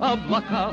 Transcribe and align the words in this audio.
облака 0.00 0.72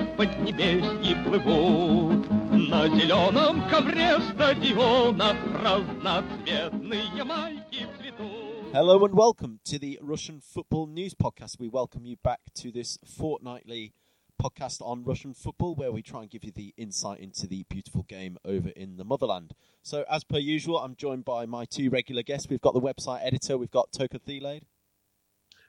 плывут. 1.26 2.30
На 2.70 2.88
зеленом 2.88 3.70
ковре 3.70 4.18
стадиона 4.20 5.36
разноцветные 5.62 7.24
майки 7.24 7.86
цветут. 7.98 8.74
Hello 8.74 9.04
and 9.04 9.14
welcome 9.14 9.60
to 9.66 9.78
the 9.78 10.00
Russian 10.02 10.40
Football 10.40 10.88
News 10.88 11.14
Podcast. 11.14 11.60
We 11.60 11.68
welcome 11.68 12.06
you 12.06 12.16
back 12.24 12.40
to 12.56 12.72
this 12.72 12.98
fortnightly 13.04 13.94
podcast 14.42 14.82
on 14.82 15.04
Russian 15.04 15.34
football, 15.34 15.76
where 15.76 15.92
we 15.92 16.02
try 16.02 16.22
and 16.22 16.30
give 16.30 16.46
you 16.46 16.52
the 16.54 16.74
insight 16.78 17.20
into 17.20 17.46
the 17.46 17.66
beautiful 17.70 18.04
game 18.04 18.38
over 18.46 18.70
in 18.70 18.96
the 18.96 19.04
motherland. 19.04 19.54
So, 19.84 20.06
as 20.10 20.24
per 20.24 20.38
usual, 20.38 20.78
I'm 20.78 20.96
joined 20.96 21.26
by 21.26 21.46
my 21.46 21.66
two 21.66 21.90
regular 21.90 22.24
guests. 22.24 22.50
We've 22.50 22.62
got 22.62 22.74
the 22.74 22.80
website 22.80 23.20
editor, 23.26 23.58
we've 23.58 23.70
got 23.70 23.92
Toka 23.92 24.20
Theilade. 24.20 24.64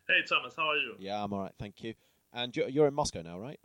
Hey, 0.07 0.23
Thomas, 0.29 0.55
how 0.57 0.69
are 0.69 0.77
you? 0.77 0.95
Yeah, 1.01 1.23
I'm 1.25 1.33
all 1.33 1.41
right, 1.41 1.53
thank 1.59 1.83
you. 1.83 1.95
And 2.33 2.57
you're, 2.57 2.69
you're 2.69 2.87
in 2.87 2.95
Moscow 2.95 3.23
now, 3.23 3.39
right? 3.39 3.61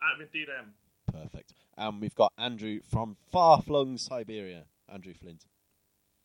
I'm 0.00 0.20
indeed 0.20 0.48
am. 0.56 0.74
Perfect. 1.10 1.52
And 1.76 2.00
we've 2.00 2.14
got 2.14 2.32
Andrew 2.38 2.80
from 2.88 3.16
far 3.32 3.62
flung 3.62 3.98
Siberia, 3.98 4.64
Andrew 4.92 5.14
Flint. 5.14 5.44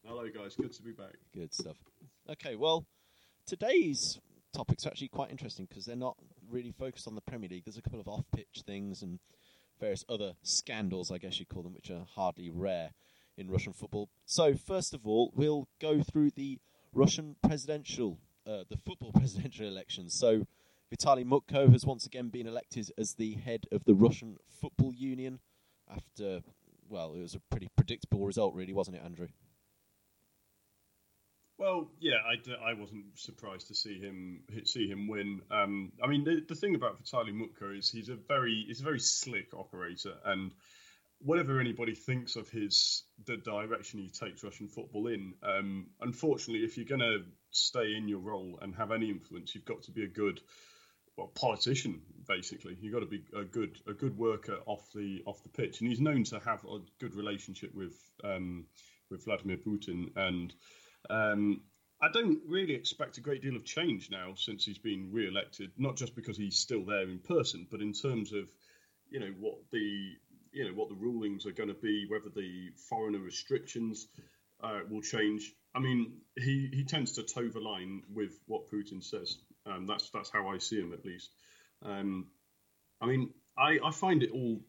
Hello, 0.06 0.26
guys. 0.34 0.56
Good 0.56 0.74
to 0.74 0.84
be 0.84 0.92
back. 0.92 1.16
Good 1.34 1.54
stuff. 1.54 1.78
Okay, 2.30 2.56
well, 2.56 2.86
today's 3.46 4.20
topics 4.54 4.86
are 4.86 4.90
actually 4.90 5.08
quite 5.10 5.32
interesting 5.32 5.66
because 5.68 5.86
they're 5.86 5.96
not 5.96 6.18
really 6.50 6.72
focused 6.72 7.08
on 7.08 7.16
the 7.16 7.22
Premier 7.22 7.50
League. 7.50 7.66
There's 7.66 7.78
a 7.78 7.82
couple 7.82 8.00
of 8.00 8.08
off 8.08 8.26
pitch 8.36 8.64
things 8.66 9.02
and 9.02 9.20
various 9.80 10.04
other 10.10 10.34
scandals, 10.44 11.12
I 11.12 11.18
guess 11.18 11.40
you'd 11.40 11.50
call 11.50 11.64
them, 11.64 11.74
which 11.74 11.90
are 11.90 12.06
hardly 12.16 12.50
rare 12.50 12.92
in 13.38 13.50
Russian 13.50 13.74
football. 13.74 14.10
So, 14.26 14.56
first 14.56 14.94
of 14.94 15.08
all, 15.08 15.32
we'll 15.36 15.68
go 15.80 16.02
through 16.04 16.32
the 16.32 16.60
Russian 16.94 17.36
presidential, 17.42 18.20
uh, 18.46 18.64
the 18.70 18.78
football 18.78 19.12
presidential 19.16 19.68
elections. 19.68 20.14
So, 20.14 20.46
Vitaly 20.94 21.24
Mutko 21.24 21.72
has 21.72 21.86
once 21.86 22.06
again 22.06 22.30
been 22.30 22.48
elected 22.48 22.92
as 22.98 23.14
the 23.14 23.36
head 23.36 23.66
of 23.72 23.86
the 23.86 23.94
Russian 23.94 24.38
Football 24.60 24.94
Union 24.94 25.40
after, 25.90 26.42
well, 26.88 27.14
it 27.14 27.22
was 27.22 27.36
a 27.36 27.40
pretty 27.52 27.70
predictable 27.76 28.26
result, 28.26 28.56
really, 28.56 28.74
wasn't 28.74 28.98
it, 28.98 29.04
Andrew? 29.04 29.28
Well, 31.60 31.92
yeah, 32.00 32.16
I, 32.26 32.72
I 32.72 32.74
wasn't 32.74 33.06
surprised 33.16 33.68
to 33.68 33.76
see 33.76 34.00
him 34.00 34.44
see 34.64 34.88
him 34.88 35.10
win. 35.10 35.42
Um, 35.52 35.92
I 36.02 36.08
mean, 36.08 36.24
the, 36.24 36.42
the 36.48 36.56
thing 36.56 36.74
about 36.74 37.04
Vitaly 37.04 37.34
Mutko 37.34 37.78
is 37.78 37.90
he's 37.90 38.08
a 38.08 38.16
very 38.16 38.64
he's 38.66 38.80
a 38.80 38.86
very 38.86 39.00
slick 39.00 39.54
operator, 39.54 40.14
and 40.24 40.54
whatever 41.20 41.60
anybody 41.60 41.96
thinks 41.96 42.38
of 42.38 42.50
his 42.50 43.04
the 43.26 43.36
direction 43.36 44.00
he 44.00 44.10
takes 44.10 44.42
Russian 44.42 44.70
football 44.70 45.08
in, 45.08 45.34
um, 45.44 45.88
unfortunately, 46.00 46.64
if 46.64 46.78
you're 46.78 46.86
going 46.86 47.02
to 47.02 47.26
stay 47.52 47.94
in 47.94 48.08
your 48.08 48.20
role 48.20 48.58
and 48.62 48.74
have 48.76 48.94
any 48.94 49.10
influence, 49.10 49.54
you've 49.54 49.66
got 49.66 49.84
to 49.84 49.92
be 49.92 50.06
a 50.06 50.08
good 50.08 50.40
well 51.20 51.28
politician. 51.28 52.02
Basically, 52.28 52.78
you've 52.80 52.94
got 52.94 53.00
to 53.00 53.06
be 53.06 53.24
a 53.36 53.44
good 53.44 53.78
a 53.88 53.94
good 53.94 54.18
worker 54.18 54.58
off 54.66 54.92
the 54.94 55.22
off 55.26 55.42
the 55.44 55.50
pitch, 55.50 55.82
and 55.82 55.90
he's 55.90 56.00
known 56.00 56.24
to 56.26 56.40
have 56.40 56.64
a 56.66 56.80
good 57.00 57.16
relationship 57.16 57.74
with 57.74 57.96
um, 58.24 58.66
with 59.10 59.26
Vladimir 59.26 59.58
Putin 59.58 60.16
and. 60.16 60.54
Um, 61.10 61.62
I 62.02 62.08
don't 62.14 62.40
really 62.48 62.76
expect 62.76 63.18
a 63.18 63.22
great 63.22 63.42
deal 63.42 63.58
of 63.58 63.66
change 63.66 64.10
now 64.10 64.34
since 64.36 64.64
he's 64.64 64.78
been 64.78 65.10
re-elected. 65.12 65.72
Not 65.78 65.98
just 65.98 66.16
because 66.16 66.38
he's 66.38 66.58
still 66.58 66.86
there 66.86 67.10
in 67.10 67.20
person, 67.20 67.68
but 67.70 67.82
in 67.82 67.92
terms 67.92 68.32
of, 68.32 68.48
you 69.10 69.20
know, 69.20 69.34
what 69.38 69.56
the 69.72 70.14
you 70.52 70.66
know 70.66 70.72
what 70.72 70.90
the 70.90 70.96
rulings 70.96 71.46
are 71.46 71.52
going 71.52 71.70
to 71.70 71.76
be, 71.76 72.06
whether 72.08 72.30
the 72.30 72.70
foreigner 72.90 73.20
restrictions 73.20 74.08
uh, 74.64 74.80
will 74.90 75.02
change. 75.02 75.54
I 75.76 75.80
mean, 75.80 76.22
he, 76.38 76.70
he 76.74 76.84
tends 76.84 77.14
to 77.14 77.24
toe 77.24 77.48
the 77.48 77.60
line 77.60 78.04
with 78.12 78.40
what 78.48 78.70
Putin 78.72 79.04
says. 79.04 79.38
Um, 79.70 79.86
that's 79.86 80.10
that's 80.10 80.30
how 80.30 80.48
I 80.48 80.58
see 80.58 80.80
him 80.80 80.94
at 80.94 81.06
least. 81.06 81.30
Um, 81.84 82.28
I 83.02 83.06
mean, 83.06 83.34
I, 83.58 83.80
I 83.84 83.92
find 83.92 84.24
it 84.24 84.32
all 84.32 84.60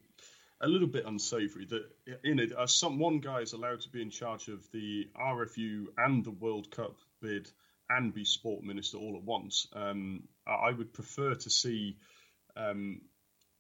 a 0.60 0.68
little 0.68 0.88
bit 0.88 1.06
unsavoury 1.06 1.66
that 1.66 1.84
know 2.34 2.44
uh, 2.56 2.66
some 2.66 2.98
one 2.98 3.20
guy 3.20 3.40
is 3.40 3.52
allowed 3.52 3.80
to 3.80 3.88
be 3.88 4.02
in 4.02 4.10
charge 4.10 4.48
of 4.48 4.70
the 4.72 5.08
RFU 5.16 5.86
and 5.96 6.24
the 6.24 6.30
World 6.30 6.70
Cup 6.70 6.96
bid 7.22 7.50
and 7.88 8.14
be 8.14 8.24
sport 8.24 8.62
minister 8.62 8.98
all 8.98 9.16
at 9.16 9.22
once. 9.22 9.66
Um, 9.72 10.24
I 10.46 10.70
would 10.70 10.92
prefer 10.92 11.34
to 11.34 11.50
see 11.50 11.96
um, 12.56 13.00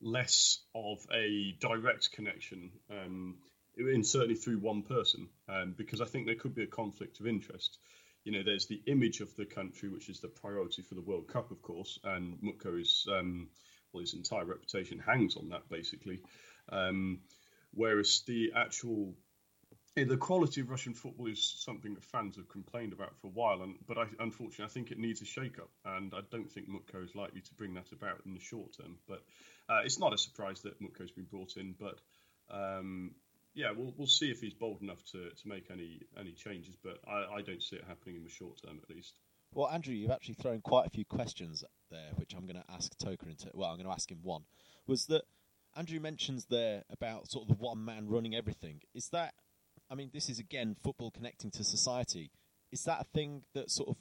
less 0.00 0.60
of 0.74 0.98
a 1.12 1.56
direct 1.60 2.12
connection, 2.12 2.70
um, 2.90 3.38
in 3.76 4.04
certainly 4.04 4.36
through 4.36 4.58
one 4.58 4.82
person, 4.82 5.28
um, 5.48 5.74
because 5.76 6.00
I 6.00 6.04
think 6.04 6.26
there 6.26 6.36
could 6.36 6.54
be 6.54 6.62
a 6.62 6.68
conflict 6.68 7.20
of 7.20 7.26
interest. 7.26 7.78
You 8.24 8.32
know, 8.32 8.42
there's 8.44 8.66
the 8.66 8.82
image 8.86 9.20
of 9.20 9.34
the 9.36 9.46
country, 9.46 9.88
which 9.88 10.08
is 10.08 10.20
the 10.20 10.28
priority 10.28 10.82
for 10.82 10.94
the 10.94 11.00
World 11.00 11.28
Cup, 11.28 11.50
of 11.50 11.62
course, 11.62 11.98
and 12.04 12.38
Mutko 12.42 12.80
is 12.80 13.06
um, 13.10 13.48
well, 13.92 14.02
his 14.02 14.14
entire 14.14 14.44
reputation 14.44 14.98
hangs 14.98 15.36
on 15.36 15.48
that 15.50 15.68
basically. 15.68 16.20
Um, 16.70 17.20
whereas 17.72 18.22
the 18.26 18.52
actual 18.54 19.14
the 19.96 20.16
quality 20.16 20.60
of 20.60 20.70
Russian 20.70 20.94
football 20.94 21.26
is 21.26 21.62
something 21.64 21.94
that 21.94 22.04
fans 22.04 22.36
have 22.36 22.48
complained 22.48 22.92
about 22.92 23.16
for 23.18 23.26
a 23.26 23.30
while, 23.30 23.62
and 23.62 23.74
but 23.86 23.98
I, 23.98 24.04
unfortunately, 24.18 24.64
I 24.64 24.68
think 24.68 24.90
it 24.90 24.98
needs 24.98 25.20
a 25.20 25.24
shake-up, 25.24 25.70
and 25.84 26.14
I 26.14 26.20
don't 26.30 26.50
think 26.50 26.68
Mutko 26.68 27.04
is 27.04 27.14
likely 27.14 27.40
to 27.40 27.54
bring 27.54 27.74
that 27.74 27.92
about 27.92 28.22
in 28.24 28.34
the 28.34 28.40
short 28.40 28.76
term. 28.76 28.98
But 29.08 29.22
uh, 29.68 29.80
it's 29.84 29.98
not 29.98 30.14
a 30.14 30.18
surprise 30.18 30.62
that 30.62 30.80
Mutko's 30.80 31.10
been 31.10 31.24
brought 31.24 31.56
in, 31.56 31.74
but 31.78 32.00
um, 32.50 33.12
yeah, 33.54 33.72
we'll 33.76 33.94
we'll 33.96 34.06
see 34.06 34.30
if 34.30 34.40
he's 34.40 34.54
bold 34.54 34.82
enough 34.82 35.04
to, 35.12 35.30
to 35.30 35.48
make 35.48 35.70
any 35.70 36.00
any 36.18 36.32
changes. 36.32 36.76
But 36.82 36.98
I, 37.06 37.36
I 37.36 37.42
don't 37.42 37.62
see 37.62 37.76
it 37.76 37.84
happening 37.86 38.16
in 38.16 38.24
the 38.24 38.30
short 38.30 38.60
term, 38.64 38.80
at 38.82 38.94
least. 38.94 39.14
Well, 39.52 39.68
Andrew, 39.68 39.94
you've 39.94 40.12
actually 40.12 40.34
thrown 40.34 40.60
quite 40.60 40.86
a 40.86 40.90
few 40.90 41.04
questions 41.04 41.64
there, 41.90 42.10
which 42.14 42.34
I'm 42.34 42.46
going 42.46 42.62
to 42.62 42.72
ask 42.72 42.96
Toka 42.98 43.28
into. 43.28 43.50
Well, 43.52 43.68
I'm 43.68 43.76
going 43.76 43.86
to 43.86 43.92
ask 43.92 44.10
him 44.10 44.20
one. 44.22 44.44
Was 44.86 45.06
that 45.06 45.22
Andrew 45.76 46.00
mentions 46.00 46.46
there 46.46 46.84
about 46.90 47.30
sort 47.30 47.48
of 47.48 47.56
the 47.56 47.62
one 47.62 47.84
man 47.84 48.08
running 48.08 48.34
everything. 48.34 48.80
Is 48.94 49.08
that, 49.10 49.34
I 49.90 49.94
mean, 49.94 50.10
this 50.12 50.28
is 50.28 50.38
again 50.38 50.76
football 50.82 51.10
connecting 51.10 51.50
to 51.52 51.64
society. 51.64 52.30
Is 52.72 52.84
that 52.84 53.00
a 53.00 53.04
thing 53.04 53.42
that 53.54 53.70
sort 53.70 53.90
of 53.90 53.96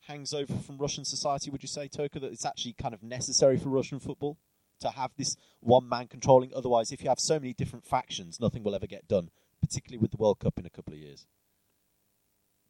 hangs 0.00 0.32
over 0.32 0.54
from 0.54 0.78
Russian 0.78 1.04
society? 1.04 1.50
Would 1.50 1.62
you 1.62 1.68
say, 1.68 1.88
Toka, 1.88 2.20
that 2.20 2.32
it's 2.32 2.46
actually 2.46 2.74
kind 2.74 2.94
of 2.94 3.02
necessary 3.02 3.58
for 3.58 3.68
Russian 3.68 4.00
football 4.00 4.38
to 4.82 4.90
have 4.90 5.10
this 5.16 5.36
one 5.60 5.88
man 5.88 6.06
controlling? 6.06 6.52
Otherwise, 6.54 6.92
if 6.92 7.02
you 7.02 7.08
have 7.08 7.20
so 7.20 7.38
many 7.38 7.54
different 7.54 7.86
factions, 7.86 8.38
nothing 8.40 8.62
will 8.62 8.74
ever 8.74 8.86
get 8.86 9.08
done, 9.08 9.30
particularly 9.60 9.98
with 9.98 10.10
the 10.10 10.18
World 10.18 10.38
Cup 10.38 10.58
in 10.58 10.66
a 10.66 10.70
couple 10.70 10.92
of 10.92 10.98
years. 10.98 11.26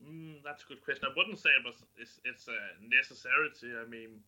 Mm, 0.03 0.43
that's 0.45 0.63
a 0.65 0.67
good 0.67 0.85
question. 0.85 1.05
I 1.05 1.15
wouldn't 1.17 1.39
say 1.39 1.51
it 1.51 1.65
was 1.65 1.77
it's, 1.97 2.21
it's 2.25 2.49
a 2.49 2.59
necessity. 2.83 3.73
I 3.75 3.89
mean, 3.89 4.21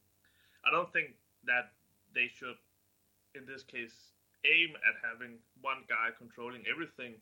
I 0.67 0.71
don't 0.71 0.93
think 0.93 1.15
that 1.47 1.72
they 2.15 2.28
should 2.28 2.56
in 3.34 3.45
this 3.47 3.62
case, 3.67 4.15
aim 4.47 4.75
at 4.87 4.97
having 5.03 5.43
one 5.61 5.83
guy 5.91 6.15
controlling 6.16 6.62
everything. 6.71 7.19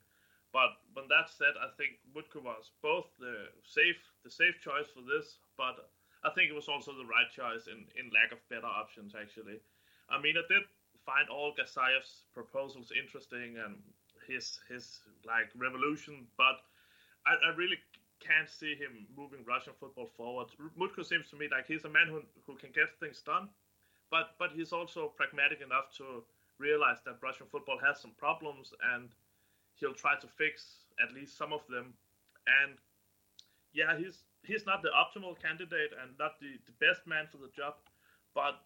But 0.53 0.77
when 0.93 1.09
that 1.09 1.33
said, 1.33 1.57
I 1.57 1.73
think 1.81 1.97
Mutko 2.13 2.45
was 2.45 2.69
both 2.85 3.09
the 3.17 3.49
safe 3.65 4.01
the 4.21 4.31
safe 4.31 4.61
choice 4.61 4.93
for 4.93 5.01
this, 5.01 5.41
but 5.57 5.89
I 6.23 6.31
think 6.37 6.53
it 6.53 6.57
was 6.57 6.69
also 6.69 6.93
the 6.93 7.09
right 7.09 7.29
choice 7.33 7.67
in, 7.67 7.89
in 7.97 8.13
lack 8.13 8.37
of 8.37 8.45
better 8.53 8.69
options 8.69 9.17
actually. 9.17 9.65
I 10.11 10.21
mean 10.21 10.35
I 10.37 10.45
did 10.49 10.65
find 11.05 11.29
all 11.29 11.53
Gazayev's 11.59 12.25
proposals 12.35 12.93
interesting 12.93 13.57
and 13.59 13.77
his 14.27 14.61
his 14.69 15.01
like 15.27 15.51
revolution, 15.57 16.27
but 16.37 16.63
I, 17.27 17.35
I 17.51 17.55
really 17.57 17.79
can't 18.21 18.49
see 18.49 18.75
him 18.75 19.07
moving 19.17 19.45
Russian 19.45 19.73
football 19.79 20.11
forward. 20.17 20.49
Mutko 20.79 21.05
seems 21.05 21.29
to 21.31 21.37
me 21.37 21.49
like 21.51 21.67
he's 21.67 21.85
a 21.85 21.89
man 21.89 22.07
who, 22.09 22.23
who 22.47 22.57
can 22.57 22.71
get 22.71 22.95
things 23.01 23.21
done, 23.23 23.49
but 24.11 24.35
but 24.39 24.51
he's 24.55 24.73
also 24.73 25.09
pragmatic 25.09 25.61
enough 25.61 25.91
to 25.99 26.23
realize 26.59 26.99
that 27.05 27.19
Russian 27.23 27.47
football 27.51 27.79
has 27.79 28.01
some 28.01 28.13
problems 28.19 28.73
and 28.95 29.11
he'll 29.75 29.95
try 29.95 30.15
to 30.21 30.29
fix 30.29 30.87
at 31.03 31.13
least 31.15 31.37
some 31.37 31.53
of 31.53 31.67
them. 31.69 31.95
And 32.47 32.79
yeah, 33.73 33.99
he's 33.99 34.25
he's 34.45 34.67
not 34.67 34.83
the 34.83 34.91
optimal 34.91 35.41
candidate 35.41 35.91
and 36.01 36.17
not 36.19 36.39
the, 36.41 36.59
the 36.67 36.75
best 36.79 37.07
man 37.07 37.27
for 37.31 37.39
the 37.39 37.51
job, 37.57 37.75
but 38.35 38.63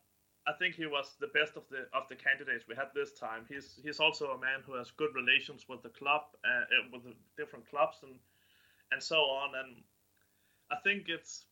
I 0.47 0.53
think 0.53 0.77
he 0.77 0.87
was 0.87 1.17
the 1.19 1.27
best 1.29 1.57
of 1.57 1.65
the 1.71 1.89
of 1.93 2.09
the 2.09 2.15
candidates 2.15 2.65
we 2.69 2.77
had 2.77 2.95
this 2.95 3.13
time. 3.13 3.45
He's 3.49 3.79
he's 3.83 3.99
also 3.99 4.31
a 4.31 4.39
man 4.39 4.63
who 4.65 4.75
has 4.75 4.91
good 4.93 5.15
relations 5.15 5.67
with 5.69 5.83
the 5.83 5.89
club, 5.89 6.23
uh, 6.45 6.65
uh 6.71 6.89
with 6.93 7.05
the 7.05 7.15
different 7.37 7.69
clubs 7.69 7.99
and 8.03 8.15
and 8.93 9.03
so 9.03 9.17
on. 9.17 9.55
And 9.59 9.83
I 10.71 10.77
think 10.85 11.09
it's 11.09 11.47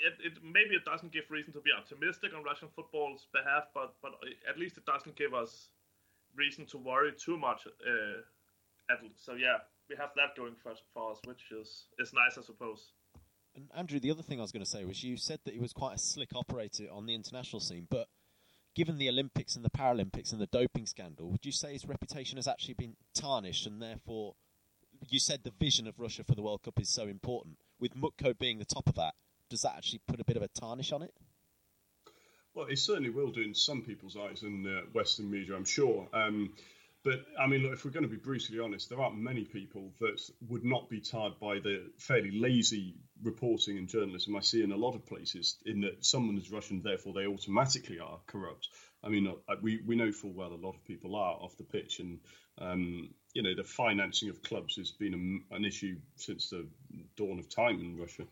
it, 0.00 0.14
it, 0.24 0.32
maybe 0.42 0.74
it 0.74 0.84
doesn't 0.84 1.12
give 1.12 1.24
reason 1.30 1.52
to 1.52 1.60
be 1.60 1.70
optimistic 1.76 2.32
on 2.34 2.42
Russian 2.42 2.68
football's 2.74 3.26
behalf, 3.32 3.68
but 3.74 3.94
but 4.02 4.12
at 4.48 4.58
least 4.58 4.76
it 4.76 4.84
doesn't 4.84 5.16
give 5.16 5.32
us 5.34 5.70
reason 6.36 6.66
to 6.66 6.78
worry 6.78 7.12
too 7.12 7.36
much. 7.36 7.66
Uh, 7.66 8.20
at, 8.92 8.98
so 9.16 9.34
yeah, 9.34 9.58
we 9.88 9.96
have 9.96 10.10
that 10.16 10.36
going 10.36 10.56
for, 10.62 10.72
for 10.92 11.12
us, 11.12 11.18
which 11.24 11.52
is 11.52 11.86
is 11.98 12.12
nice, 12.12 12.36
I 12.38 12.42
suppose. 12.42 12.92
And 13.54 13.68
Andrew, 13.76 14.00
the 14.00 14.10
other 14.10 14.22
thing 14.22 14.38
I 14.38 14.42
was 14.42 14.52
going 14.52 14.64
to 14.64 14.70
say 14.70 14.84
was 14.84 15.02
you 15.02 15.16
said 15.16 15.40
that 15.44 15.54
he 15.54 15.60
was 15.60 15.72
quite 15.72 15.94
a 15.94 15.98
slick 15.98 16.30
operator 16.34 16.84
on 16.92 17.06
the 17.06 17.14
international 17.14 17.60
scene, 17.60 17.86
but 17.90 18.08
given 18.74 18.98
the 18.98 19.08
Olympics 19.08 19.56
and 19.56 19.64
the 19.64 19.70
Paralympics 19.70 20.32
and 20.32 20.40
the 20.40 20.46
doping 20.46 20.86
scandal, 20.86 21.30
would 21.30 21.44
you 21.44 21.52
say 21.52 21.72
his 21.72 21.86
reputation 21.86 22.36
has 22.36 22.46
actually 22.46 22.74
been 22.74 22.96
tarnished, 23.14 23.66
and 23.66 23.82
therefore, 23.82 24.34
you 25.08 25.18
said 25.18 25.42
the 25.42 25.52
vision 25.58 25.88
of 25.88 25.98
Russia 25.98 26.22
for 26.22 26.34
the 26.34 26.42
World 26.42 26.62
Cup 26.62 26.78
is 26.78 26.88
so 26.88 27.08
important, 27.08 27.58
with 27.80 27.96
Mutko 27.96 28.38
being 28.38 28.58
the 28.58 28.64
top 28.64 28.88
of 28.88 28.94
that? 28.94 29.14
does 29.50 29.62
that 29.62 29.74
actually 29.76 30.00
put 30.06 30.20
a 30.20 30.24
bit 30.24 30.36
of 30.36 30.42
a 30.42 30.48
tarnish 30.48 30.92
on 30.92 31.02
it? 31.02 31.12
Well, 32.54 32.66
it 32.66 32.78
certainly 32.78 33.10
will 33.10 33.30
do 33.30 33.42
in 33.42 33.54
some 33.54 33.82
people's 33.82 34.16
eyes 34.16 34.42
in 34.42 34.66
uh, 34.66 34.86
Western 34.92 35.30
media, 35.30 35.54
I'm 35.54 35.64
sure. 35.64 36.08
Um, 36.12 36.54
but 37.02 37.24
I 37.38 37.46
mean, 37.46 37.62
look, 37.62 37.72
if 37.72 37.84
we're 37.84 37.92
going 37.92 38.04
to 38.04 38.08
be 38.08 38.16
brutally 38.16 38.60
honest, 38.60 38.90
there 38.90 39.00
aren't 39.00 39.16
many 39.16 39.44
people 39.44 39.92
that 40.00 40.20
would 40.48 40.64
not 40.64 40.90
be 40.90 41.00
tarred 41.00 41.38
by 41.40 41.58
the 41.58 41.90
fairly 41.98 42.30
lazy 42.30 42.96
reporting 43.22 43.78
and 43.78 43.88
journalism 43.88 44.36
I 44.36 44.40
see 44.40 44.62
in 44.62 44.72
a 44.72 44.76
lot 44.76 44.94
of 44.94 45.06
places. 45.06 45.56
In 45.64 45.80
that 45.82 46.04
someone 46.04 46.36
is 46.36 46.50
Russian, 46.50 46.82
therefore 46.82 47.14
they 47.14 47.26
automatically 47.26 48.00
are 48.00 48.20
corrupt. 48.26 48.68
I 49.02 49.08
mean, 49.08 49.34
we 49.62 49.80
we 49.86 49.96
know 49.96 50.12
full 50.12 50.32
well 50.32 50.52
a 50.52 50.66
lot 50.66 50.74
of 50.74 50.84
people 50.84 51.16
are 51.16 51.34
off 51.34 51.56
the 51.56 51.64
pitch, 51.64 52.00
and 52.00 52.20
um, 52.58 53.14
you 53.32 53.42
know 53.42 53.54
the 53.56 53.64
financing 53.64 54.28
of 54.28 54.42
clubs 54.42 54.76
has 54.76 54.90
been 54.90 55.42
a, 55.50 55.54
an 55.56 55.64
issue 55.64 55.96
since 56.16 56.50
the 56.50 56.68
dawn 57.16 57.38
of 57.38 57.48
time 57.48 57.80
in 57.80 57.98
Russia. 57.98 58.24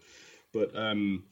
But 0.52 0.76
um, 0.76 1.24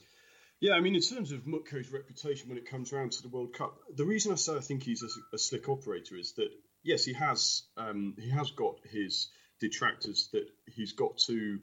yeah, 0.61 0.73
I 0.73 0.81
mean, 0.81 0.95
in 0.95 1.03
terms 1.03 1.33
of 1.33 1.41
Mutko's 1.45 1.93
reputation 1.93 2.49
when 2.49 2.57
it 2.57 2.71
comes 2.71 2.93
around 2.93 3.13
to 3.13 3.23
the 3.23 3.29
World 3.29 3.53
Cup, 3.53 3.77
the 3.95 4.07
reason 4.07 4.33
I 4.33 4.37
say 4.37 4.57
I 4.57 4.61
think 4.61 4.85
he's 4.85 5.03
a, 5.03 5.35
a 5.35 5.39
slick 5.39 5.69
operator 5.69 6.17
is 6.17 6.33
that 6.35 6.49
yes, 6.87 7.05
he 7.05 7.13
has 7.15 7.63
um, 7.77 8.15
he 8.19 8.31
has 8.31 8.51
got 8.53 8.77
his 8.91 9.29
detractors 9.61 10.29
that 10.33 10.47
he's 10.67 10.93
got 10.93 11.19
to 11.27 11.59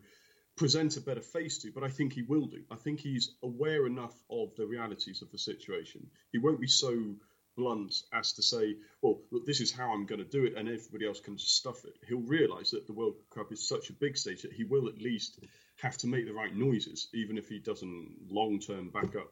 present 0.56 0.98
a 0.98 1.02
better 1.02 1.22
face 1.22 1.60
to, 1.60 1.72
but 1.72 1.84
I 1.84 1.90
think 1.90 2.14
he 2.14 2.22
will 2.22 2.46
do. 2.46 2.64
I 2.70 2.76
think 2.76 3.00
he's 3.00 3.34
aware 3.42 3.88
enough 3.88 4.14
of 4.30 4.56
the 4.56 4.68
realities 4.68 5.22
of 5.22 5.32
the 5.32 5.38
situation. 5.38 6.08
He 6.32 6.38
won't 6.38 6.62
be 6.62 6.68
so 6.68 7.16
blunt 7.56 7.96
as 8.12 8.34
to 8.34 8.44
say, 8.44 8.76
well, 9.02 9.22
look, 9.32 9.46
this 9.46 9.62
is 9.62 9.72
how 9.72 9.92
I'm 9.92 10.06
going 10.06 10.24
to 10.24 10.30
do 10.30 10.46
it, 10.46 10.56
and 10.56 10.68
everybody 10.68 11.08
else 11.08 11.20
can 11.20 11.38
just 11.38 11.56
stuff 11.56 11.86
it. 11.86 11.96
He'll 12.08 12.20
realise 12.20 12.72
that 12.72 12.86
the 12.86 12.94
World 12.94 13.16
Cup 13.34 13.52
is 13.52 13.68
such 13.68 13.90
a 13.90 13.94
big 13.94 14.18
stage 14.18 14.42
that 14.44 14.54
he 14.54 14.64
will 14.64 14.88
at 14.88 15.02
least 15.02 15.40
have 15.82 15.98
to 16.00 16.08
make 16.08 16.26
the 16.26 16.34
right 16.34 16.56
noises, 16.56 17.08
even 17.14 17.38
if 17.38 17.48
he 17.48 17.60
doesn't 17.60 18.16
long 18.30 18.60
term 18.60 18.90
back 18.90 19.16
up 19.16 19.32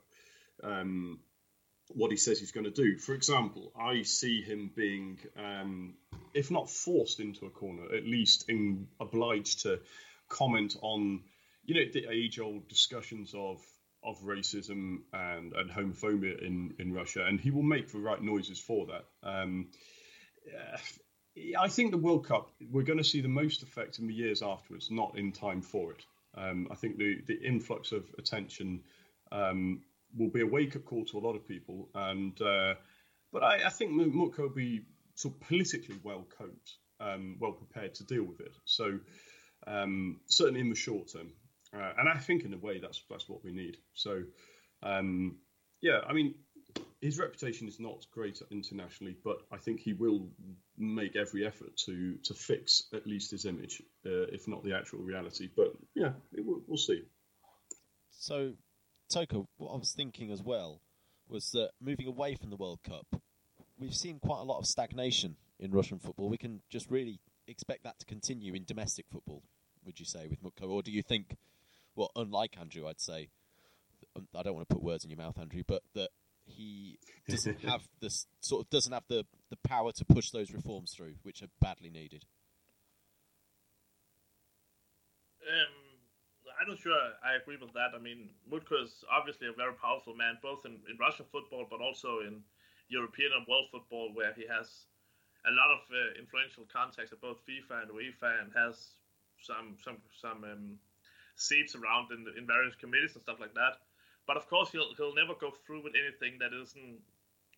um, 0.63 1.19
what 1.95 2.11
he 2.11 2.17
says 2.17 2.39
he's 2.39 2.51
going 2.51 2.65
to 2.65 2.71
do. 2.71 2.97
For 2.97 3.13
example, 3.13 3.71
I 3.79 4.03
see 4.03 4.41
him 4.41 4.71
being, 4.75 5.19
um, 5.37 5.95
if 6.33 6.51
not 6.51 6.69
forced 6.69 7.19
into 7.19 7.45
a 7.45 7.49
corner, 7.49 7.95
at 7.95 8.05
least 8.05 8.49
in, 8.49 8.87
obliged 8.99 9.63
to 9.63 9.79
comment 10.29 10.75
on, 10.81 11.21
you 11.65 11.75
know, 11.75 11.91
the 11.91 12.07
age 12.09 12.39
old 12.39 12.67
discussions 12.67 13.33
of 13.35 13.59
of 14.03 14.19
racism 14.23 15.01
and, 15.13 15.53
and 15.53 15.69
homophobia 15.69 16.41
in, 16.41 16.73
in 16.79 16.91
Russia, 16.91 17.23
and 17.23 17.39
he 17.39 17.51
will 17.51 17.61
make 17.61 17.91
the 17.91 17.99
right 17.99 18.21
noises 18.21 18.59
for 18.59 18.87
that. 18.87 19.05
Um, 19.21 19.67
I 21.59 21.67
think 21.67 21.91
the 21.91 21.97
World 21.97 22.25
Cup, 22.27 22.49
we're 22.71 22.83
going 22.83 22.97
to 22.97 23.03
see 23.03 23.21
the 23.21 23.27
most 23.27 23.63
effect 23.63 23.99
in 23.99 24.07
the 24.07 24.13
years 24.13 24.41
afterwards, 24.41 24.89
not 24.89 25.17
in 25.17 25.31
time 25.31 25.61
for 25.61 25.91
it. 25.91 26.03
Um, 26.35 26.67
I 26.71 26.75
think 26.75 26.97
the, 26.97 27.21
the 27.27 27.39
influx 27.41 27.91
of 27.91 28.03
attention 28.17 28.81
um, 29.31 29.81
will 30.17 30.29
be 30.29 30.41
a 30.41 30.45
wake 30.47 30.75
up 30.75 30.85
call 30.85 31.05
to 31.05 31.17
a 31.17 31.25
lot 31.25 31.35
of 31.35 31.47
people. 31.47 31.89
And 31.95 32.39
uh, 32.41 32.75
but 33.31 33.43
I, 33.43 33.65
I 33.65 33.69
think 33.69 33.91
Mutko 33.91 34.39
will 34.39 34.49
be 34.49 34.81
sort 35.15 35.35
of 35.35 35.41
politically 35.41 35.99
well 36.03 36.25
coped, 36.37 36.75
um, 36.99 37.37
well 37.39 37.53
prepared 37.53 37.95
to 37.95 38.03
deal 38.03 38.23
with 38.23 38.39
it. 38.41 38.53
So 38.65 38.99
um, 39.67 40.19
certainly 40.27 40.61
in 40.61 40.69
the 40.69 40.75
short 40.75 41.11
term, 41.11 41.31
uh, 41.73 41.93
and 41.97 42.09
I 42.09 42.17
think 42.17 42.43
in 42.43 42.53
a 42.53 42.57
way 42.57 42.79
that's 42.79 43.03
that's 43.09 43.29
what 43.29 43.43
we 43.43 43.51
need. 43.51 43.77
So 43.93 44.23
um, 44.83 45.37
yeah, 45.81 46.01
I 46.07 46.13
mean 46.13 46.35
his 47.01 47.17
reputation 47.17 47.67
is 47.67 47.79
not 47.79 48.05
great 48.11 48.41
internationally, 48.51 49.15
but 49.23 49.37
I 49.51 49.57
think 49.57 49.79
he 49.79 49.93
will 49.93 50.29
make 50.77 51.15
every 51.15 51.45
effort 51.45 51.75
to 51.85 52.17
to 52.23 52.33
fix 52.33 52.83
at 52.93 53.07
least 53.07 53.31
his 53.31 53.45
image, 53.45 53.81
uh, 54.05 54.27
if 54.31 54.47
not 54.47 54.63
the 54.63 54.75
actual 54.75 54.99
reality. 54.99 55.49
But 55.55 55.73
yeah, 55.95 56.11
we'll, 56.33 56.61
we'll 56.67 56.77
see. 56.77 57.03
So 58.11 58.53
Toka, 59.11 59.43
what 59.57 59.73
I 59.73 59.77
was 59.77 59.91
thinking 59.91 60.31
as 60.31 60.41
well 60.41 60.79
was 61.27 61.51
that 61.51 61.71
moving 61.81 62.07
away 62.07 62.35
from 62.35 62.49
the 62.49 62.55
World 62.55 62.79
Cup, 62.83 63.21
we've 63.77 63.95
seen 63.95 64.19
quite 64.19 64.39
a 64.39 64.43
lot 64.43 64.59
of 64.59 64.65
stagnation 64.65 65.35
in 65.59 65.71
Russian 65.71 65.99
football. 65.99 66.29
We 66.29 66.37
can 66.37 66.61
just 66.69 66.89
really 66.89 67.19
expect 67.47 67.83
that 67.83 67.99
to 67.99 68.05
continue 68.05 68.53
in 68.53 68.63
domestic 68.63 69.05
football, 69.11 69.43
would 69.85 69.99
you 69.99 70.05
say, 70.05 70.27
with 70.29 70.41
Mutko? 70.41 70.69
Or 70.69 70.81
do 70.81 70.91
you 70.91 71.03
think, 71.03 71.35
well, 71.95 72.11
unlike 72.15 72.57
Andrew, 72.59 72.87
I'd 72.87 73.01
say, 73.01 73.29
um, 74.15 74.27
I 74.33 74.43
don't 74.43 74.55
want 74.55 74.69
to 74.69 74.75
put 74.75 74.83
words 74.83 75.03
in 75.03 75.09
your 75.09 75.17
mouth, 75.17 75.37
Andrew, 75.37 75.63
but 75.67 75.83
that 75.93 76.09
he 76.45 76.97
doesn't 77.27 77.61
have 77.65 77.81
this 77.99 78.27
sort 78.39 78.65
of 78.65 78.69
doesn't 78.69 78.93
have 78.93 79.05
the, 79.09 79.25
the 79.49 79.57
power 79.57 79.91
to 79.91 80.05
push 80.05 80.31
those 80.31 80.51
reforms 80.51 80.93
through, 80.95 81.15
which 81.23 81.41
are 81.41 81.49
badly 81.59 81.89
needed. 81.89 82.25
Um, 85.41 85.90
I'm 86.61 86.69
not 86.69 86.77
sure 86.77 86.93
I 87.25 87.41
agree 87.41 87.57
with 87.57 87.73
that. 87.73 87.97
I 87.97 87.99
mean, 87.99 88.29
Mutko 88.45 88.85
is 88.85 89.01
obviously 89.09 89.49
a 89.49 89.57
very 89.57 89.73
powerful 89.73 90.13
man, 90.13 90.37
both 90.45 90.61
in, 90.61 90.77
in 90.85 90.93
Russian 91.01 91.25
football, 91.33 91.65
but 91.65 91.81
also 91.81 92.21
in 92.21 92.45
European 92.87 93.33
and 93.33 93.49
world 93.49 93.73
football, 93.73 94.13
where 94.13 94.29
he 94.37 94.45
has 94.45 94.85
a 95.49 95.53
lot 95.57 95.73
of 95.73 95.81
uh, 95.89 96.21
influential 96.21 96.69
contacts 96.69 97.09
at 97.09 97.17
both 97.17 97.41
FIFA 97.49 97.81
and 97.81 97.89
UEFA, 97.89 98.45
and 98.45 98.53
has 98.53 98.93
some 99.41 99.73
some 99.81 99.97
some 100.13 100.45
um, 100.45 100.77
seats 101.33 101.73
around 101.73 102.13
in 102.13 102.29
in 102.37 102.45
various 102.45 102.77
committees 102.77 103.17
and 103.17 103.25
stuff 103.25 103.41
like 103.41 103.57
that. 103.57 103.81
But 104.29 104.37
of 104.37 104.45
course, 104.45 104.69
he'll 104.69 104.93
he'll 105.01 105.17
never 105.17 105.33
go 105.33 105.49
through 105.65 105.81
with 105.81 105.97
anything 105.97 106.37
that 106.45 106.53
isn't 106.53 107.01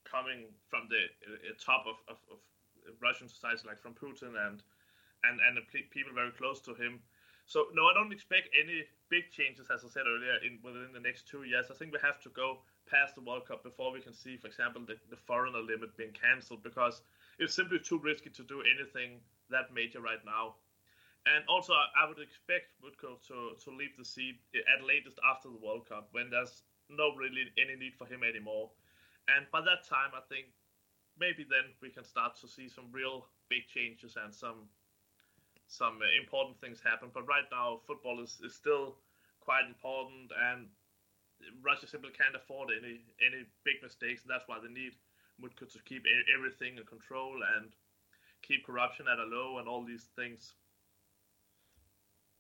coming 0.08 0.48
from 0.72 0.88
the 0.88 1.12
uh, 1.28 1.52
top 1.60 1.84
of, 1.92 2.00
of, 2.08 2.18
of 2.32 2.40
Russian 3.04 3.28
society, 3.28 3.68
like 3.68 3.84
from 3.84 4.00
Putin 4.00 4.40
and 4.40 4.64
and 5.28 5.44
and 5.44 5.60
the 5.60 5.68
people 5.92 6.16
very 6.16 6.32
close 6.32 6.64
to 6.64 6.74
him 6.80 7.04
so 7.45 7.68
no, 7.74 7.86
I 7.88 7.94
don't 7.94 8.12
expect 8.13 8.50
any 8.56 8.84
big 9.10 9.30
changes, 9.31 9.68
as 9.74 9.84
I 9.84 9.90
said 9.90 10.07
earlier, 10.07 10.38
in 10.45 10.60
within 10.63 10.94
the 10.94 11.00
next 11.00 11.28
two 11.28 11.44
years. 11.44 11.68
I 11.69 11.75
think 11.75 11.92
we 11.92 12.00
have 12.01 12.19
to 12.22 12.30
go 12.30 12.63
past 12.90 13.16
the 13.16 13.22
World 13.22 13.48
Cup 13.48 13.63
before 13.63 13.92
we 13.92 14.01
can 14.01 14.13
see, 14.13 14.38
for 14.38 14.48
example, 14.48 14.81
the, 14.86 14.95
the 15.10 15.18
foreigner 15.18 15.60
limit 15.60 15.95
being 15.98 16.13
cancelled 16.13 16.63
because 16.63 17.01
it's 17.40 17.54
simply 17.54 17.80
too 17.80 18.00
risky 18.00 18.30
to 18.30 18.44
do 18.44 18.63
anything 18.63 19.19
that 19.50 19.74
major 19.74 20.00
right 20.01 20.24
now. 20.25 20.56
And 21.25 21.44
also, 21.48 21.74
I 21.74 22.07
would 22.07 22.19
expect 22.19 22.75
Mutko 22.84 23.16
to, 23.28 23.56
to 23.56 23.69
leave 23.72 23.96
the 23.98 24.04
seat 24.04 24.39
at 24.56 24.84
latest 24.84 25.19
after 25.24 25.48
the 25.48 25.60
World 25.60 25.88
Cup 25.88 26.10
when 26.12 26.30
there's 26.30 26.63
no 26.89 27.16
really 27.16 27.48
any 27.57 27.79
need 27.79 27.96
for 27.96 28.06
him 28.06 28.24
anymore. 28.24 28.72
And 29.32 29.48
by 29.51 29.62
that 29.62 29.88
time, 29.88 30.12
I 30.12 30.20
think 30.27 30.51
maybe 31.18 31.46
then 31.48 31.72
we 31.82 31.89
can 31.89 32.03
start 32.03 32.36
to 32.41 32.48
see 32.48 32.68
some 32.68 32.91
real 32.91 33.27
big 33.50 33.68
changes 33.68 34.18
and 34.20 34.34
some 34.34 34.68
some 35.67 36.00
uh, 36.01 36.22
important 36.22 36.60
things 36.60 36.79
happen. 36.84 37.10
But 37.13 37.27
right 37.27 37.48
now, 37.51 37.79
football 37.88 38.22
is, 38.22 38.39
is 38.43 38.55
still 38.55 38.96
quite 39.41 39.65
important, 39.67 40.32
and 40.51 40.67
Russia 41.62 41.88
simply 41.88 42.12
can't 42.12 42.36
afford 42.36 42.70
any 42.72 43.03
any 43.20 43.43
big 43.63 43.82
mistakes, 43.84 44.24
and 44.24 44.32
that's 44.32 44.48
why 44.48 44.60
they 44.62 44.72
need 44.72 44.93
Mutko 45.41 45.72
to 45.72 45.79
keep 45.84 46.03
everything 46.36 46.77
in 46.77 46.86
control 46.86 47.39
and 47.58 47.72
keep 48.41 48.65
corruption 48.65 49.05
at 49.12 49.20
a 49.20 49.27
low 49.27 49.58
and 49.58 49.67
all 49.67 49.84
these 49.84 50.08
things. 50.15 50.53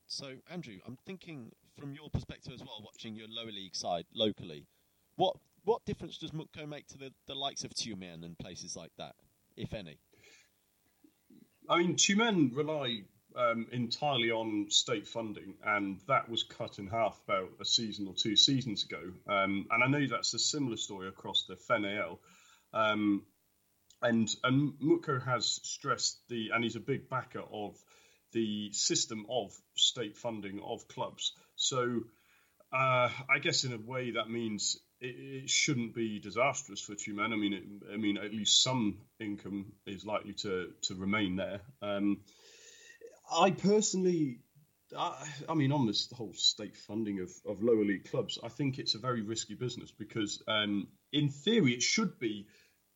So, 0.05 0.35
Andrew, 0.49 0.77
I'm 0.85 0.97
thinking 1.05 1.51
from 1.79 1.95
your 1.95 2.09
perspective 2.09 2.53
as 2.53 2.59
well, 2.59 2.81
watching 2.83 3.15
your 3.15 3.27
lower 3.29 3.51
league 3.51 3.75
side 3.75 4.05
locally, 4.13 4.67
what 5.15 5.35
what 5.65 5.83
difference 5.85 6.17
does 6.17 6.31
Mutko 6.31 6.67
make 6.67 6.87
to 6.87 6.97
the, 6.97 7.11
the 7.27 7.35
likes 7.35 7.63
of 7.63 7.73
Tyumen 7.73 8.23
and 8.23 8.37
places 8.37 8.75
like 8.75 8.91
that, 8.97 9.15
if 9.55 9.73
any? 9.73 9.97
I 11.69 11.77
mean, 11.77 11.95
Tyumen 11.95 12.55
rely 12.55 13.03
um, 13.35 13.67
entirely 13.71 14.31
on 14.31 14.67
state 14.69 15.07
funding, 15.07 15.55
and 15.65 15.99
that 16.07 16.29
was 16.29 16.43
cut 16.43 16.79
in 16.79 16.87
half 16.87 17.19
about 17.27 17.49
a 17.61 17.65
season 17.65 18.07
or 18.07 18.13
two 18.13 18.35
seasons 18.35 18.83
ago. 18.83 19.01
Um, 19.27 19.67
and 19.71 19.83
I 19.83 19.87
know 19.87 20.05
that's 20.07 20.33
a 20.33 20.39
similar 20.39 20.77
story 20.77 21.07
across 21.07 21.45
the 21.47 21.55
FNL. 21.55 22.17
Um, 22.73 23.23
and 24.01 24.29
and 24.43 24.73
Mutko 24.83 25.23
has 25.23 25.59
stressed 25.63 26.19
the, 26.29 26.49
and 26.53 26.63
he's 26.63 26.75
a 26.75 26.81
big 26.81 27.09
backer 27.09 27.43
of 27.51 27.77
the 28.33 28.71
system 28.73 29.25
of 29.29 29.55
state 29.75 30.17
funding 30.17 30.61
of 30.63 30.87
clubs. 30.87 31.33
So 31.55 32.01
uh, 32.73 33.09
I 33.29 33.39
guess 33.41 33.63
in 33.63 33.73
a 33.73 33.77
way 33.77 34.11
that 34.11 34.29
means 34.29 34.79
it, 34.99 35.49
shouldn't 35.49 35.93
be 35.93 36.19
disastrous 36.19 36.81
for 36.81 36.95
Tyumen. 36.95 37.33
I 37.33 37.35
mean, 37.35 37.53
it, 37.53 37.63
I 37.93 37.97
mean 37.97 38.17
at 38.17 38.33
least 38.33 38.63
some 38.63 38.97
income 39.19 39.73
is 39.85 40.05
likely 40.05 40.33
to 40.33 40.71
to 40.83 40.95
remain 40.95 41.35
there. 41.35 41.61
Um, 41.81 42.21
I 43.31 43.51
personally, 43.51 44.39
I, 44.97 45.25
I, 45.49 45.53
mean, 45.53 45.71
on 45.71 45.87
this 45.87 46.11
whole 46.11 46.33
state 46.33 46.75
funding 46.75 47.19
of, 47.19 47.31
of 47.45 47.63
lower 47.63 47.83
league 47.83 48.09
clubs, 48.09 48.37
I 48.43 48.49
think 48.49 48.79
it's 48.79 48.95
a 48.95 48.99
very 48.99 49.21
risky 49.21 49.55
business 49.55 49.91
because, 49.91 50.41
um, 50.47 50.87
in 51.11 51.29
theory, 51.29 51.73
it 51.73 51.81
should 51.81 52.19
be 52.19 52.47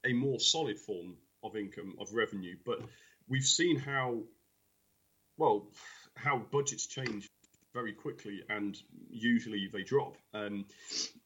a 0.05 0.13
more 0.13 0.39
solid 0.39 0.79
form 0.79 1.15
of 1.43 1.55
income 1.55 1.95
of 1.99 2.13
revenue. 2.13 2.55
But 2.65 2.79
we've 3.27 3.45
seen 3.45 3.77
how, 3.77 4.23
well, 5.37 5.69
how 6.15 6.37
budgets 6.37 6.87
change 6.87 7.29
very 7.73 7.93
quickly, 7.93 8.41
and 8.49 8.77
usually 9.09 9.69
they 9.71 9.83
drop. 9.83 10.17
Um, 10.33 10.65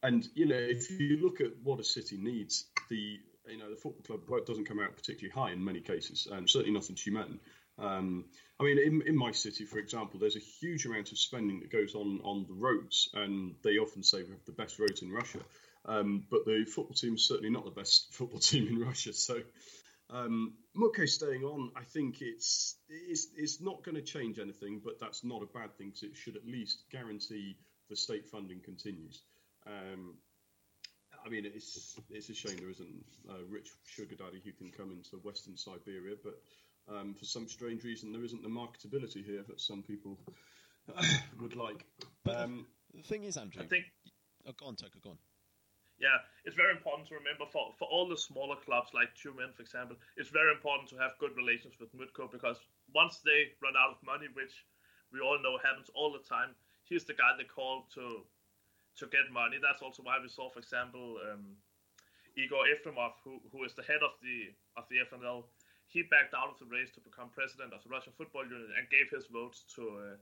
and 0.02 0.28
you 0.34 0.46
know, 0.46 0.56
if 0.56 0.90
you 0.90 1.18
look 1.22 1.40
at 1.40 1.52
what 1.62 1.80
a 1.80 1.84
city 1.84 2.18
needs, 2.18 2.66
the 2.90 3.18
you 3.48 3.58
know 3.58 3.70
the 3.70 3.76
football 3.76 4.18
club 4.18 4.46
doesn't 4.46 4.66
come 4.66 4.78
out 4.78 4.94
particularly 4.94 5.32
high 5.32 5.52
in 5.52 5.64
many 5.64 5.80
cases, 5.80 6.28
um, 6.30 6.46
certainly 6.46 6.74
not 6.74 6.88
in 6.90 6.94
Tyumen. 6.94 7.38
Um, 7.78 8.26
I 8.60 8.64
mean, 8.64 8.78
in, 8.78 9.02
in 9.06 9.16
my 9.16 9.32
city, 9.32 9.64
for 9.64 9.78
example, 9.78 10.20
there's 10.20 10.36
a 10.36 10.40
huge 10.60 10.86
amount 10.86 11.10
of 11.12 11.18
spending 11.18 11.60
that 11.60 11.72
goes 11.72 11.94
on 11.94 12.20
on 12.22 12.46
the 12.46 12.54
roads, 12.54 13.08
and 13.14 13.54
they 13.64 13.78
often 13.78 14.02
say 14.02 14.22
we 14.22 14.30
have 14.30 14.44
the 14.44 14.52
best 14.52 14.78
roads 14.78 15.02
in 15.02 15.10
Russia. 15.10 15.40
Um, 15.84 16.24
but 16.30 16.44
the 16.44 16.64
football 16.64 16.94
team 16.94 17.14
is 17.14 17.26
certainly 17.26 17.50
not 17.50 17.64
the 17.64 17.70
best 17.70 18.06
football 18.12 18.38
team 18.38 18.68
in 18.68 18.78
Russia. 18.78 19.12
So 19.12 19.40
um, 20.10 20.52
staying 21.06 21.42
on, 21.42 21.72
I 21.74 21.82
think 21.82 22.20
it's 22.20 22.76
it's, 22.88 23.28
it's 23.36 23.60
not 23.60 23.82
going 23.82 23.96
to 23.96 24.02
change 24.02 24.38
anything, 24.38 24.80
but 24.84 25.00
that's 25.00 25.24
not 25.24 25.42
a 25.42 25.46
bad 25.46 25.76
thing 25.76 25.88
because 25.88 26.02
it 26.02 26.16
should 26.16 26.36
at 26.36 26.46
least 26.46 26.84
guarantee 26.90 27.56
the 27.88 27.96
state 27.96 28.28
funding 28.28 28.60
continues. 28.60 29.22
Um, 29.66 30.14
I 31.24 31.28
mean, 31.28 31.46
it's 31.46 31.98
it's 32.10 32.28
a 32.28 32.34
shame 32.34 32.58
there 32.58 32.70
isn't 32.70 33.04
a 33.30 33.44
rich 33.48 33.70
sugar 33.84 34.14
daddy 34.14 34.42
who 34.44 34.52
can 34.52 34.70
come 34.70 34.90
into 34.90 35.16
Western 35.24 35.56
Siberia, 35.56 36.16
but 36.22 36.34
um, 36.88 37.14
for 37.14 37.24
some 37.24 37.48
strange 37.48 37.84
reason, 37.84 38.12
there 38.12 38.24
isn't 38.24 38.42
the 38.42 38.48
marketability 38.48 39.24
here 39.24 39.42
that 39.48 39.60
some 39.60 39.82
people 39.82 40.18
would 41.40 41.56
like. 41.56 41.84
But 42.24 42.36
um, 42.36 42.66
the 42.94 43.02
thing 43.02 43.24
is, 43.24 43.36
Andrew, 43.36 43.62
I 43.62 43.66
think. 43.66 43.84
Oh, 44.46 44.52
go 44.58 44.66
on, 44.66 44.76
Toka, 44.76 44.98
go 45.00 45.10
on. 45.10 45.18
Yeah, 46.00 46.18
it's 46.44 46.56
very 46.58 46.74
important 46.74 47.06
to 47.08 47.14
remember 47.14 47.46
for, 47.46 47.70
for 47.78 47.86
all 47.86 48.08
the 48.08 48.18
smaller 48.18 48.56
clubs 48.58 48.90
like 48.90 49.14
Tyumen, 49.14 49.54
for 49.54 49.62
example, 49.62 49.94
it's 50.16 50.34
very 50.34 50.50
important 50.50 50.90
to 50.90 50.98
have 50.98 51.14
good 51.22 51.30
relations 51.38 51.78
with 51.78 51.94
Mutko 51.94 52.26
because 52.26 52.58
once 52.90 53.22
they 53.22 53.54
run 53.62 53.78
out 53.78 53.94
of 53.94 54.02
money, 54.02 54.26
which 54.34 54.66
we 55.14 55.22
all 55.22 55.38
know 55.38 55.62
happens 55.62 55.86
all 55.94 56.10
the 56.10 56.24
time, 56.26 56.58
he's 56.90 57.04
the 57.04 57.14
guy 57.14 57.38
they 57.38 57.46
call 57.46 57.86
to 57.94 58.26
to 58.98 59.06
get 59.08 59.30
money. 59.32 59.56
That's 59.62 59.80
also 59.80 60.02
why 60.02 60.18
we 60.20 60.28
saw, 60.28 60.50
for 60.50 60.58
example, 60.58 61.16
um, 61.30 61.56
Igor 62.36 62.66
Efremov, 62.68 63.16
who, 63.24 63.40
who 63.52 63.64
is 63.64 63.72
the 63.72 63.86
head 63.86 64.02
of 64.02 64.18
the 64.20 64.52
of 64.76 64.84
the 64.90 65.00
FNL, 65.06 65.44
he 65.92 66.00
backed 66.08 66.32
out 66.32 66.48
of 66.48 66.56
the 66.56 66.68
race 66.72 66.88
to 66.96 67.00
become 67.04 67.28
president 67.28 67.76
of 67.76 67.84
the 67.84 67.92
Russian 67.92 68.16
Football 68.16 68.48
Union 68.48 68.72
and 68.80 68.88
gave 68.88 69.12
his 69.12 69.28
votes 69.28 69.68
to 69.76 69.82
uh, 70.00 70.16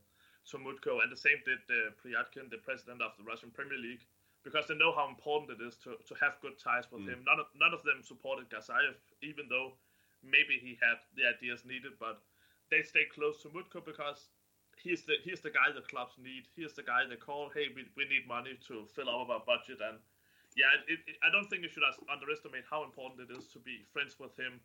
to 0.50 0.58
Mutko, 0.58 0.98
and 0.98 1.12
the 1.12 1.20
same 1.20 1.38
did 1.46 1.62
uh, 1.70 1.94
Pryadkin, 2.00 2.50
the 2.50 2.58
president 2.58 2.98
of 2.98 3.14
the 3.14 3.22
Russian 3.22 3.54
Premier 3.54 3.78
League 3.78 4.02
because 4.42 4.66
they 4.66 4.74
know 4.74 4.90
how 4.90 5.06
important 5.08 5.52
it 5.52 5.60
is 5.60 5.76
to, 5.84 6.00
to 6.08 6.14
have 6.16 6.40
good 6.40 6.56
ties 6.56 6.88
with 6.90 7.04
mm. 7.04 7.12
him. 7.12 7.20
None 7.28 7.38
of 7.38 7.46
none 7.54 7.74
of 7.76 7.84
them 7.84 8.02
supported 8.02 8.48
Gazayev, 8.50 8.96
even 9.22 9.46
though 9.48 9.76
maybe 10.24 10.58
he 10.60 10.76
had 10.80 10.98
the 11.16 11.28
ideas 11.28 11.64
needed, 11.64 11.96
but 12.00 12.20
they 12.72 12.82
stay 12.82 13.04
close 13.12 13.42
to 13.42 13.48
Mutko 13.52 13.84
because 13.84 14.32
he's 14.80 15.04
the 15.04 15.20
he's 15.22 15.40
the 15.40 15.52
guy 15.52 15.70
the 15.70 15.84
clubs 15.84 16.16
need. 16.16 16.48
He's 16.56 16.72
the 16.72 16.82
guy 16.82 17.04
they 17.04 17.20
call, 17.20 17.52
hey, 17.52 17.68
we, 17.76 17.84
we 17.96 18.08
need 18.08 18.26
money 18.26 18.56
to 18.68 18.88
fill 18.96 19.12
up 19.12 19.28
our 19.28 19.44
budget. 19.44 19.84
And 19.84 20.00
yeah, 20.56 20.72
it, 20.88 20.98
it, 21.06 21.16
I 21.22 21.28
don't 21.30 21.46
think 21.52 21.62
you 21.62 21.70
should 21.70 21.84
underestimate 22.08 22.64
how 22.68 22.82
important 22.82 23.28
it 23.28 23.30
is 23.30 23.46
to 23.52 23.58
be 23.60 23.84
friends 23.92 24.16
with 24.18 24.34
him 24.40 24.60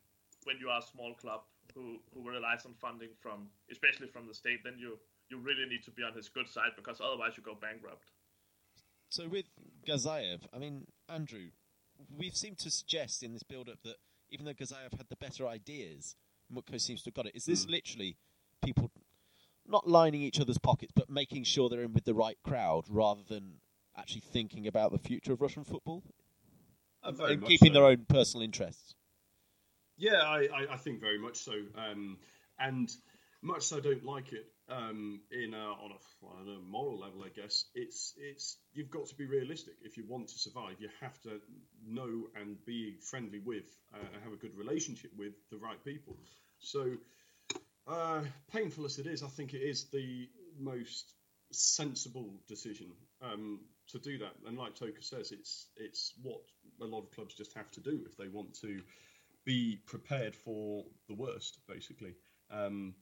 when 0.45 0.57
you 0.59 0.69
are 0.69 0.79
a 0.79 0.81
small 0.81 1.13
club 1.15 1.41
who, 1.73 1.97
who 2.13 2.27
relies 2.27 2.65
on 2.65 2.73
funding 2.79 3.09
from, 3.19 3.47
especially 3.71 4.07
from 4.07 4.27
the 4.27 4.33
state. 4.33 4.63
Then 4.63 4.75
you 4.77 4.97
you 5.29 5.39
really 5.39 5.65
need 5.67 5.83
to 5.83 5.91
be 5.91 6.03
on 6.03 6.13
his 6.13 6.29
good 6.29 6.47
side 6.47 6.71
because 6.75 7.01
otherwise 7.01 7.33
you 7.35 7.43
go 7.43 7.57
bankrupt. 7.59 8.11
So 9.09 9.27
with 9.27 9.45
Gazayev, 9.87 10.41
I 10.53 10.59
mean, 10.59 10.85
Andrew, 11.09 11.49
we've 12.15 12.35
seemed 12.35 12.59
to 12.59 12.69
suggest 12.69 13.23
in 13.23 13.33
this 13.33 13.41
build-up 13.41 13.79
that 13.83 13.95
even 14.29 14.45
though 14.45 14.53
Gazayev 14.53 14.97
had 14.97 15.09
the 15.09 15.15
better 15.15 15.47
ideas, 15.47 16.15
Mutko 16.53 16.79
seems 16.79 17.01
to 17.03 17.07
have 17.07 17.15
got 17.15 17.25
it. 17.25 17.35
Is 17.35 17.45
this 17.45 17.65
mm. 17.65 17.71
literally 17.71 18.17
people 18.63 18.91
not 19.67 19.87
lining 19.87 20.21
each 20.21 20.39
other's 20.39 20.57
pockets, 20.57 20.91
but 20.95 21.09
making 21.09 21.43
sure 21.43 21.69
they're 21.69 21.81
in 21.81 21.93
with 21.93 22.05
the 22.05 22.13
right 22.13 22.37
crowd 22.43 22.85
rather 22.87 23.21
than 23.27 23.55
actually 23.97 24.21
thinking 24.21 24.67
about 24.67 24.91
the 24.91 24.99
future 24.99 25.33
of 25.33 25.41
Russian 25.41 25.63
football 25.63 26.03
uh, 27.03 27.11
and 27.23 27.45
keeping 27.45 27.69
so. 27.69 27.73
their 27.73 27.85
own 27.85 28.05
personal 28.07 28.43
interests? 28.43 28.95
Yeah, 29.97 30.21
I, 30.21 30.47
I, 30.71 30.77
think 30.77 30.99
very 30.99 31.17
much 31.17 31.37
so. 31.37 31.53
Um, 31.77 32.17
and 32.59 32.91
much 33.41 33.63
so, 33.63 33.77
I 33.77 33.79
don't 33.79 34.03
like 34.03 34.33
it 34.33 34.45
um, 34.69 35.21
in 35.31 35.53
a, 35.53 35.57
on, 35.57 35.91
a, 35.91 36.25
on 36.25 36.57
a 36.57 36.59
moral 36.59 36.99
level, 36.99 37.23
I 37.23 37.29
guess, 37.29 37.65
it's 37.75 38.13
it's 38.17 38.57
you've 38.73 38.89
got 38.89 39.07
to 39.07 39.15
be 39.15 39.25
realistic. 39.25 39.75
If 39.83 39.97
you 39.97 40.05
want 40.07 40.27
to 40.29 40.39
survive, 40.39 40.75
you 40.79 40.89
have 41.01 41.21
to 41.21 41.39
know 41.85 42.23
and 42.39 42.57
be 42.65 42.97
friendly 43.01 43.39
with 43.39 43.77
uh, 43.93 43.99
and 44.13 44.23
have 44.23 44.33
a 44.33 44.37
good 44.37 44.57
relationship 44.57 45.11
with 45.17 45.33
the 45.51 45.57
right 45.57 45.83
people. 45.83 46.17
So, 46.59 46.93
uh, 47.87 48.21
painful 48.51 48.85
as 48.85 48.97
it 48.97 49.07
is, 49.07 49.23
I 49.23 49.27
think 49.27 49.53
it 49.53 49.61
is 49.61 49.85
the 49.91 50.27
most 50.59 51.13
sensible 51.51 52.33
decision 52.47 52.91
um, 53.21 53.59
to 53.89 53.99
do 53.99 54.17
that. 54.17 54.33
And 54.47 54.57
like 54.57 54.75
Toka 54.75 55.01
says, 55.01 55.31
it's 55.31 55.67
it's 55.77 56.13
what 56.23 56.41
a 56.81 56.85
lot 56.85 57.03
of 57.03 57.11
clubs 57.11 57.35
just 57.35 57.53
have 57.53 57.69
to 57.71 57.81
do 57.81 58.01
if 58.05 58.17
they 58.17 58.27
want 58.27 58.55
to 58.61 58.81
be 59.45 59.79
prepared 59.85 60.35
for 60.35 60.83
the 61.07 61.15
worst, 61.15 61.59
basically. 61.67 62.15
Um, 62.51 62.95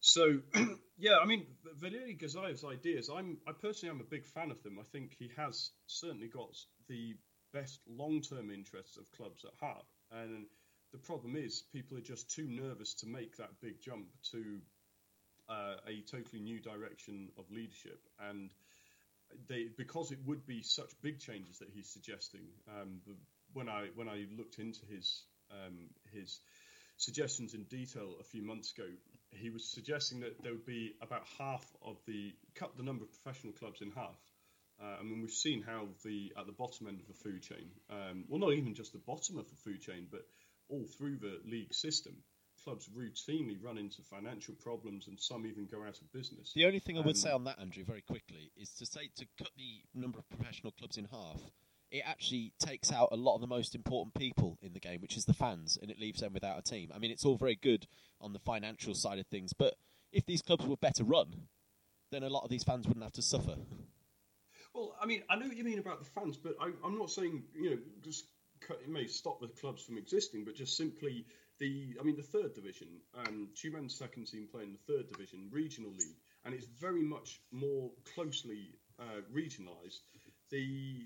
so, 0.00 0.40
yeah, 0.98 1.18
I 1.22 1.26
mean, 1.26 1.46
Valery 1.76 2.18
Gazayev's 2.20 2.64
ideas, 2.64 3.08
I'm, 3.08 3.38
I 3.46 3.52
personally 3.52 3.94
am 3.94 4.00
a 4.00 4.10
big 4.10 4.26
fan 4.26 4.50
of 4.50 4.62
them. 4.62 4.78
I 4.80 4.84
think 4.90 5.14
he 5.18 5.30
has 5.36 5.70
certainly 5.86 6.28
got 6.28 6.56
the 6.88 7.14
best 7.52 7.80
long-term 7.88 8.50
interests 8.50 8.96
of 8.96 9.10
clubs 9.12 9.44
at 9.44 9.52
heart. 9.60 9.84
And 10.10 10.46
the 10.92 10.98
problem 10.98 11.36
is, 11.36 11.62
people 11.72 11.96
are 11.96 12.02
just 12.02 12.30
too 12.30 12.48
nervous 12.48 12.94
to 12.94 13.06
make 13.06 13.36
that 13.36 13.60
big 13.60 13.80
jump 13.80 14.06
to 14.32 14.58
uh, 15.48 15.76
a 15.86 16.02
totally 16.10 16.40
new 16.40 16.60
direction 16.60 17.28
of 17.38 17.50
leadership. 17.50 18.00
And 18.18 18.50
they, 19.48 19.68
because 19.76 20.10
it 20.10 20.18
would 20.26 20.46
be 20.46 20.62
such 20.62 20.90
big 21.00 21.20
changes 21.20 21.58
that 21.58 21.70
he's 21.72 21.88
suggesting. 21.88 22.42
Um, 22.68 23.00
when 23.52 23.68
I 23.68 23.88
when 23.94 24.08
I 24.08 24.26
looked 24.36 24.58
into 24.58 24.80
his 24.86 25.24
um, 25.52 25.90
his 26.12 26.40
suggestions 26.96 27.54
in 27.54 27.64
detail 27.64 28.16
a 28.20 28.24
few 28.24 28.42
months 28.42 28.72
ago, 28.76 28.88
he 29.30 29.50
was 29.50 29.64
suggesting 29.64 30.20
that 30.20 30.42
there 30.42 30.52
would 30.52 30.66
be 30.66 30.94
about 31.00 31.22
half 31.38 31.64
of 31.82 31.96
the 32.06 32.32
cut 32.54 32.76
the 32.76 32.82
number 32.82 33.04
of 33.04 33.10
professional 33.10 33.52
clubs 33.52 33.80
in 33.80 33.90
half. 33.92 34.18
Uh, 34.82 34.96
I 35.00 35.02
mean, 35.02 35.20
we've 35.20 35.30
seen 35.30 35.62
how 35.62 35.88
the 36.04 36.32
at 36.38 36.46
the 36.46 36.52
bottom 36.52 36.88
end 36.88 37.00
of 37.00 37.06
the 37.06 37.14
food 37.14 37.42
chain, 37.42 37.70
um, 37.90 38.24
well, 38.28 38.40
not 38.40 38.52
even 38.52 38.74
just 38.74 38.92
the 38.92 38.98
bottom 38.98 39.38
of 39.38 39.48
the 39.48 39.56
food 39.56 39.80
chain, 39.80 40.06
but 40.10 40.26
all 40.68 40.86
through 40.98 41.16
the 41.16 41.40
league 41.44 41.74
system, 41.74 42.14
clubs 42.64 42.88
routinely 42.88 43.56
run 43.62 43.78
into 43.78 44.02
financial 44.02 44.54
problems, 44.54 45.08
and 45.08 45.20
some 45.20 45.46
even 45.46 45.66
go 45.66 45.82
out 45.82 46.00
of 46.00 46.12
business. 46.12 46.52
The 46.54 46.66
only 46.66 46.80
thing 46.80 46.96
I 46.96 47.00
would 47.00 47.16
um, 47.16 47.20
say 47.20 47.30
on 47.30 47.44
that, 47.44 47.58
Andrew, 47.60 47.84
very 47.84 48.02
quickly, 48.02 48.50
is 48.56 48.70
to 48.78 48.86
say 48.86 49.10
to 49.16 49.26
cut 49.38 49.50
the 49.56 50.00
number 50.00 50.18
of 50.18 50.28
professional 50.28 50.72
clubs 50.72 50.96
in 50.96 51.04
half 51.04 51.40
it 51.92 52.02
actually 52.06 52.52
takes 52.58 52.90
out 52.90 53.10
a 53.12 53.16
lot 53.16 53.34
of 53.34 53.42
the 53.42 53.46
most 53.46 53.74
important 53.74 54.14
people 54.14 54.58
in 54.62 54.72
the 54.72 54.80
game, 54.80 55.00
which 55.02 55.18
is 55.18 55.26
the 55.26 55.34
fans, 55.34 55.78
and 55.80 55.90
it 55.90 56.00
leaves 56.00 56.20
them 56.20 56.32
without 56.32 56.58
a 56.58 56.62
team. 56.62 56.90
I 56.94 56.98
mean, 56.98 57.10
it's 57.10 57.26
all 57.26 57.36
very 57.36 57.54
good 57.54 57.86
on 58.18 58.32
the 58.32 58.38
financial 58.38 58.94
side 58.94 59.18
of 59.18 59.26
things, 59.26 59.52
but 59.52 59.74
if 60.10 60.24
these 60.24 60.40
clubs 60.40 60.66
were 60.66 60.78
better 60.78 61.04
run, 61.04 61.34
then 62.10 62.22
a 62.22 62.30
lot 62.30 62.44
of 62.44 62.50
these 62.50 62.64
fans 62.64 62.88
wouldn't 62.88 63.04
have 63.04 63.12
to 63.12 63.22
suffer. 63.22 63.56
Well, 64.74 64.96
I 65.00 65.04
mean, 65.04 65.22
I 65.28 65.36
know 65.36 65.46
what 65.46 65.56
you 65.56 65.64
mean 65.64 65.78
about 65.78 65.98
the 65.98 66.08
fans, 66.18 66.38
but 66.38 66.54
I, 66.58 66.70
am 66.86 66.98
not 66.98 67.10
saying 67.10 67.42
you 67.54 67.70
know 67.70 67.78
just 68.02 68.24
cut, 68.66 68.80
it 68.82 68.88
may 68.88 69.06
stop 69.06 69.40
the 69.42 69.48
clubs 69.48 69.82
from 69.82 69.98
existing, 69.98 70.46
but 70.46 70.54
just 70.54 70.78
simply 70.78 71.26
the 71.58 71.94
I 72.00 72.04
mean 72.04 72.16
the 72.16 72.22
third 72.22 72.54
division, 72.54 72.88
um, 73.18 73.48
Tyumen's 73.54 73.94
second 73.94 74.28
team 74.28 74.48
playing 74.50 74.72
the 74.72 74.92
third 74.92 75.08
division 75.08 75.48
regional 75.50 75.90
league, 75.90 76.16
and 76.46 76.54
it's 76.54 76.66
very 76.80 77.02
much 77.02 77.42
more 77.50 77.90
closely 78.14 78.78
uh, 78.98 79.20
regionalised. 79.30 80.00
The 80.50 81.04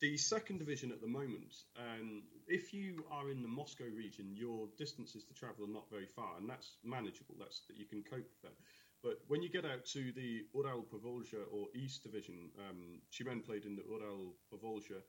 the 0.00 0.16
second 0.16 0.58
division 0.58 0.92
at 0.92 1.00
the 1.00 1.08
moment, 1.08 1.54
um, 1.76 2.22
if 2.46 2.72
you 2.72 3.04
are 3.10 3.30
in 3.30 3.42
the 3.42 3.48
Moscow 3.48 3.84
region, 3.84 4.34
your 4.34 4.68
distances 4.76 5.24
to 5.24 5.34
travel 5.34 5.64
are 5.64 5.72
not 5.72 5.90
very 5.90 6.06
far, 6.06 6.36
and 6.38 6.48
that's 6.48 6.76
manageable. 6.84 7.34
That's 7.38 7.62
that 7.68 7.76
you 7.76 7.84
can 7.84 8.02
cope 8.02 8.28
with 8.28 8.42
that. 8.42 8.54
But 9.02 9.20
when 9.28 9.42
you 9.42 9.48
get 9.48 9.64
out 9.64 9.84
to 9.92 10.12
the 10.12 10.44
Ural 10.54 10.84
Povolzha 10.92 11.42
or 11.52 11.66
East 11.74 12.02
Division, 12.02 12.50
um, 12.68 13.00
Tyumen 13.12 13.44
played 13.44 13.64
in 13.64 13.76
the 13.76 13.84
Ural 13.88 14.34
Povolzha 14.52 15.00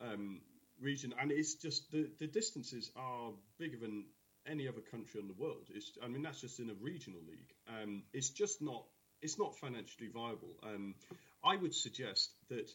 um, 0.00 0.40
region, 0.80 1.14
and 1.20 1.30
it's 1.30 1.54
just 1.54 1.90
the, 1.92 2.10
the 2.18 2.26
distances 2.26 2.90
are 2.96 3.30
bigger 3.58 3.76
than 3.76 4.06
any 4.46 4.66
other 4.66 4.80
country 4.80 5.20
in 5.20 5.28
the 5.28 5.34
world. 5.34 5.68
It's, 5.72 5.92
I 6.02 6.08
mean, 6.08 6.22
that's 6.22 6.40
just 6.40 6.58
in 6.58 6.70
a 6.70 6.74
regional 6.80 7.20
league. 7.28 7.52
Um, 7.68 8.02
it's 8.12 8.30
just 8.30 8.60
not 8.60 8.84
it's 9.22 9.38
not 9.38 9.56
financially 9.56 10.08
viable. 10.12 10.56
Um, 10.64 10.96
I 11.44 11.56
would 11.56 11.74
suggest 11.74 12.32
that 12.48 12.68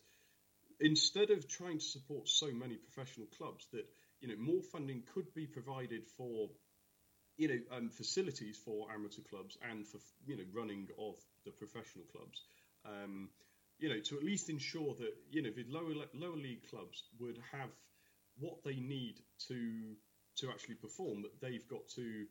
instead 0.80 1.30
of 1.32 1.48
trying 1.48 1.80
to 1.80 1.86
support 1.86 2.28
so 2.28 2.48
many 2.48 2.76
professional 2.76 3.28
clubs, 3.38 3.68
that 3.74 3.86
you 4.22 4.28
know 4.28 4.36
more 4.38 4.62
funding 4.72 5.04
could 5.14 5.34
be 5.34 5.46
provided 5.46 6.06
for 6.18 6.50
you 7.38 7.48
know 7.48 7.78
um, 7.78 7.90
facilities 7.90 8.58
for 8.58 8.92
amateur 8.92 9.22
clubs 9.30 9.58
and 9.70 9.88
for 9.88 10.00
you 10.26 10.38
know 10.38 10.44
running 10.54 10.88
of 11.00 11.16
the 11.46 11.52
professional 11.52 12.06
clubs. 12.12 12.42
Um, 12.86 13.30
you 13.80 13.90
know, 13.90 14.00
to 14.00 14.18
at 14.18 14.24
least 14.24 14.50
ensure 14.50 14.96
that 15.00 15.14
you 15.30 15.42
know 15.42 15.52
the 15.56 15.66
lower 15.70 15.94
lower 16.14 16.36
league 16.36 16.68
clubs 16.70 17.04
would 17.20 17.40
have 17.52 17.70
what 18.40 18.64
they 18.64 18.76
need 18.76 19.16
to 19.48 19.96
to 20.38 20.50
actually 20.50 20.76
perform. 20.76 21.22
That 21.24 21.40
they've 21.42 21.68
got 21.68 21.88
to, 21.96 22.26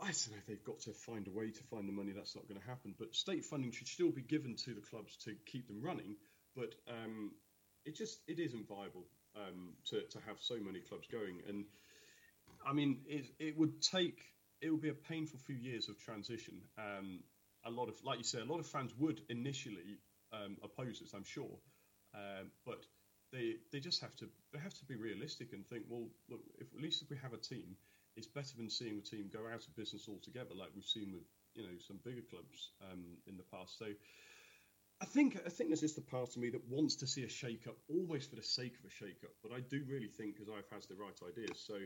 I 0.00 0.06
don't 0.06 0.30
know, 0.30 0.42
they've 0.46 0.64
got 0.64 0.80
to 0.80 0.92
find 0.92 1.26
a 1.28 1.30
way 1.30 1.50
to 1.50 1.62
find 1.64 1.88
the 1.88 1.92
money. 1.92 2.12
That's 2.12 2.34
not 2.34 2.48
going 2.48 2.60
to 2.60 2.66
happen. 2.66 2.94
But 2.98 3.14
state 3.14 3.44
funding 3.44 3.72
should 3.72 3.88
still 3.88 4.10
be 4.10 4.22
given 4.22 4.56
to 4.64 4.74
the 4.74 4.80
clubs 4.80 5.16
to 5.24 5.34
keep 5.46 5.68
them 5.68 5.82
running. 5.82 6.16
But 6.56 6.74
um, 6.88 7.32
it 7.84 7.96
just 7.96 8.20
it 8.26 8.38
isn't 8.38 8.68
viable 8.68 9.06
um, 9.36 9.74
to 9.86 10.02
to 10.02 10.18
have 10.26 10.36
so 10.40 10.56
many 10.60 10.80
clubs 10.80 11.06
going. 11.10 11.40
And 11.48 11.64
I 12.66 12.72
mean, 12.72 13.00
it 13.06 13.26
it 13.38 13.56
would 13.58 13.82
take 13.82 14.20
it 14.60 14.70
would 14.70 14.82
be 14.82 14.88
a 14.88 14.94
painful 14.94 15.38
few 15.38 15.56
years 15.56 15.88
of 15.88 15.98
transition. 15.98 16.60
Um, 16.78 17.20
a 17.64 17.70
lot 17.70 17.88
of, 17.88 17.94
like 18.04 18.18
you 18.18 18.24
say, 18.24 18.40
a 18.40 18.44
lot 18.44 18.60
of 18.60 18.66
fans 18.66 18.92
would 18.98 19.20
initially 19.28 19.98
um, 20.32 20.56
oppose 20.62 21.00
this, 21.00 21.12
I'm 21.12 21.24
sure, 21.24 21.58
um, 22.14 22.50
but 22.64 22.84
they 23.32 23.56
they 23.72 23.80
just 23.80 24.00
have 24.00 24.14
to 24.16 24.26
they 24.52 24.58
have 24.58 24.74
to 24.74 24.84
be 24.86 24.96
realistic 24.96 25.52
and 25.52 25.66
think, 25.66 25.84
well, 25.88 26.08
look, 26.30 26.40
if, 26.58 26.66
at 26.74 26.80
least 26.80 27.02
if 27.02 27.10
we 27.10 27.16
have 27.22 27.32
a 27.32 27.38
team, 27.38 27.76
it's 28.16 28.26
better 28.26 28.56
than 28.56 28.70
seeing 28.70 28.96
the 28.96 29.02
team 29.02 29.30
go 29.32 29.46
out 29.52 29.66
of 29.66 29.76
business 29.76 30.08
altogether, 30.08 30.54
like 30.54 30.70
we've 30.74 30.84
seen 30.84 31.12
with 31.12 31.24
you 31.54 31.62
know 31.62 31.76
some 31.86 31.98
bigger 32.04 32.22
clubs 32.30 32.72
um, 32.90 33.04
in 33.26 33.36
the 33.36 33.44
past. 33.52 33.78
So. 33.78 33.86
I 35.00 35.04
think 35.04 35.38
I 35.46 35.48
think 35.48 35.70
there's 35.70 35.80
just 35.80 35.98
a 35.98 36.02
part 36.02 36.30
of 36.30 36.36
me 36.38 36.50
that 36.50 36.68
wants 36.68 36.96
to 36.96 37.06
see 37.06 37.22
a 37.22 37.28
shake-up, 37.28 37.76
always 37.88 38.26
for 38.26 38.34
the 38.34 38.42
sake 38.42 38.74
of 38.78 38.84
a 38.84 38.90
shake-up. 38.90 39.30
But 39.42 39.52
I 39.52 39.60
do 39.60 39.84
really 39.86 40.08
think 40.08 40.38
Gazayev 40.38 40.66
has 40.72 40.86
the 40.86 40.96
right 40.96 41.14
ideas. 41.22 41.62
So 41.62 41.78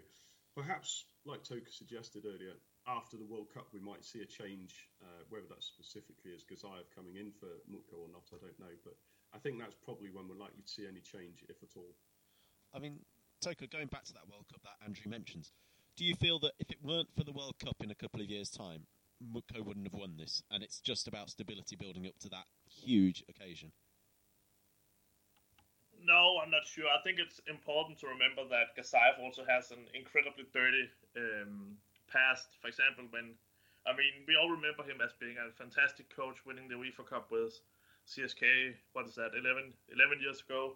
perhaps, 0.57 1.05
like 1.27 1.45
Toka 1.45 1.71
suggested 1.71 2.25
earlier, 2.25 2.57
after 2.89 3.19
the 3.19 3.29
World 3.29 3.53
Cup, 3.53 3.69
we 3.73 3.81
might 3.81 4.05
see 4.05 4.23
a 4.23 4.27
change. 4.27 4.89
Uh, 5.03 5.29
whether 5.29 5.47
that 5.49 5.63
specifically 5.63 6.33
is 6.33 6.45
Gazayev 6.49 6.89
coming 6.95 7.17
in 7.17 7.33
for 7.37 7.53
Mutko 7.69 8.01
or 8.01 8.09
not, 8.09 8.25
I 8.33 8.41
don't 8.41 8.59
know. 8.59 8.75
But 8.83 8.95
I 9.35 9.39
think 9.39 9.61
that's 9.61 9.77
probably 9.85 10.09
when 10.09 10.27
we're 10.27 10.41
likely 10.41 10.63
to 10.63 10.69
see 10.69 10.89
any 10.89 11.01
change, 11.01 11.45
if 11.49 11.63
at 11.63 11.77
all. 11.77 11.93
I 12.73 12.79
mean, 12.79 13.01
Toka, 13.43 13.67
going 13.67 13.89
back 13.89 14.05
to 14.05 14.15
that 14.15 14.29
World 14.31 14.49
Cup 14.49 14.63
that 14.65 14.81
Andrew 14.85 15.11
mentions, 15.11 15.53
do 15.97 16.05
you 16.07 16.17
feel 16.17 16.39
that 16.41 16.57
if 16.59 16.71
it 16.71 16.81
weren't 16.83 17.13
for 17.15 17.25
the 17.25 17.33
World 17.33 17.61
Cup 17.63 17.77
in 17.85 17.91
a 17.91 17.95
couple 17.95 18.23
of 18.23 18.31
years' 18.31 18.49
time, 18.49 18.87
Mutko 19.21 19.65
wouldn't 19.65 19.87
have 19.87 20.01
won 20.01 20.17
this? 20.17 20.43
And 20.51 20.63
it's 20.63 20.81
just 20.81 21.07
about 21.07 21.29
stability 21.29 21.77
building 21.77 22.07
up 22.07 22.19
to 22.21 22.31
that 22.31 22.47
huge 22.81 23.25
occasion. 23.29 23.73
No, 26.03 26.43
I'm 26.43 26.51
not 26.51 26.67
sure. 26.67 26.91
I 26.91 26.99
think 27.07 27.23
it's 27.23 27.39
important 27.47 27.99
to 28.03 28.11
remember 28.11 28.43
that 28.51 28.75
Gazayev 28.75 29.23
also 29.23 29.47
has 29.47 29.71
an 29.71 29.87
incredibly 29.95 30.45
dirty 30.51 30.91
um, 31.17 31.79
past. 32.11 32.59
For 32.61 32.67
example, 32.67 33.07
when 33.11 33.39
I 33.87 33.95
mean, 33.95 34.27
we 34.27 34.35
all 34.35 34.51
remember 34.51 34.83
him 34.83 34.99
as 35.03 35.15
being 35.19 35.39
a 35.39 35.51
fantastic 35.55 36.11
coach, 36.11 36.43
winning 36.47 36.67
the 36.67 36.75
UEFA 36.79 37.07
Cup 37.07 37.31
with 37.31 37.55
CSKA. 38.07 38.75
What 38.95 39.07
is 39.07 39.15
that? 39.15 39.35
11, 39.35 39.75
11 39.91 40.19
years 40.23 40.43
ago. 40.43 40.75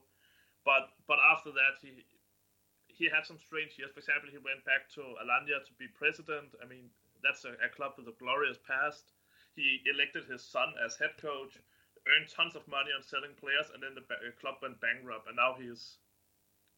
But 0.64 0.94
but 1.06 1.18
after 1.18 1.50
that, 1.54 1.78
he 1.82 2.02
he 2.86 3.06
had 3.10 3.26
some 3.26 3.38
strange 3.38 3.78
years. 3.78 3.90
For 3.90 4.00
example, 4.00 4.30
he 4.30 4.38
went 4.38 4.64
back 4.66 4.90
to 4.94 5.02
Alanya 5.22 5.62
to 5.62 5.72
be 5.78 5.86
president. 5.86 6.54
I 6.62 6.66
mean, 6.66 6.90
that's 7.22 7.44
a, 7.44 7.54
a 7.62 7.70
club 7.70 7.94
with 7.98 8.06
a 8.08 8.16
glorious 8.18 8.58
past. 8.62 9.14
He 9.54 9.82
elected 9.86 10.26
his 10.26 10.42
son 10.42 10.74
as 10.84 10.96
head 10.96 11.14
coach 11.20 11.58
earned 12.06 12.30
tons 12.30 12.54
of 12.54 12.66
money 12.70 12.94
on 12.94 13.02
selling 13.02 13.34
players, 13.36 13.70
and 13.74 13.82
then 13.82 13.94
the 13.98 14.04
club 14.38 14.62
went 14.62 14.78
bankrupt, 14.80 15.26
and 15.26 15.36
now 15.36 15.54
he's, 15.58 15.98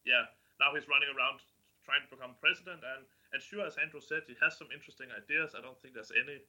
yeah, 0.05 0.25
now 0.59 0.73
he's 0.73 0.89
running 0.89 1.09
around 1.13 1.41
trying 1.85 2.03
to 2.05 2.11
become 2.11 2.37
president. 2.41 2.81
And 2.83 3.05
and 3.33 3.39
sure, 3.41 3.65
as 3.65 3.77
Andrew 3.77 4.01
said, 4.01 4.25
he 4.25 4.33
has 4.41 4.57
some 4.57 4.73
interesting 4.73 5.13
ideas. 5.13 5.53
I 5.53 5.61
don't 5.61 5.77
think 5.81 5.93
there's 5.93 6.13
any 6.13 6.41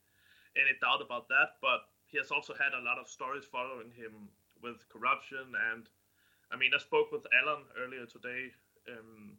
any 0.57 0.75
doubt 0.81 1.05
about 1.05 1.29
that. 1.29 1.61
But 1.61 1.89
he 2.09 2.17
has 2.19 2.33
also 2.33 2.57
had 2.57 2.73
a 2.73 2.83
lot 2.83 2.99
of 2.99 3.07
stories 3.09 3.45
following 3.45 3.93
him 3.93 4.33
with 4.65 4.89
corruption, 4.89 5.53
and 5.73 5.89
I 6.53 6.57
mean, 6.57 6.73
I 6.75 6.81
spoke 6.81 7.13
with 7.13 7.25
Alan 7.33 7.65
earlier 7.77 8.05
today. 8.05 8.53
Um, 8.89 9.37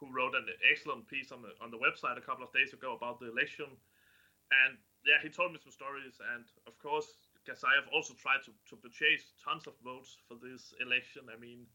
who 0.00 0.08
wrote 0.08 0.34
an 0.34 0.48
excellent 0.64 1.06
piece 1.06 1.30
on 1.30 1.44
the 1.44 1.52
on 1.60 1.70
the 1.70 1.76
website 1.76 2.16
a 2.16 2.24
couple 2.24 2.42
of 2.42 2.50
days 2.56 2.72
ago 2.72 2.96
about 2.96 3.20
the 3.20 3.28
election, 3.28 3.68
and 3.68 4.80
yeah, 5.04 5.20
he 5.22 5.28
told 5.28 5.52
me 5.52 5.60
some 5.60 5.70
stories, 5.70 6.16
and 6.34 6.44
of 6.66 6.72
course, 6.80 7.29
Gazayev 7.48 7.88
also 7.92 8.14
tried 8.14 8.44
to, 8.44 8.52
to 8.68 8.76
purchase 8.76 9.32
tons 9.40 9.66
of 9.66 9.74
votes 9.82 10.18
for 10.28 10.36
this 10.36 10.74
election. 10.80 11.22
I 11.32 11.38
mean, 11.40 11.66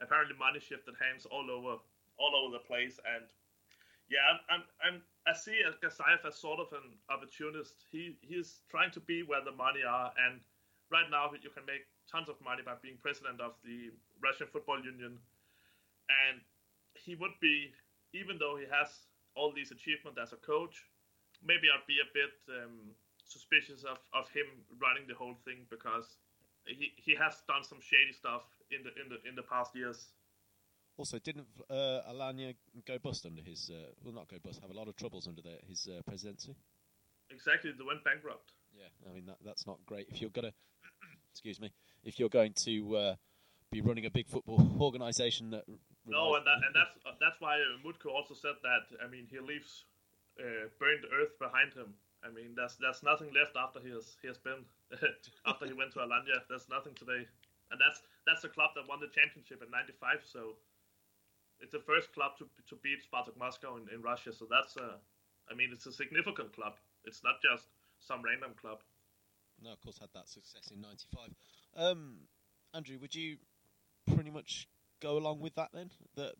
apparently 0.00 0.36
money 0.36 0.60
shifted 0.60 0.94
hands 1.00 1.26
all 1.26 1.50
over 1.50 1.80
all 2.18 2.32
over 2.32 2.56
the 2.56 2.64
place, 2.64 2.96
and 3.04 3.28
yeah, 4.08 4.24
I'm, 4.24 4.40
I'm, 4.48 4.64
I'm 4.80 4.96
I 5.26 5.36
see 5.36 5.60
Gazayev 5.82 6.24
as 6.26 6.36
sort 6.40 6.60
of 6.60 6.72
an 6.72 6.96
opportunist. 7.10 7.84
He 7.90 8.16
he's 8.22 8.64
trying 8.70 8.90
to 8.92 9.00
be 9.00 9.22
where 9.22 9.44
the 9.44 9.52
money 9.52 9.84
are, 9.84 10.12
and 10.16 10.40
right 10.90 11.08
now 11.10 11.28
you 11.32 11.50
can 11.50 11.66
make 11.66 11.84
tons 12.10 12.28
of 12.28 12.40
money 12.40 12.62
by 12.64 12.74
being 12.80 12.96
president 13.02 13.40
of 13.40 13.52
the 13.64 13.90
Russian 14.22 14.46
Football 14.46 14.80
Union, 14.80 15.18
and 16.08 16.40
he 16.94 17.14
would 17.14 17.36
be, 17.40 17.72
even 18.14 18.38
though 18.38 18.56
he 18.56 18.64
has 18.70 18.88
all 19.34 19.52
these 19.52 19.70
achievements 19.70 20.18
as 20.22 20.32
a 20.32 20.40
coach, 20.40 20.88
maybe 21.44 21.68
I'd 21.68 21.84
be 21.86 22.00
a 22.00 22.08
bit 22.14 22.32
um, 22.48 22.94
suspicious 23.26 23.84
of, 23.84 23.98
of 24.14 24.28
him 24.30 24.46
running 24.80 25.06
the 25.06 25.14
whole 25.14 25.34
thing 25.44 25.66
because 25.70 26.16
he, 26.64 26.92
he 26.96 27.14
has 27.14 27.42
done 27.46 27.62
some 27.62 27.78
shady 27.80 28.12
stuff 28.12 28.42
in 28.70 28.82
the 28.82 28.90
in 29.00 29.08
the 29.08 29.28
in 29.28 29.34
the 29.34 29.42
past 29.42 29.74
years. 29.74 30.06
Also, 30.96 31.18
didn't 31.18 31.46
uh, 31.68 32.00
Alanya 32.10 32.54
go 32.86 32.98
bust 32.98 33.26
under 33.26 33.42
his? 33.42 33.70
Uh, 33.70 33.90
well, 34.02 34.14
not 34.14 34.28
go 34.28 34.36
bust. 34.42 34.60
Have 34.62 34.70
a 34.70 34.78
lot 34.78 34.88
of 34.88 34.96
troubles 34.96 35.28
under 35.28 35.42
the, 35.42 35.58
his 35.68 35.88
uh, 35.88 36.00
presidency. 36.06 36.54
Exactly, 37.30 37.72
they 37.76 37.84
went 37.84 38.02
bankrupt. 38.02 38.52
Yeah, 38.76 38.88
I 39.08 39.14
mean 39.14 39.26
that 39.26 39.38
that's 39.44 39.66
not 39.66 39.78
great. 39.86 40.06
If 40.10 40.20
you're 40.20 40.30
gonna, 40.30 40.52
excuse 41.32 41.60
me, 41.60 41.70
if 42.04 42.18
you're 42.18 42.30
going 42.30 42.54
to 42.64 42.96
uh, 42.96 43.14
be 43.70 43.80
running 43.80 44.06
a 44.06 44.10
big 44.10 44.28
football 44.28 44.66
organisation 44.80 45.50
that. 45.50 45.64
No, 46.06 46.36
and 46.36 46.46
that 46.46 46.62
and 46.64 46.74
that's 46.74 46.94
that's 47.20 47.40
why 47.40 47.58
Mutko 47.84 48.14
also 48.14 48.34
said 48.34 48.54
that. 48.62 49.04
I 49.04 49.10
mean, 49.10 49.26
he 49.28 49.40
leaves 49.40 49.84
uh, 50.40 50.70
burned 50.78 51.04
earth 51.12 51.38
behind 51.38 51.74
him 51.74 51.94
I 52.24 52.30
mean, 52.30 52.54
there's 52.56 52.76
there's 52.80 53.02
nothing 53.02 53.32
left 53.32 53.56
after 53.56 53.80
he 53.80 53.90
has 53.90 54.16
he 54.22 54.28
has 54.28 54.38
been 54.38 54.64
after 55.46 55.66
he 55.66 55.72
went 55.72 55.92
to 55.92 56.00
Alanya. 56.00 56.42
There's 56.48 56.68
nothing 56.68 56.94
today, 56.94 57.26
and 57.70 57.76
that's 57.80 58.02
that's 58.26 58.42
the 58.42 58.48
club 58.48 58.70
that 58.76 58.88
won 58.88 59.00
the 59.00 59.12
championship 59.12 59.62
in 59.62 59.70
'95. 59.70 60.24
So 60.24 60.56
it's 61.60 61.72
the 61.72 61.84
first 61.84 62.12
club 62.12 62.36
to 62.38 62.48
to 62.68 62.74
beat 62.82 63.04
Spartak 63.04 63.36
Moscow 63.38 63.76
in, 63.76 63.88
in 63.92 64.02
Russia. 64.02 64.32
So 64.32 64.46
that's 64.50 64.76
a, 64.76 64.96
I 65.50 65.54
mean, 65.54 65.70
it's 65.72 65.86
a 65.86 65.92
significant 65.92 66.52
club. 66.52 66.74
It's 67.04 67.22
not 67.22 67.36
just 67.42 67.68
some 67.98 68.22
random 68.22 68.52
club. 68.60 68.80
No, 69.62 69.72
of 69.72 69.80
course, 69.80 69.98
had 69.98 70.10
that 70.14 70.28
success 70.28 70.70
in 70.72 70.80
'95. 70.80 71.30
Um, 71.76 72.28
Andrew, 72.74 72.98
would 73.00 73.14
you 73.14 73.36
pretty 74.14 74.30
much 74.30 74.68
go 75.00 75.16
along 75.16 75.40
with 75.40 75.54
that 75.54 75.70
then? 75.72 75.90
That 76.16 76.34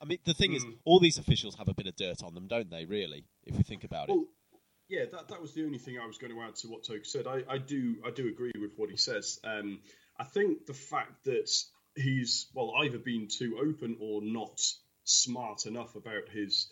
I 0.00 0.06
mean, 0.06 0.18
the 0.24 0.34
thing 0.34 0.52
mm. 0.52 0.56
is, 0.56 0.64
hmm. 0.64 0.70
all 0.84 0.98
these 0.98 1.18
officials 1.18 1.54
have 1.56 1.68
a 1.68 1.74
bit 1.74 1.86
of 1.86 1.96
dirt 1.96 2.22
on 2.22 2.34
them, 2.34 2.46
don't 2.48 2.70
they? 2.70 2.86
Really, 2.86 3.24
if 3.44 3.56
we 3.56 3.62
think 3.62 3.84
about 3.84 4.08
well, 4.08 4.20
it. 4.20 4.26
Yeah, 4.88 5.04
that, 5.12 5.28
that 5.28 5.40
was 5.40 5.54
the 5.54 5.64
only 5.64 5.78
thing 5.78 5.98
I 6.02 6.06
was 6.06 6.18
going 6.18 6.32
to 6.32 6.42
add 6.42 6.56
to 6.56 6.68
what 6.68 6.84
Toke 6.84 7.04
said. 7.04 7.26
I, 7.26 7.42
I 7.48 7.58
do 7.58 7.96
I 8.04 8.10
do 8.10 8.28
agree 8.28 8.52
with 8.58 8.72
what 8.76 8.90
he 8.90 8.96
says. 8.96 9.38
Um, 9.44 9.80
I 10.18 10.24
think 10.24 10.66
the 10.66 10.74
fact 10.74 11.24
that 11.24 11.48
he's 11.94 12.48
well 12.54 12.72
either 12.82 12.98
been 12.98 13.28
too 13.28 13.58
open 13.60 13.98
or 14.00 14.20
not 14.22 14.60
smart 15.04 15.66
enough 15.66 15.94
about 15.94 16.28
his 16.32 16.70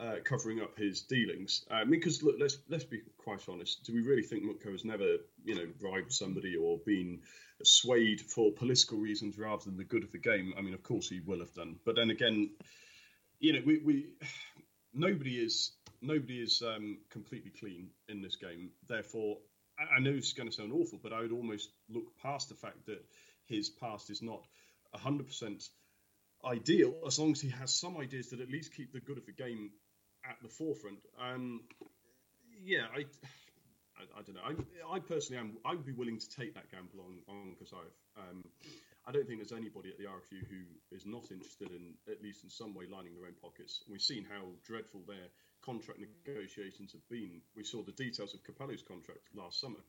uh, 0.00 0.16
covering 0.24 0.60
up 0.60 0.76
his 0.76 1.02
dealings. 1.02 1.64
I 1.70 1.84
mean, 1.84 2.00
because 2.00 2.22
look, 2.22 2.36
let's 2.40 2.58
let's 2.68 2.84
be 2.84 3.00
quite 3.18 3.48
honest. 3.48 3.84
Do 3.84 3.94
we 3.94 4.00
really 4.00 4.22
think 4.22 4.42
Mutko 4.42 4.72
has 4.72 4.84
never, 4.84 5.18
you 5.44 5.54
know, 5.54 5.66
bribed 5.78 6.12
somebody 6.12 6.56
or 6.56 6.78
been 6.84 7.20
swayed 7.64 8.20
for 8.20 8.52
political 8.52 8.98
reasons 8.98 9.38
rather 9.38 9.64
than 9.64 9.76
the 9.76 9.84
good 9.84 10.04
of 10.04 10.12
the 10.12 10.18
game. 10.18 10.54
I 10.56 10.62
mean, 10.62 10.74
of 10.74 10.82
course 10.82 11.08
he 11.08 11.20
will 11.20 11.40
have 11.40 11.54
done, 11.54 11.76
but 11.84 11.96
then 11.96 12.10
again, 12.10 12.50
you 13.38 13.52
know, 13.52 13.60
we, 13.64 13.78
we 13.78 14.06
nobody 14.94 15.36
is 15.36 15.72
nobody 16.00 16.40
is 16.40 16.62
um, 16.62 16.98
completely 17.10 17.50
clean 17.50 17.90
in 18.08 18.22
this 18.22 18.36
game. 18.36 18.70
Therefore, 18.88 19.38
I, 19.78 19.96
I 19.96 20.00
know 20.00 20.10
it's 20.10 20.32
going 20.32 20.48
to 20.48 20.54
sound 20.54 20.72
awful, 20.72 20.98
but 21.02 21.12
I 21.12 21.20
would 21.20 21.32
almost 21.32 21.70
look 21.88 22.16
past 22.22 22.48
the 22.48 22.54
fact 22.54 22.86
that 22.86 23.04
his 23.46 23.68
past 23.68 24.10
is 24.10 24.22
not 24.22 24.42
hundred 24.94 25.26
percent 25.26 25.64
ideal, 26.44 26.94
as 27.06 27.18
long 27.18 27.32
as 27.32 27.40
he 27.40 27.48
has 27.48 27.72
some 27.72 27.96
ideas 27.96 28.30
that 28.30 28.40
at 28.40 28.50
least 28.50 28.74
keep 28.74 28.92
the 28.92 29.00
good 29.00 29.18
of 29.18 29.26
the 29.26 29.32
game 29.32 29.70
at 30.28 30.36
the 30.42 30.48
forefront. 30.48 30.98
Um, 31.20 31.62
yeah, 32.64 32.86
I. 32.94 33.04
I, 33.98 34.18
I, 34.18 34.22
don't 34.22 34.34
know. 34.34 34.46
I, 34.90 34.96
I, 34.96 34.98
personally 35.00 35.40
am. 35.40 35.56
I 35.64 35.74
would 35.74 35.86
be 35.86 35.92
willing 35.92 36.18
to 36.18 36.28
take 36.30 36.54
that 36.54 36.70
gamble 36.70 37.04
on 37.04 37.20
on. 37.28 37.56
Um, 38.16 38.44
I 39.06 39.10
don't 39.10 39.26
think 39.26 39.40
there's 39.40 39.52
anybody 39.52 39.90
at 39.90 39.98
the 39.98 40.04
RFU 40.04 40.46
who 40.46 40.62
is 40.94 41.06
not 41.06 41.30
interested 41.32 41.70
in, 41.70 41.94
at 42.10 42.22
least 42.22 42.44
in 42.44 42.50
some 42.50 42.74
way, 42.74 42.84
lining 42.86 43.14
their 43.14 43.26
own 43.26 43.34
pockets. 43.40 43.82
We've 43.90 44.00
seen 44.00 44.24
how 44.24 44.46
dreadful 44.64 45.00
their 45.06 45.26
contract 45.60 45.98
negotiations 46.00 46.92
have 46.92 47.08
been. 47.08 47.40
We 47.56 47.64
saw 47.64 47.82
the 47.82 47.92
details 47.92 48.34
of 48.34 48.44
Capello's 48.44 48.82
contract 48.82 49.20
last 49.34 49.60
summer, 49.60 49.82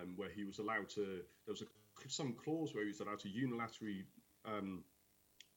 um, 0.00 0.14
where 0.16 0.30
he 0.30 0.44
was 0.44 0.58
allowed 0.58 0.88
to. 0.90 1.20
There 1.46 1.52
was 1.52 1.62
a, 1.62 1.66
some 2.08 2.32
clause 2.32 2.74
where 2.74 2.84
he 2.84 2.88
was 2.88 3.00
allowed 3.00 3.20
to 3.20 3.28
unilaterally 3.28 4.04
um, 4.46 4.84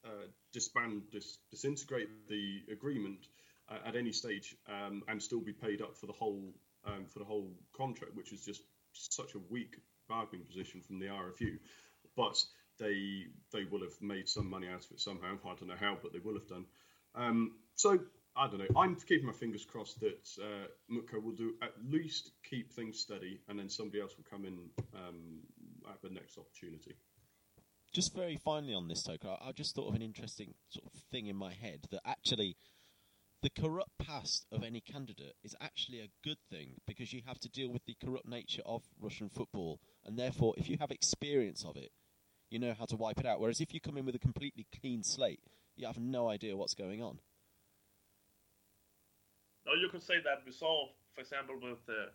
uh, 0.04 0.28
disband, 0.52 1.02
dis, 1.10 1.38
disintegrate 1.50 2.08
the 2.28 2.62
agreement 2.70 3.28
uh, 3.70 3.78
at 3.86 3.96
any 3.96 4.12
stage, 4.12 4.54
um, 4.68 5.02
and 5.08 5.22
still 5.22 5.40
be 5.40 5.52
paid 5.52 5.80
up 5.80 5.96
for 5.96 6.06
the 6.06 6.12
whole 6.12 6.52
um, 6.86 7.06
for 7.06 7.18
the 7.18 7.24
whole 7.24 7.50
contract, 7.76 8.14
which 8.14 8.32
is 8.32 8.44
just 8.44 8.62
such 8.92 9.34
a 9.34 9.38
weak 9.50 9.76
bargaining 10.08 10.46
position 10.46 10.80
from 10.80 10.98
the 10.98 11.06
RFU. 11.06 11.58
But 12.16 12.42
they 12.78 13.26
they 13.52 13.64
will 13.64 13.82
have 13.82 14.00
made 14.00 14.28
some 14.28 14.48
money 14.48 14.68
out 14.68 14.84
of 14.84 14.90
it 14.92 15.00
somehow. 15.00 15.36
I 15.44 15.54
don't 15.54 15.68
know 15.68 15.74
how, 15.78 15.98
but 16.02 16.12
they 16.12 16.20
will 16.20 16.34
have 16.34 16.48
done. 16.48 16.64
Um, 17.14 17.52
so 17.74 17.98
I 18.36 18.46
don't 18.46 18.58
know. 18.58 18.80
I'm 18.80 18.94
keeping 18.94 19.26
my 19.26 19.32
fingers 19.32 19.64
crossed 19.64 20.00
that 20.00 20.28
uh, 20.40 21.18
will 21.20 21.32
do 21.32 21.54
at 21.62 21.72
least 21.84 22.32
keep 22.48 22.72
things 22.72 23.00
steady, 23.00 23.40
and 23.48 23.58
then 23.58 23.68
somebody 23.68 24.00
else 24.00 24.14
will 24.16 24.26
come 24.30 24.44
in 24.44 24.58
um, 24.94 25.40
at 25.90 26.00
the 26.02 26.10
next 26.10 26.38
opportunity. 26.38 26.94
Just 27.92 28.14
very 28.14 28.36
finally 28.36 28.74
on 28.74 28.86
this, 28.86 29.02
Toka, 29.02 29.38
I 29.40 29.52
just 29.52 29.74
thought 29.74 29.88
of 29.88 29.94
an 29.94 30.02
interesting 30.02 30.54
sort 30.68 30.86
of 30.86 31.00
thing 31.10 31.26
in 31.26 31.36
my 31.36 31.54
head 31.54 31.86
that 31.90 32.02
actually 32.04 32.56
the 33.42 33.50
corrupt 33.50 33.98
past 33.98 34.46
of 34.50 34.64
any 34.64 34.80
candidate 34.80 35.34
is 35.44 35.54
actually 35.60 36.00
a 36.00 36.10
good 36.24 36.38
thing 36.50 36.80
because 36.86 37.12
you 37.12 37.22
have 37.26 37.38
to 37.40 37.48
deal 37.48 37.70
with 37.70 37.84
the 37.86 37.96
corrupt 38.02 38.26
nature 38.26 38.62
of 38.66 38.82
Russian 39.00 39.28
football, 39.28 39.80
and 40.04 40.18
therefore, 40.18 40.54
if 40.56 40.68
you 40.68 40.76
have 40.80 40.90
experience 40.90 41.64
of 41.64 41.76
it, 41.76 41.92
you 42.50 42.58
know 42.58 42.74
how 42.76 42.86
to 42.86 42.96
wipe 42.96 43.20
it 43.20 43.26
out. 43.26 43.40
Whereas 43.40 43.60
if 43.60 43.72
you 43.72 43.80
come 43.80 43.96
in 43.96 44.06
with 44.06 44.14
a 44.14 44.18
completely 44.18 44.66
clean 44.80 45.02
slate, 45.02 45.40
you 45.76 45.86
have 45.86 45.98
no 45.98 46.28
idea 46.28 46.56
what's 46.56 46.74
going 46.74 47.02
on. 47.02 47.18
No, 49.66 49.74
you 49.74 49.88
could 49.90 50.02
say 50.02 50.16
that 50.24 50.42
we 50.44 50.52
saw, 50.52 50.88
for 51.14 51.20
example, 51.20 51.54
with 51.60 51.78
uh, 51.88 52.10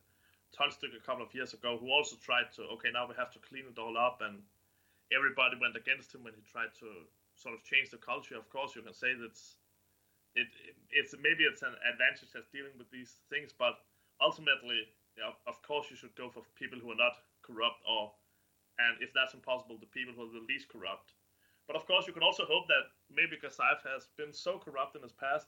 Tolstykh 0.57 0.97
a 0.97 1.05
couple 1.05 1.23
of 1.23 1.33
years 1.33 1.53
ago, 1.53 1.77
who 1.79 1.91
also 1.91 2.17
tried 2.17 2.51
to, 2.55 2.63
okay, 2.73 2.89
now 2.91 3.07
we 3.07 3.13
have 3.15 3.31
to 3.31 3.39
clean 3.39 3.65
it 3.69 3.79
all 3.79 3.97
up, 3.97 4.19
and 4.21 4.41
everybody 5.15 5.55
went 5.61 5.77
against 5.77 6.13
him 6.13 6.23
when 6.23 6.33
he 6.33 6.41
tried 6.51 6.73
to 6.79 6.87
sort 7.35 7.53
of 7.53 7.63
change 7.63 7.91
the 7.91 7.97
culture. 7.97 8.35
Of 8.35 8.49
course, 8.49 8.75
you 8.75 8.81
can 8.81 8.93
say 8.93 9.13
that's 9.13 9.55
it, 10.35 10.47
it's 10.91 11.13
maybe 11.21 11.45
it's 11.45 11.61
an 11.61 11.75
advantage 11.85 12.33
as 12.35 12.45
dealing 12.49 12.73
with 12.77 12.89
these 12.89 13.21
things, 13.29 13.53
but 13.53 13.81
ultimately, 14.21 14.89
of 15.47 15.61
course, 15.61 15.87
you 15.89 15.95
should 15.95 16.15
go 16.15 16.29
for 16.29 16.41
people 16.55 16.79
who 16.79 16.91
are 16.91 16.99
not 16.99 17.17
corrupt, 17.41 17.81
or 17.85 18.11
and 18.79 18.97
if 19.01 19.13
that's 19.13 19.33
impossible, 19.33 19.77
the 19.77 19.89
people 19.93 20.13
who 20.13 20.25
are 20.25 20.33
the 20.33 20.45
least 20.49 20.69
corrupt. 20.69 21.13
But 21.67 21.75
of 21.75 21.85
course, 21.85 22.07
you 22.07 22.13
can 22.13 22.23
also 22.23 22.43
hope 22.45 22.67
that 22.67 22.91
maybe 23.13 23.37
Gazayev 23.37 23.85
has 23.85 24.09
been 24.17 24.33
so 24.33 24.59
corrupt 24.59 24.95
in 24.95 25.01
his 25.01 25.13
past 25.13 25.47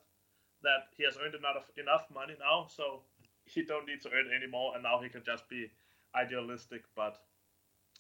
that 0.62 0.94
he 0.96 1.04
has 1.04 1.18
earned 1.18 1.36
enough 1.36 1.70
enough 1.78 2.06
money 2.14 2.36
now, 2.40 2.68
so 2.70 3.02
he 3.46 3.64
don't 3.64 3.86
need 3.86 4.02
to 4.02 4.10
earn 4.14 4.32
anymore, 4.34 4.74
and 4.76 4.84
now 4.84 5.02
he 5.02 5.10
can 5.10 5.24
just 5.26 5.50
be 5.50 5.70
idealistic. 6.16 6.84
But 6.96 7.18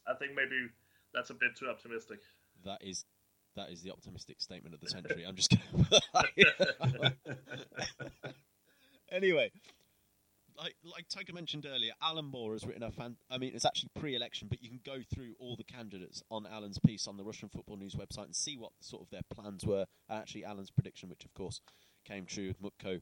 I 0.07 0.13
think 0.13 0.33
maybe 0.35 0.69
that's 1.13 1.29
a 1.29 1.37
bit 1.37 1.55
too 1.57 1.67
optimistic. 1.67 2.19
That 2.63 2.81
is 2.81 3.05
that 3.55 3.69
is 3.69 3.81
the 3.81 3.91
optimistic 3.91 4.41
statement 4.41 4.75
of 4.75 4.81
the 4.81 4.89
century. 4.89 5.25
I'm 5.27 5.35
just 5.35 5.49
kidding. 5.49 5.87
anyway, 9.11 9.51
like 10.57 10.75
like 10.83 11.07
Toker 11.09 11.33
mentioned 11.33 11.65
earlier, 11.65 11.93
Alan 12.01 12.25
Moore 12.25 12.53
has 12.53 12.65
written 12.65 12.83
a 12.83 12.91
fan. 12.91 13.17
I 13.29 13.37
mean, 13.37 13.53
it's 13.55 13.65
actually 13.65 13.89
pre-election, 13.95 14.47
but 14.49 14.61
you 14.63 14.69
can 14.69 14.79
go 14.85 15.01
through 15.13 15.33
all 15.39 15.55
the 15.55 15.63
candidates 15.63 16.23
on 16.29 16.45
Alan's 16.45 16.79
piece 16.79 17.07
on 17.07 17.17
the 17.17 17.23
Russian 17.23 17.49
Football 17.49 17.77
News 17.77 17.95
website 17.95 18.25
and 18.25 18.35
see 18.35 18.57
what 18.57 18.71
sort 18.79 19.03
of 19.03 19.09
their 19.09 19.21
plans 19.33 19.65
were. 19.65 19.85
Actually, 20.09 20.45
Alan's 20.45 20.71
prediction, 20.71 21.09
which 21.09 21.25
of 21.25 21.33
course 21.33 21.61
came 22.05 22.25
true 22.25 22.47
with 22.47 22.61
Mutko 22.61 23.01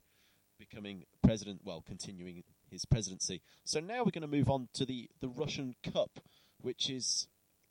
becoming 0.60 1.04
president, 1.24 1.62
well, 1.63 1.84
continuing 1.86 2.44
his 2.70 2.86
presidency. 2.86 3.42
So 3.63 3.80
now 3.80 4.00
we're 4.00 4.12
going 4.12 4.22
to 4.22 4.28
move 4.28 4.50
on 4.50 4.70
to 4.74 4.86
the 4.86 5.10
the 5.22 5.30
Russian 5.30 5.76
Cup, 5.84 6.20
which 6.60 6.89
is 6.89 7.28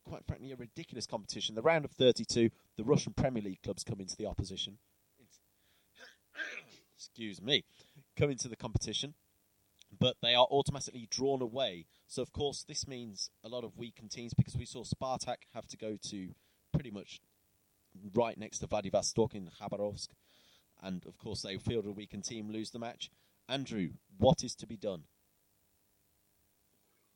quite 0.08 0.24
frankly 0.26 0.52
a 0.52 0.56
ridiculous 0.56 1.06
competition. 1.06 1.54
The 1.54 1.62
round 1.62 1.84
of 1.84 1.92
32, 1.92 2.50
the 2.76 2.84
Russian 2.84 3.12
Premier 3.12 3.42
League 3.42 3.62
clubs 3.62 3.84
come 3.84 4.00
into 4.00 4.16
the 4.16 4.26
opposition. 4.26 4.78
Excuse 6.96 7.42
me, 7.42 7.64
come 8.16 8.30
into 8.30 8.48
the 8.48 8.56
competition, 8.56 9.14
but 9.98 10.16
they 10.22 10.34
are 10.34 10.46
automatically 10.50 11.06
drawn 11.10 11.42
away. 11.42 11.86
So 12.06 12.22
of 12.22 12.32
course 12.32 12.64
this 12.66 12.86
means 12.86 13.30
a 13.44 13.48
lot 13.48 13.64
of 13.64 13.76
weakened 13.76 14.10
teams 14.10 14.34
because 14.34 14.56
we 14.56 14.66
saw 14.66 14.84
Spartak 14.84 15.48
have 15.54 15.66
to 15.68 15.76
go 15.76 15.96
to 16.10 16.28
pretty 16.72 16.90
much 16.90 17.20
right 18.14 18.38
next 18.38 18.58
to 18.60 18.66
Vladivostok 18.66 19.34
in 19.34 19.50
Khabarovsk, 19.60 20.08
and 20.82 21.04
of 21.06 21.18
course 21.18 21.42
they 21.42 21.56
field 21.58 21.86
a 21.86 21.92
weakened 21.92 22.24
team, 22.24 22.50
lose 22.50 22.70
the 22.70 22.78
match. 22.78 23.10
Andrew, 23.48 23.90
what 24.18 24.42
is 24.42 24.54
to 24.56 24.66
be 24.66 24.76
done? 24.76 25.04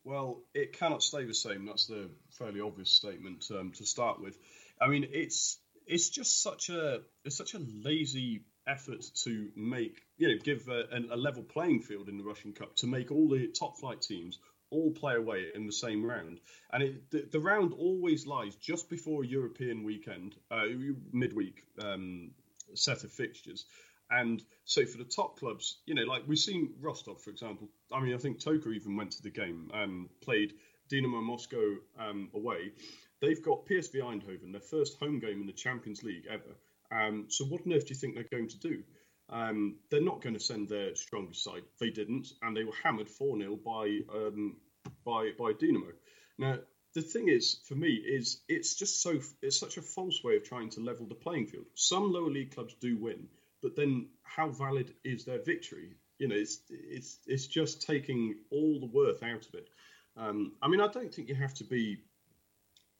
Well, 0.06 0.44
it 0.54 0.78
cannot 0.78 1.02
stay 1.02 1.24
the 1.24 1.34
same. 1.34 1.66
That's 1.66 1.86
the 1.86 2.08
fairly 2.38 2.60
obvious 2.60 2.90
statement 2.90 3.44
um, 3.50 3.72
to 3.72 3.84
start 3.84 4.22
with. 4.22 4.38
I 4.80 4.86
mean, 4.86 5.08
it's 5.10 5.58
it's 5.84 6.10
just 6.10 6.44
such 6.44 6.68
a 6.68 7.00
it's 7.24 7.36
such 7.36 7.54
a 7.54 7.58
lazy 7.58 8.44
effort 8.68 9.04
to 9.24 9.48
make 9.56 10.00
you 10.16 10.28
know 10.28 10.38
give 10.40 10.68
a, 10.68 10.84
a 11.12 11.16
level 11.16 11.42
playing 11.42 11.82
field 11.82 12.08
in 12.08 12.18
the 12.18 12.24
Russian 12.24 12.52
Cup 12.52 12.76
to 12.76 12.86
make 12.86 13.10
all 13.10 13.28
the 13.28 13.48
top 13.48 13.78
flight 13.78 14.00
teams 14.00 14.38
all 14.70 14.92
play 14.92 15.16
away 15.16 15.46
in 15.52 15.66
the 15.66 15.72
same 15.72 16.04
round, 16.04 16.38
and 16.72 16.84
it, 16.84 17.10
the, 17.10 17.28
the 17.32 17.40
round 17.40 17.72
always 17.72 18.28
lies 18.28 18.54
just 18.54 18.88
before 18.88 19.24
a 19.24 19.26
European 19.26 19.82
weekend, 19.82 20.36
uh, 20.52 20.66
midweek 21.12 21.64
um, 21.82 22.30
set 22.74 23.02
of 23.02 23.10
fixtures. 23.10 23.64
And 24.10 24.42
so 24.64 24.84
for 24.84 24.98
the 24.98 25.04
top 25.04 25.38
clubs, 25.38 25.78
you 25.86 25.94
know, 25.94 26.02
like 26.02 26.22
we've 26.26 26.38
seen 26.38 26.74
Rostov, 26.80 27.20
for 27.20 27.30
example. 27.30 27.68
I 27.92 28.00
mean, 28.00 28.14
I 28.14 28.18
think 28.18 28.38
Toker 28.40 28.74
even 28.74 28.96
went 28.96 29.12
to 29.12 29.22
the 29.22 29.30
game, 29.30 29.70
um, 29.74 30.08
played 30.20 30.54
Dynamo 30.88 31.20
Moscow 31.20 31.76
um, 31.98 32.30
away. 32.34 32.72
They've 33.20 33.42
got 33.42 33.66
PSV 33.66 33.96
Eindhoven, 33.96 34.52
their 34.52 34.60
first 34.60 34.98
home 34.98 35.18
game 35.18 35.40
in 35.40 35.46
the 35.46 35.52
Champions 35.52 36.02
League 36.02 36.26
ever. 36.30 36.56
Um, 36.92 37.26
so 37.28 37.44
what 37.46 37.62
on 37.66 37.72
earth 37.72 37.86
do 37.86 37.94
you 37.94 37.98
think 37.98 38.14
they're 38.14 38.24
going 38.24 38.48
to 38.48 38.58
do? 38.58 38.82
Um, 39.28 39.76
they're 39.90 40.00
not 40.00 40.22
going 40.22 40.34
to 40.34 40.40
send 40.40 40.68
their 40.68 40.94
strongest 40.94 41.42
side. 41.42 41.62
They 41.80 41.90
didn't, 41.90 42.28
and 42.42 42.56
they 42.56 42.62
were 42.62 42.74
hammered 42.84 43.08
4 43.08 43.38
0 43.38 43.56
by, 43.56 43.98
um, 44.14 44.56
by, 45.04 45.30
by 45.36 45.52
Dynamo. 45.52 45.92
Now, 46.38 46.58
the 46.94 47.02
thing 47.02 47.28
is, 47.28 47.58
for 47.66 47.74
me, 47.74 47.88
is 47.88 48.40
it's 48.48 48.74
just 48.74 49.02
so 49.02 49.20
it's 49.42 49.58
such 49.58 49.76
a 49.76 49.82
false 49.82 50.22
way 50.22 50.36
of 50.36 50.44
trying 50.44 50.70
to 50.70 50.80
level 50.80 51.06
the 51.06 51.14
playing 51.14 51.46
field. 51.46 51.66
Some 51.74 52.12
lower 52.12 52.30
league 52.30 52.54
clubs 52.54 52.74
do 52.80 52.96
win, 52.96 53.28
but 53.62 53.76
then 53.76 54.08
how 54.22 54.48
valid 54.48 54.94
is 55.04 55.24
their 55.24 55.42
victory? 55.42 55.96
You 56.18 56.28
know, 56.28 56.36
it's 56.36 56.60
it's 56.70 57.18
it's 57.26 57.46
just 57.46 57.82
taking 57.82 58.36
all 58.50 58.80
the 58.80 58.86
worth 58.86 59.22
out 59.22 59.46
of 59.46 59.54
it. 59.54 59.68
Um, 60.16 60.52
I 60.62 60.68
mean, 60.68 60.80
I 60.80 60.88
don't 60.88 61.12
think 61.12 61.28
you 61.28 61.34
have 61.34 61.54
to 61.54 61.64
be, 61.64 61.98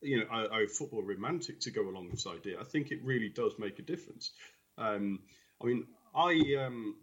you 0.03 0.19
know, 0.19 0.27
a, 0.31 0.65
a, 0.65 0.69
football 0.69 1.03
romantic 1.03 1.61
to 1.61 1.71
go 1.71 1.89
along 1.89 2.05
with 2.05 2.17
this 2.17 2.27
idea. 2.27 2.61
I 2.61 2.65
think 2.65 2.91
it 2.91 3.03
really 3.03 3.31
does 3.31 3.55
make 3.59 3.79
a 3.79 3.83
difference. 3.83 4.33
Um, 4.77 5.21
I 5.63 5.67
mean, 5.67 5.87
I 6.15 6.57
um, 6.67 6.97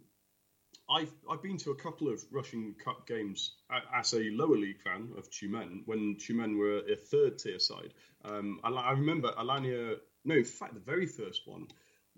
I've 0.88 1.12
I've 1.30 1.42
been 1.42 1.56
to 1.58 1.70
a 1.70 1.76
couple 1.76 2.08
of 2.08 2.22
Russian 2.30 2.74
Cup 2.84 3.06
games 3.06 3.56
as 3.92 4.12
a 4.12 4.30
lower 4.30 4.56
league 4.56 4.80
fan 4.80 5.10
of 5.16 5.30
Tyumen 5.30 5.82
when 5.86 6.16
Tyumen 6.16 6.58
were 6.58 6.78
a 6.90 6.96
third 6.96 7.38
tier 7.38 7.58
side. 7.58 7.94
Um, 8.24 8.60
I, 8.62 8.70
I, 8.70 8.92
remember 8.92 9.32
Alanya. 9.32 9.96
No, 10.24 10.34
in 10.36 10.44
fact, 10.44 10.74
the 10.74 10.80
very 10.80 11.06
first 11.06 11.42
one 11.46 11.66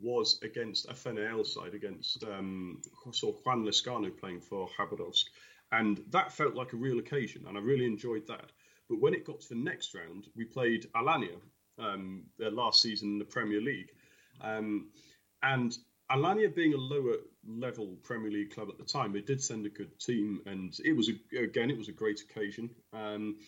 was 0.00 0.38
against 0.42 0.86
a 0.88 0.92
FNL 0.92 1.46
side, 1.46 1.74
against 1.74 2.22
um, 2.24 2.80
saw 3.12 3.32
Juan 3.44 3.64
Lezcano 3.64 4.10
playing 4.16 4.40
for 4.40 4.68
Khabarovsk. 4.78 5.24
And 5.72 6.00
that 6.10 6.32
felt 6.32 6.54
like 6.54 6.72
a 6.72 6.76
real 6.76 6.98
occasion, 6.98 7.44
and 7.48 7.56
I 7.56 7.60
really 7.60 7.86
enjoyed 7.86 8.26
that. 8.28 8.52
But 8.88 9.00
when 9.00 9.14
it 9.14 9.24
got 9.24 9.40
to 9.40 9.48
the 9.48 9.56
next 9.56 9.94
round, 9.94 10.28
we 10.36 10.44
played 10.44 10.86
Alanya 10.94 11.40
um, 11.78 12.24
last 12.38 12.82
season 12.82 13.12
in 13.12 13.18
the 13.18 13.24
Premier 13.24 13.60
League. 13.60 13.90
Um, 14.40 14.90
and 15.42 15.76
Alanya 16.10 16.54
being 16.54 16.74
a 16.74 16.78
lower 16.78 17.16
level 17.46 17.96
Premier 18.02 18.30
League 18.30 18.54
club 18.54 18.68
at 18.70 18.78
the 18.78 18.84
time, 18.84 19.12
they 19.12 19.20
did 19.20 19.42
send 19.42 19.66
a 19.66 19.70
good 19.70 19.98
team, 19.98 20.40
and 20.46 20.76
it 20.84 20.92
was 20.92 21.10
a, 21.10 21.42
again 21.42 21.70
it 21.70 21.78
was 21.78 21.88
a 21.88 21.92
great 21.92 22.20
occasion. 22.20 22.70
Um, 22.92 23.38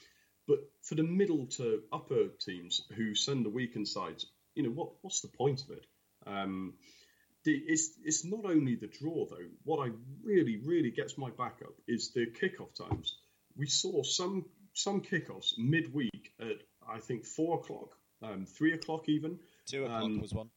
but 0.47 0.59
for 0.83 0.95
the 0.95 1.03
middle 1.03 1.47
to 1.47 1.83
upper 1.93 2.29
teams 2.41 2.83
who 2.97 3.15
send 3.15 3.45
the 3.45 3.51
weakened 3.51 3.87
sides, 3.87 4.27
you 4.55 4.63
know 4.63 4.71
what 4.71 4.91
what's 5.03 5.21
the 5.21 5.29
point 5.29 5.63
of 5.63 5.71
it? 5.71 5.87
Um, 6.29 6.75
it's 7.45 7.91
it's 8.05 8.25
not 8.25 8.45
only 8.45 8.75
the 8.75 8.89
draw 8.89 9.27
though. 9.27 9.49
What 9.65 9.87
I 9.87 9.93
really 10.23 10.61
really 10.65 10.91
gets 10.91 11.17
my 11.17 11.31
back 11.31 11.61
up 11.65 11.75
is 11.87 12.13
the 12.13 12.27
kickoff 12.27 12.75
times. 12.75 13.17
We 13.57 13.67
saw 13.67 14.03
some 14.03 14.45
some 14.75 15.01
kickoffs 15.01 15.57
midweek 15.57 16.33
at 16.41 16.59
I 16.89 16.99
think 17.01 17.25
four 17.25 17.59
o'clock, 17.59 17.97
um, 18.23 18.47
three 18.47 18.73
o'clock 18.73 19.09
even. 19.09 19.39
Two 19.67 19.85
o'clock 19.85 20.03
um, 20.03 20.21
was 20.21 20.33
one. 20.33 20.51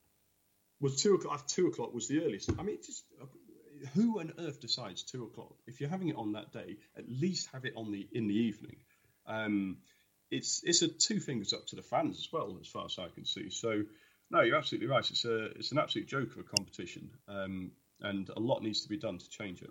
Was 0.80 1.02
two 1.02 1.16
o'clock? 1.16 1.48
Two 1.48 1.68
o'clock 1.68 1.94
was 1.94 2.08
the 2.08 2.24
earliest. 2.24 2.52
I 2.58 2.64
mean, 2.64 2.78
just 2.84 3.06
uh, 3.22 3.26
who 3.94 4.20
on 4.20 4.34
earth 4.40 4.60
decides 4.60 5.04
two 5.04 5.24
o'clock? 5.24 5.56
If 5.68 5.80
you're 5.80 5.90
having 5.90 6.10
it 6.10 6.16
on 6.16 6.34
that 6.34 6.52
day, 6.52 6.78
at 6.98 7.06
least 7.08 7.50
have 7.54 7.66
it 7.66 7.74
on 7.76 7.92
the 7.92 8.08
in 8.12 8.28
the 8.28 8.36
evening. 8.36 8.78
Um, 9.28 9.78
it's 10.30 10.62
it's 10.64 10.82
a 10.82 10.88
two 10.88 11.20
fingers 11.20 11.54
up 11.54 11.68
to 11.68 11.76
the 11.76 11.82
fans 11.84 12.18
as 12.18 12.28
well, 12.32 12.58
as 12.60 12.68
far 12.68 12.86
as 12.86 12.98
I 12.98 13.10
can 13.14 13.26
see. 13.26 13.50
So 13.50 13.84
no, 14.32 14.42
you're 14.42 14.58
absolutely 14.58 14.88
right. 14.88 15.08
It's 15.10 15.26
a 15.26 15.46
it's 15.58 15.72
an 15.72 15.78
absolute 15.78 16.08
joke 16.08 16.32
of 16.32 16.40
a 16.40 16.44
competition, 16.44 17.10
um, 17.28 17.72
and 18.00 18.30
a 18.30 18.40
lot 18.40 18.64
needs 18.64 18.82
to 18.82 18.90
be 18.90 18.98
done 18.98 19.18
to 19.18 19.30
change 19.30 19.62
it. 19.62 19.70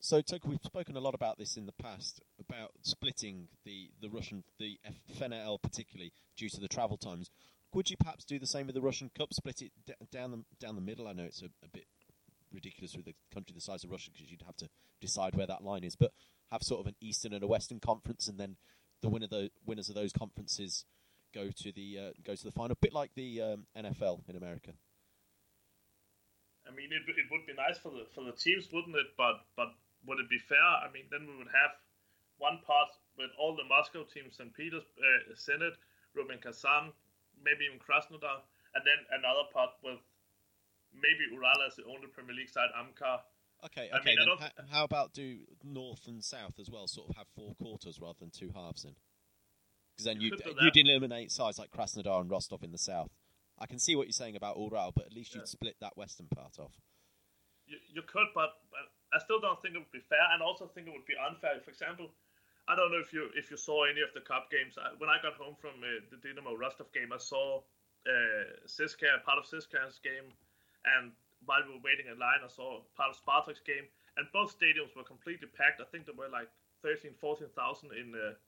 So, 0.00 0.22
Toker, 0.22 0.46
we've 0.46 0.62
spoken 0.62 0.96
a 0.96 1.00
lot 1.00 1.14
about 1.14 1.38
this 1.38 1.56
in 1.56 1.66
the 1.66 1.72
past 1.72 2.20
about 2.38 2.70
splitting 2.82 3.48
the, 3.64 3.90
the 4.00 4.08
Russian 4.08 4.44
the 4.58 4.78
FNL 5.18 5.60
particularly 5.60 6.12
due 6.36 6.48
to 6.50 6.60
the 6.60 6.68
travel 6.68 6.96
times. 6.96 7.30
Would 7.74 7.90
you 7.90 7.96
perhaps 7.96 8.24
do 8.24 8.38
the 8.38 8.46
same 8.46 8.66
with 8.66 8.74
the 8.74 8.80
Russian 8.80 9.10
Cup? 9.16 9.34
Split 9.34 9.62
it 9.62 9.72
d- 9.86 9.94
down 10.12 10.30
the 10.30 10.44
down 10.60 10.76
the 10.76 10.80
middle. 10.80 11.08
I 11.08 11.14
know 11.14 11.24
it's 11.24 11.42
a, 11.42 11.46
a 11.64 11.68
bit 11.72 11.86
ridiculous 12.52 12.96
with 12.96 13.08
a 13.08 13.14
country 13.34 13.54
the 13.54 13.60
size 13.60 13.84
of 13.84 13.90
Russia 13.90 14.10
because 14.12 14.30
you'd 14.30 14.44
have 14.46 14.56
to 14.56 14.68
decide 15.00 15.34
where 15.34 15.46
that 15.46 15.64
line 15.64 15.84
is, 15.84 15.96
but 15.96 16.12
have 16.50 16.62
sort 16.62 16.80
of 16.80 16.86
an 16.86 16.94
Eastern 17.00 17.32
and 17.32 17.42
a 17.42 17.48
Western 17.48 17.80
conference, 17.80 18.28
and 18.28 18.38
then 18.38 18.56
the 19.02 19.08
winner 19.08 19.26
the 19.26 19.50
winners 19.66 19.88
of 19.88 19.94
those 19.94 20.12
conferences 20.12 20.84
go 21.34 21.50
to 21.50 21.72
the 21.72 21.98
uh, 21.98 22.12
go 22.24 22.34
to 22.34 22.44
the 22.44 22.52
final, 22.52 22.76
bit 22.80 22.92
like 22.92 23.14
the 23.14 23.42
um, 23.42 23.66
NFL 23.76 24.28
in 24.28 24.36
America. 24.36 24.72
I 26.66 26.70
mean, 26.70 26.92
it, 26.92 27.02
it 27.08 27.26
would 27.30 27.46
be 27.46 27.54
nice 27.56 27.78
for 27.78 27.90
the 27.90 28.04
for 28.14 28.24
the 28.24 28.32
teams, 28.32 28.68
wouldn't 28.72 28.96
it? 28.96 29.16
But 29.16 29.40
but 29.56 29.68
would 30.06 30.20
it 30.20 30.28
be 30.28 30.38
fair? 30.38 30.60
I 30.60 30.90
mean, 30.92 31.04
then 31.10 31.26
we 31.26 31.36
would 31.36 31.52
have 31.52 31.72
one 32.38 32.60
part 32.66 32.88
with 33.16 33.30
all 33.38 33.56
the 33.56 33.64
Moscow 33.66 34.04
teams, 34.04 34.36
St. 34.38 34.54
Peter's, 34.54 34.86
uh, 34.94 35.34
Zenit, 35.34 35.74
Rubin 36.14 36.38
Kazan, 36.38 36.92
maybe 37.42 37.66
even 37.66 37.82
Krasnodar, 37.82 38.46
and 38.74 38.82
then 38.86 39.00
another 39.10 39.48
part 39.52 39.70
with 39.82 39.98
maybe 40.94 41.26
Ural 41.34 41.66
as 41.66 41.74
the 41.74 41.84
only 41.84 42.06
Premier 42.06 42.34
League 42.36 42.48
side. 42.48 42.70
Amkar. 42.78 43.20
Okay, 43.64 43.90
I 43.92 43.98
okay. 43.98 44.10
mean, 44.14 44.18
I 44.22 44.24
don't- 44.24 44.70
how 44.70 44.84
about 44.84 45.12
do 45.12 45.38
north 45.64 46.06
and 46.06 46.22
south 46.22 46.60
as 46.60 46.70
well? 46.70 46.86
Sort 46.86 47.10
of 47.10 47.16
have 47.16 47.26
four 47.34 47.56
quarters 47.56 47.98
rather 48.00 48.18
than 48.20 48.30
two 48.30 48.50
halves 48.54 48.84
in. 48.84 48.94
Because 49.98 50.14
then 50.14 50.20
You 50.20 50.30
you'd, 50.30 50.38
could 50.42 50.56
do 50.56 50.64
you'd 50.64 50.74
that. 50.74 50.80
eliminate 50.80 51.32
sides 51.32 51.58
like 51.58 51.72
Krasnodar 51.74 52.20
and 52.20 52.30
Rostov 52.30 52.62
in 52.62 52.70
the 52.70 52.78
south. 52.78 53.10
I 53.58 53.66
can 53.66 53.80
see 53.80 53.96
what 53.96 54.06
you're 54.06 54.14
saying 54.14 54.36
about 54.36 54.56
Ural, 54.56 54.92
but 54.94 55.06
at 55.06 55.12
least 55.12 55.34
you'd 55.34 55.48
split 55.48 55.74
that 55.80 55.96
western 55.96 56.28
part 56.28 56.54
off. 56.60 56.78
You, 57.66 57.78
you 57.92 58.02
could, 58.06 58.30
but, 58.32 58.62
but 58.70 58.86
I 59.12 59.18
still 59.18 59.40
don't 59.40 59.60
think 59.60 59.74
it 59.74 59.78
would 59.78 59.90
be 59.90 60.06
fair, 60.08 60.22
and 60.32 60.40
also 60.40 60.70
think 60.70 60.86
it 60.86 60.94
would 60.94 61.04
be 61.10 61.18
unfair. 61.18 61.58
For 61.64 61.70
example, 61.74 62.14
I 62.68 62.76
don't 62.76 62.92
know 62.92 63.02
if 63.02 63.12
you 63.12 63.28
if 63.34 63.50
you 63.50 63.56
saw 63.56 63.90
any 63.90 64.00
of 64.00 64.14
the 64.14 64.20
cup 64.22 64.46
games. 64.54 64.78
I, 64.78 64.94
when 65.02 65.10
I 65.10 65.18
got 65.20 65.34
home 65.34 65.56
from 65.58 65.82
uh, 65.82 65.98
the 66.14 66.22
Dynamo 66.22 66.54
Rostov 66.54 66.92
game, 66.94 67.10
I 67.12 67.18
saw 67.18 67.58
uh, 68.06 68.46
Siska, 68.70 69.18
part 69.26 69.42
of 69.42 69.44
Siska's 69.50 69.98
game, 69.98 70.30
and 70.94 71.10
while 71.44 71.60
we 71.66 71.74
were 71.74 71.82
waiting 71.82 72.06
in 72.06 72.18
line, 72.18 72.46
I 72.46 72.48
saw 72.48 72.86
part 72.94 73.10
of 73.10 73.18
Spartak's 73.18 73.60
game, 73.66 73.90
and 74.16 74.30
both 74.32 74.54
stadiums 74.54 74.94
were 74.94 75.02
completely 75.02 75.48
packed. 75.50 75.82
I 75.82 75.88
think 75.90 76.06
there 76.06 76.14
were 76.14 76.30
like 76.30 76.48
13, 76.86 77.18
14,000 77.18 77.90
in 77.92 78.14
uh, 78.14 78.38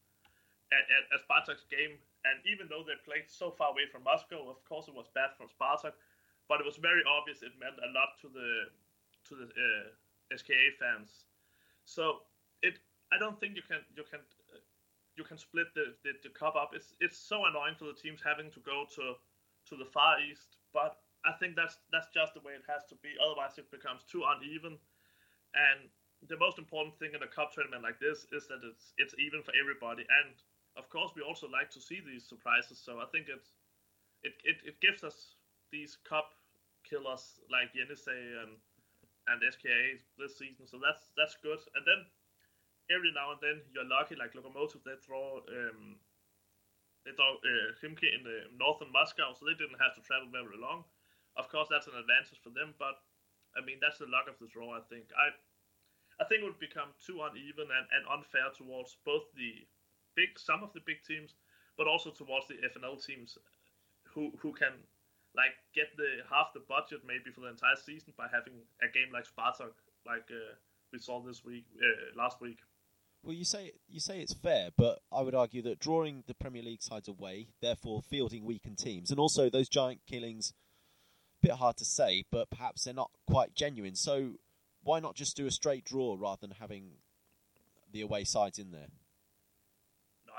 at, 0.72 0.85
at, 0.87 1.04
at 1.14 1.20
Spartak's 1.26 1.66
game, 1.66 1.98
and 2.24 2.37
even 2.46 2.68
though 2.70 2.85
they 2.87 2.96
played 3.02 3.26
so 3.26 3.50
far 3.50 3.70
away 3.70 3.87
from 3.90 4.04
Moscow, 4.04 4.48
of 4.48 4.62
course 4.64 4.87
it 4.88 4.94
was 4.94 5.09
bad 5.14 5.35
for 5.37 5.46
Spartak, 5.50 5.94
but 6.48 6.61
it 6.61 6.66
was 6.66 6.76
very 6.76 7.02
obvious 7.06 7.42
it 7.42 7.54
meant 7.59 7.78
a 7.78 7.90
lot 7.94 8.18
to 8.22 8.28
the 8.28 8.70
to 9.28 9.33
the 9.37 9.46
uh, 9.46 10.37
SKA 10.37 10.78
fans. 10.78 11.26
So 11.85 12.24
it, 12.62 12.78
I 13.12 13.18
don't 13.18 13.38
think 13.38 13.56
you 13.56 13.62
can 13.66 13.83
you 13.96 14.04
can 14.06 14.20
uh, 14.54 14.62
you 15.16 15.24
can 15.24 15.38
split 15.38 15.68
the, 15.74 15.94
the, 16.04 16.14
the 16.22 16.30
cup 16.30 16.54
up. 16.56 16.70
It's 16.74 16.94
it's 17.00 17.18
so 17.18 17.46
annoying 17.46 17.74
for 17.78 17.87
the 17.87 17.98
teams 17.98 18.20
having 18.22 18.50
to 18.52 18.61
go 18.61 18.87
to 18.96 19.18
to 19.68 19.74
the 19.76 19.85
far 19.85 20.20
east, 20.20 20.56
but 20.72 20.98
I 21.24 21.33
think 21.37 21.56
that's 21.56 21.78
that's 21.92 22.09
just 22.14 22.35
the 22.35 22.40
way 22.40 22.54
it 22.54 22.64
has 22.68 22.87
to 22.88 22.96
be. 23.02 23.12
Otherwise, 23.20 23.59
it 23.59 23.70
becomes 23.70 24.04
too 24.04 24.24
uneven. 24.24 24.78
And 25.52 25.90
the 26.28 26.38
most 26.38 26.59
important 26.59 26.96
thing 26.98 27.12
in 27.14 27.22
a 27.22 27.30
cup 27.30 27.52
tournament 27.52 27.83
like 27.83 27.98
this 27.98 28.26
is 28.33 28.46
that 28.48 28.61
it's 28.64 28.92
it's 28.96 29.14
even 29.18 29.42
for 29.42 29.52
everybody. 29.59 30.06
And 30.09 30.35
of 30.81 30.88
course, 30.88 31.12
we 31.12 31.21
also 31.21 31.45
like 31.53 31.69
to 31.77 31.81
see 31.81 32.01
these 32.01 32.25
surprises. 32.25 32.81
So 32.81 33.05
I 33.05 33.07
think 33.12 33.29
it's 33.29 33.53
it, 34.25 34.33
it, 34.45 34.64
it 34.64 34.77
gives 34.81 35.05
us 35.05 35.37
these 35.69 36.01
cup 36.09 36.33
killers 36.88 37.37
like 37.53 37.77
Yenisei 37.77 38.40
and 38.40 38.57
and 39.29 39.38
SKA 39.45 40.01
this 40.16 40.40
season. 40.40 40.64
So 40.64 40.81
that's 40.81 41.12
that's 41.21 41.37
good. 41.45 41.61
And 41.77 41.85
then 41.85 42.01
every 42.88 43.12
now 43.12 43.37
and 43.37 43.40
then 43.45 43.61
you're 43.77 43.87
lucky, 43.87 44.16
like 44.16 44.33
Lokomotiv, 44.33 44.81
they 44.83 44.97
throw 45.05 45.45
um, 45.45 46.01
they 47.05 47.12
throw 47.12 47.37
uh, 47.37 47.77
Khimki 47.79 48.09
in 48.09 48.25
the 48.25 48.49
northern 48.57 48.88
Moscow, 48.88 49.37
so 49.37 49.45
they 49.45 49.57
didn't 49.61 49.81
have 49.81 49.95
to 50.01 50.03
travel 50.05 50.33
very 50.33 50.57
long. 50.57 50.88
Of 51.37 51.53
course, 51.53 51.69
that's 51.69 51.87
an 51.87 51.97
advantage 51.97 52.40
for 52.40 52.51
them, 52.51 52.73
but 52.81 52.97
I 53.53 53.61
mean 53.61 53.79
that's 53.85 54.01
the 54.01 54.09
luck 54.09 54.33
of 54.33 54.40
the 54.40 54.49
draw. 54.49 54.73
I 54.77 54.83
think 54.88 55.12
I 55.12 55.29
I 56.21 56.25
think 56.29 56.43
it 56.43 56.49
would 56.49 56.61
become 56.61 56.93
too 57.01 57.21
uneven 57.25 57.69
and, 57.69 57.87
and 57.93 58.05
unfair 58.09 58.53
towards 58.53 58.97
both 59.05 59.29
the 59.37 59.64
big 60.20 60.38
some 60.38 60.62
of 60.62 60.72
the 60.72 60.80
big 60.85 61.00
teams, 61.06 61.35
but 61.78 61.87
also 61.88 62.11
towards 62.11 62.46
the 62.48 62.61
FNL 62.61 63.00
teams 63.00 63.38
who 64.12 64.33
who 64.40 64.52
can 64.52 64.74
like 65.35 65.54
get 65.74 65.88
the 65.96 66.20
half 66.28 66.52
the 66.52 66.61
budget 66.68 67.00
maybe 67.06 67.30
for 67.33 67.40
the 67.40 67.48
entire 67.48 67.76
season 67.76 68.12
by 68.18 68.26
having 68.33 68.54
a 68.83 68.88
game 68.92 69.09
like 69.12 69.24
Spartak, 69.24 69.72
like 70.04 70.26
uh, 70.30 70.54
we 70.92 70.98
saw 70.98 71.20
this 71.20 71.44
week, 71.44 71.64
uh, 71.78 72.20
last 72.20 72.40
week. 72.40 72.59
Well, 73.22 73.35
you 73.35 73.44
say 73.44 73.72
you 73.88 74.00
say 74.00 74.20
it's 74.20 74.35
fair, 74.35 74.70
but 74.76 75.00
I 75.12 75.22
would 75.22 75.35
argue 75.35 75.62
that 75.62 75.78
drawing 75.78 76.24
the 76.26 76.35
Premier 76.35 76.62
League 76.62 76.83
sides 76.83 77.09
away, 77.09 77.48
therefore 77.61 78.02
fielding 78.02 78.44
weakened 78.44 78.78
teams, 78.78 79.11
and 79.11 79.20
also 79.20 79.48
those 79.50 79.68
giant 79.68 80.00
killings, 80.06 80.52
a 81.42 81.48
bit 81.48 81.56
hard 81.56 81.76
to 81.78 81.85
say, 81.85 82.24
but 82.30 82.50
perhaps 82.50 82.85
they're 82.85 82.94
not 82.94 83.11
quite 83.26 83.54
genuine. 83.54 83.94
So 83.94 84.33
why 84.83 85.00
not 85.00 85.14
just 85.14 85.37
do 85.37 85.46
a 85.46 85.50
straight 85.50 85.85
draw 85.85 86.16
rather 86.18 86.40
than 86.40 86.56
having 86.59 86.92
the 87.92 88.00
away 88.00 88.24
sides 88.24 88.59
in 88.59 88.72
there? 88.72 88.88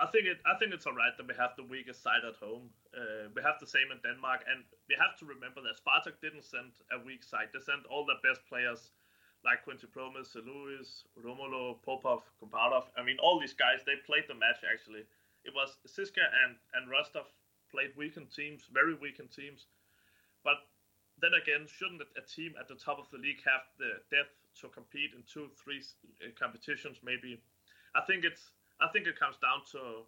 I 0.01 0.09
think 0.09 0.25
it. 0.25 0.41
I 0.49 0.57
think 0.57 0.73
it's 0.73 0.89
alright 0.89 1.13
that 1.13 1.27
we 1.29 1.37
have 1.37 1.53
the 1.53 1.69
weakest 1.69 2.01
side 2.01 2.25
at 2.25 2.33
home. 2.41 2.73
Uh, 2.89 3.29
we 3.37 3.45
have 3.45 3.61
the 3.61 3.69
same 3.69 3.93
in 3.93 4.01
Denmark, 4.01 4.41
and 4.49 4.65
we 4.89 4.97
have 4.97 5.13
to 5.21 5.29
remember 5.29 5.61
that 5.61 5.77
Spartak 5.77 6.17
didn't 6.25 6.41
send 6.41 6.73
a 6.89 6.97
weak 7.05 7.21
side. 7.21 7.53
They 7.53 7.61
sent 7.61 7.85
all 7.85 8.01
their 8.01 8.17
best 8.25 8.41
players, 8.49 8.89
like 9.45 9.61
Quincy 9.61 9.85
Promes, 9.85 10.33
Lewis, 10.33 11.05
Romulo, 11.13 11.77
Popov, 11.85 12.25
Kombarov. 12.41 12.89
I 12.97 13.05
mean, 13.05 13.21
all 13.21 13.37
these 13.37 13.53
guys 13.53 13.85
they 13.85 14.01
played 14.01 14.25
the 14.25 14.33
match. 14.33 14.65
Actually, 14.65 15.05
it 15.45 15.53
was 15.53 15.77
Siska 15.85 16.25
and 16.25 16.57
and 16.73 16.89
Rostov 16.89 17.29
played 17.69 17.93
weakened 17.93 18.33
teams, 18.33 18.65
very 18.73 18.97
weakened 18.97 19.29
teams. 19.29 19.69
But 20.41 20.65
then 21.21 21.37
again, 21.37 21.69
shouldn't 21.69 22.01
a 22.17 22.25
team 22.25 22.57
at 22.57 22.67
the 22.67 22.75
top 22.75 22.97
of 22.97 23.05
the 23.13 23.21
league 23.21 23.45
have 23.45 23.69
the 23.77 24.01
depth 24.09 24.33
to 24.61 24.67
compete 24.73 25.13
in 25.13 25.21
two, 25.29 25.53
three 25.61 25.85
uh, 26.25 26.33
competitions? 26.33 26.97
Maybe. 27.05 27.37
I 27.93 28.01
think 28.01 28.25
it's. 28.25 28.49
I 28.81 28.89
think 28.89 29.07
it 29.07 29.19
comes 29.19 29.37
down 29.37 29.63
to 29.71 30.03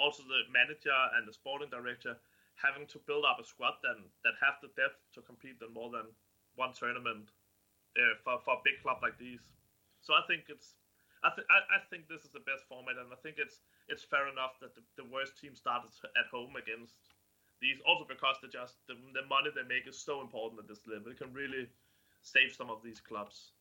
also 0.00 0.24
the 0.24 0.48
manager 0.50 0.96
and 1.14 1.28
the 1.28 1.32
sporting 1.32 1.70
director 1.70 2.16
having 2.56 2.86
to 2.86 2.98
build 3.06 3.24
up 3.26 3.38
a 3.38 3.44
squad 3.46 3.78
then 3.82 4.06
that 4.22 4.34
have 4.40 4.58
the 4.62 4.70
depth 4.78 5.02
to 5.14 5.20
compete 5.22 5.58
in 5.62 5.70
more 5.74 5.90
than 5.90 6.06
one 6.56 6.72
tournament 6.72 7.30
uh, 7.98 8.14
for 8.22 8.40
for 8.42 8.58
a 8.58 8.64
big 8.64 8.80
club 8.82 8.98
like 9.02 9.18
these. 9.18 9.42
So 10.00 10.14
I 10.14 10.22
think 10.26 10.48
it's. 10.48 10.74
I, 11.24 11.32
th- 11.32 11.48
I, 11.48 11.80
I 11.80 11.80
think 11.88 12.04
this 12.04 12.20
is 12.28 12.36
the 12.36 12.44
best 12.44 12.68
format, 12.68 13.00
and 13.00 13.08
I 13.08 13.18
think 13.24 13.40
it's 13.40 13.64
it's 13.88 14.04
fair 14.04 14.28
enough 14.28 14.60
that 14.60 14.74
the, 14.74 14.84
the 15.00 15.08
worst 15.08 15.38
team 15.40 15.56
started 15.56 15.90
at 16.16 16.28
home 16.30 16.54
against 16.56 17.16
these. 17.60 17.80
Also 17.86 18.04
because 18.06 18.36
they 18.42 18.48
just 18.52 18.80
the, 18.86 18.94
the 19.14 19.24
money 19.26 19.50
they 19.54 19.66
make 19.66 19.88
is 19.88 19.98
so 19.98 20.20
important 20.20 20.60
at 20.60 20.68
this 20.68 20.84
level. 20.86 21.10
It 21.10 21.18
can 21.18 21.32
really 21.32 21.68
save 22.22 22.52
some 22.52 22.70
of 22.70 22.82
these 22.82 23.00
clubs. 23.00 23.52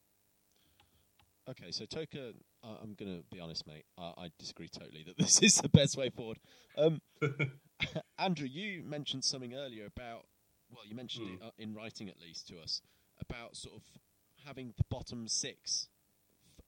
Okay, 1.50 1.72
so 1.72 1.86
Toka, 1.86 2.32
uh, 2.64 2.76
I'm 2.82 2.94
going 2.94 3.18
to 3.18 3.24
be 3.30 3.42
honest, 3.42 3.68
mate. 3.68 3.86
I, 3.98 4.14
I 4.18 4.32
disagree 4.40 4.70
totally 4.70 5.04
that 5.06 5.18
this 5.24 5.42
is 5.42 5.56
the 5.56 5.70
best 5.70 5.98
way 5.98 6.10
forward. 6.10 6.38
Um, 6.78 7.02
Andrew, 8.18 8.48
you 8.48 8.84
mentioned 8.84 9.26
something 9.26 9.54
earlier 9.54 9.86
about, 9.86 10.26
well, 10.70 10.84
you 10.88 10.96
mentioned 10.96 11.28
it 11.28 11.46
uh, 11.46 11.50
in 11.58 11.74
writing 11.74 12.08
at 12.08 12.20
least 12.22 12.48
to 12.48 12.60
us, 12.60 12.82
about 13.20 13.56
sort 13.58 13.76
of 13.76 13.84
having 14.46 14.74
the 14.78 14.84
bottom 14.90 15.28
six 15.28 15.90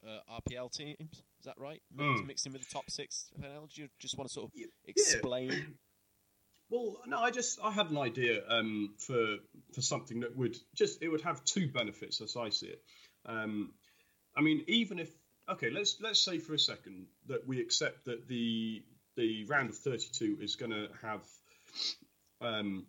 uh, 0.06 0.20
RPL 0.42 0.72
teams. 0.72 1.24
Is 1.40 1.46
that 1.46 1.56
right? 1.58 1.82
Mm. 1.98 2.28
mixed 2.28 2.46
in 2.46 2.52
with 2.54 2.68
the 2.68 2.74
top 2.74 2.90
six 2.90 3.30
FNL? 3.40 3.74
Do 3.74 3.82
you 3.84 3.88
just 4.00 4.18
want 4.18 4.30
to 4.30 4.34
sort 4.34 4.46
of 4.48 4.52
Yeah. 4.56 4.68
explain? 4.86 5.78
Well, 6.68 6.98
no, 7.06 7.20
I 7.20 7.30
just 7.30 7.60
I 7.64 7.70
had 7.70 7.92
an 7.92 7.98
idea 8.00 8.42
um, 8.50 8.96
for 8.98 9.38
for 9.76 9.82
something 9.82 10.22
that 10.22 10.36
would 10.36 10.58
just 10.74 11.00
it 11.04 11.10
would 11.10 11.22
have 11.22 11.44
two 11.44 11.68
benefits 11.72 12.22
as 12.22 12.36
I 12.36 12.50
see 12.50 12.66
it. 12.66 12.82
Um, 13.24 13.74
I 14.36 14.42
mean, 14.42 14.64
even 14.68 15.00
if 15.00 15.10
okay, 15.50 15.70
let's 15.70 15.98
let's 16.02 16.22
say 16.24 16.40
for 16.40 16.54
a 16.54 16.60
second 16.60 17.08
that 17.28 17.48
we 17.48 17.60
accept 17.60 18.06
that 18.06 18.28
the 18.28 18.84
the 19.16 19.46
round 19.46 19.70
of 19.70 19.78
thirty 19.78 20.08
two 20.12 20.38
is 20.42 20.56
going 20.56 20.72
to 20.72 20.90
have 21.02 21.24
um, 22.42 22.86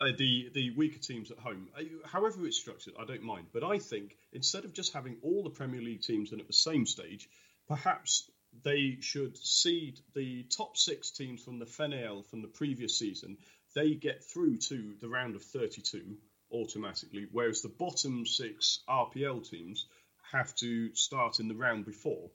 uh, 0.00 0.12
the 0.16 0.50
the 0.54 0.70
weaker 0.76 0.98
teams 0.98 1.30
at 1.30 1.38
home. 1.38 1.68
Uh, 1.76 1.82
However 2.04 2.46
it's 2.46 2.58
structured, 2.58 2.94
I 2.98 3.04
don't 3.04 3.22
mind. 3.22 3.46
But 3.52 3.64
I 3.64 3.78
think 3.78 4.16
instead 4.32 4.64
of 4.64 4.72
just 4.72 4.92
having 4.92 5.16
all 5.22 5.42
the 5.42 5.50
Premier 5.50 5.80
League 5.80 6.02
teams 6.02 6.32
in 6.32 6.40
at 6.40 6.46
the 6.46 6.52
same 6.52 6.86
stage, 6.86 7.28
perhaps 7.66 8.30
they 8.64 8.98
should 9.00 9.36
seed 9.36 10.00
the 10.14 10.44
top 10.44 10.76
six 10.76 11.10
teams 11.10 11.42
from 11.42 11.58
the 11.58 11.66
FNL 11.66 12.24
from 12.26 12.42
the 12.42 12.48
previous 12.48 12.98
season. 12.98 13.36
They 13.74 13.94
get 13.94 14.24
through 14.24 14.58
to 14.68 14.94
the 15.00 15.08
round 15.08 15.36
of 15.36 15.42
32 15.42 16.16
automatically, 16.52 17.26
whereas 17.32 17.62
the 17.62 17.68
bottom 17.68 18.26
six 18.26 18.80
RPL 18.88 19.48
teams 19.48 19.86
have 20.32 20.54
to 20.56 20.94
start 20.94 21.40
in 21.40 21.48
the 21.48 21.54
round 21.54 21.86
before. 21.86 22.30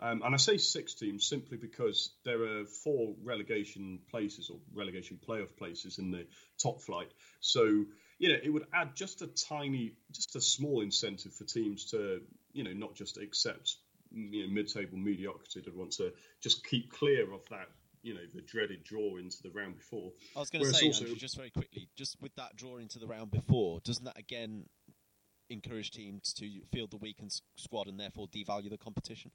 Um, 0.00 0.22
and 0.24 0.34
I 0.34 0.38
say 0.38 0.58
six 0.58 0.94
teams 0.94 1.26
simply 1.26 1.56
because 1.56 2.10
there 2.24 2.42
are 2.42 2.64
four 2.66 3.14
relegation 3.22 3.98
places 4.10 4.48
or 4.48 4.58
relegation 4.72 5.18
playoff 5.26 5.56
places 5.56 5.98
in 5.98 6.10
the 6.10 6.26
top 6.62 6.82
flight. 6.82 7.12
So, 7.40 7.64
you 8.18 8.28
know, 8.28 8.38
it 8.42 8.50
would 8.50 8.66
add 8.72 8.94
just 8.94 9.22
a 9.22 9.26
tiny, 9.26 9.94
just 10.12 10.36
a 10.36 10.40
small 10.40 10.82
incentive 10.82 11.32
for 11.32 11.44
teams 11.44 11.86
to, 11.90 12.20
you 12.52 12.62
know, 12.64 12.72
not 12.72 12.94
just 12.94 13.18
accept 13.18 13.76
you 14.10 14.46
know, 14.46 14.52
mid-table 14.52 14.96
mediocrity 14.96 15.60
that 15.60 15.76
want 15.76 15.92
to 15.92 16.12
just 16.40 16.64
keep 16.66 16.92
clear 16.92 17.32
of 17.32 17.40
that, 17.50 17.68
you 18.02 18.14
know, 18.14 18.20
the 18.34 18.42
dreaded 18.42 18.84
draw 18.84 19.16
into 19.16 19.42
the 19.42 19.50
round 19.50 19.76
before. 19.76 20.12
I 20.36 20.40
was 20.40 20.50
going 20.50 20.64
to 20.64 20.72
say, 20.72 20.86
also- 20.86 21.04
Andrew, 21.04 21.16
just 21.16 21.36
very 21.36 21.50
quickly, 21.50 21.88
just 21.96 22.16
with 22.20 22.34
that 22.36 22.56
draw 22.56 22.78
into 22.78 22.98
the 22.98 23.06
round 23.06 23.30
before, 23.30 23.80
doesn't 23.80 24.04
that 24.04 24.18
again 24.18 24.66
encourage 25.50 25.90
teams 25.90 26.32
to 26.34 26.46
field 26.72 26.90
the 26.90 26.96
weakened 26.96 27.32
squad 27.56 27.86
and 27.86 27.98
therefore 27.98 28.28
devalue 28.28 28.70
the 28.70 28.78
competition? 28.78 29.30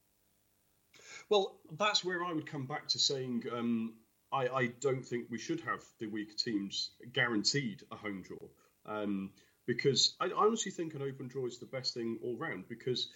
Well, 1.30 1.60
that's 1.78 2.04
where 2.04 2.24
I 2.24 2.34
would 2.34 2.46
come 2.46 2.66
back 2.66 2.88
to 2.90 3.00
saying 3.00 3.44
um, 3.52 3.96
I, 4.32 4.48
I 4.48 4.66
don't 4.80 5.04
think 5.04 5.28
we 5.30 5.40
should 5.40 5.62
have 5.62 5.82
the 6.00 6.08
weaker 6.08 6.36
teams 6.38 6.92
guaranteed 7.14 7.84
a 7.92 7.96
home 7.96 8.24
draw. 8.24 8.48
Um, 8.86 9.32
because 9.66 10.16
I, 10.20 10.26
I 10.26 10.32
honestly 10.36 10.72
think 10.72 10.94
an 10.94 11.02
open 11.02 11.28
draw 11.28 11.46
is 11.48 11.60
the 11.60 11.66
best 11.66 11.94
thing 11.94 12.20
all 12.24 12.38
round. 12.38 12.66
Because, 12.68 13.10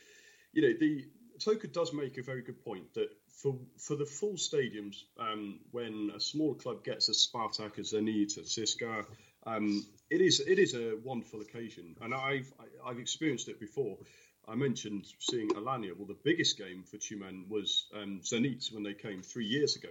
you 0.54 0.62
know, 0.62 0.74
the 0.80 1.06
Toka 1.40 1.68
does 1.68 1.94
make 1.94 2.18
a 2.18 2.24
very 2.24 2.42
good 2.42 2.64
point 2.64 2.94
that 2.96 3.10
for 3.38 3.56
for 3.78 3.96
the 3.96 4.06
full 4.06 4.34
stadiums, 4.34 5.04
um, 5.20 5.60
when 5.72 6.12
a 6.16 6.20
small 6.20 6.56
club 6.56 6.84
gets 6.84 7.08
a 7.10 7.12
Spartak, 7.12 7.78
a 7.78 7.82
Zenit, 7.82 8.38
a 8.38 8.42
CSKA, 8.42 9.06
um, 9.46 9.86
it 10.10 10.22
is 10.22 10.40
it 10.40 10.60
is 10.60 10.74
a 10.74 10.98
wonderful 11.04 11.42
occasion, 11.42 11.96
and 12.02 12.14
I've 12.14 12.52
I've 12.86 13.00
experienced 13.00 13.48
it 13.48 13.60
before. 13.60 13.98
I 14.50 14.56
mentioned 14.56 15.06
seeing 15.20 15.50
Alanya. 15.50 15.96
Well, 15.96 16.08
the 16.08 16.18
biggest 16.24 16.58
game 16.58 16.84
for 16.84 16.98
Tyumen 16.98 17.50
was 17.50 17.88
um, 17.94 18.22
Zenit 18.24 18.72
when 18.74 18.84
they 18.84 18.94
came 18.94 19.22
three 19.22 19.46
years 19.46 19.76
ago. 19.76 19.90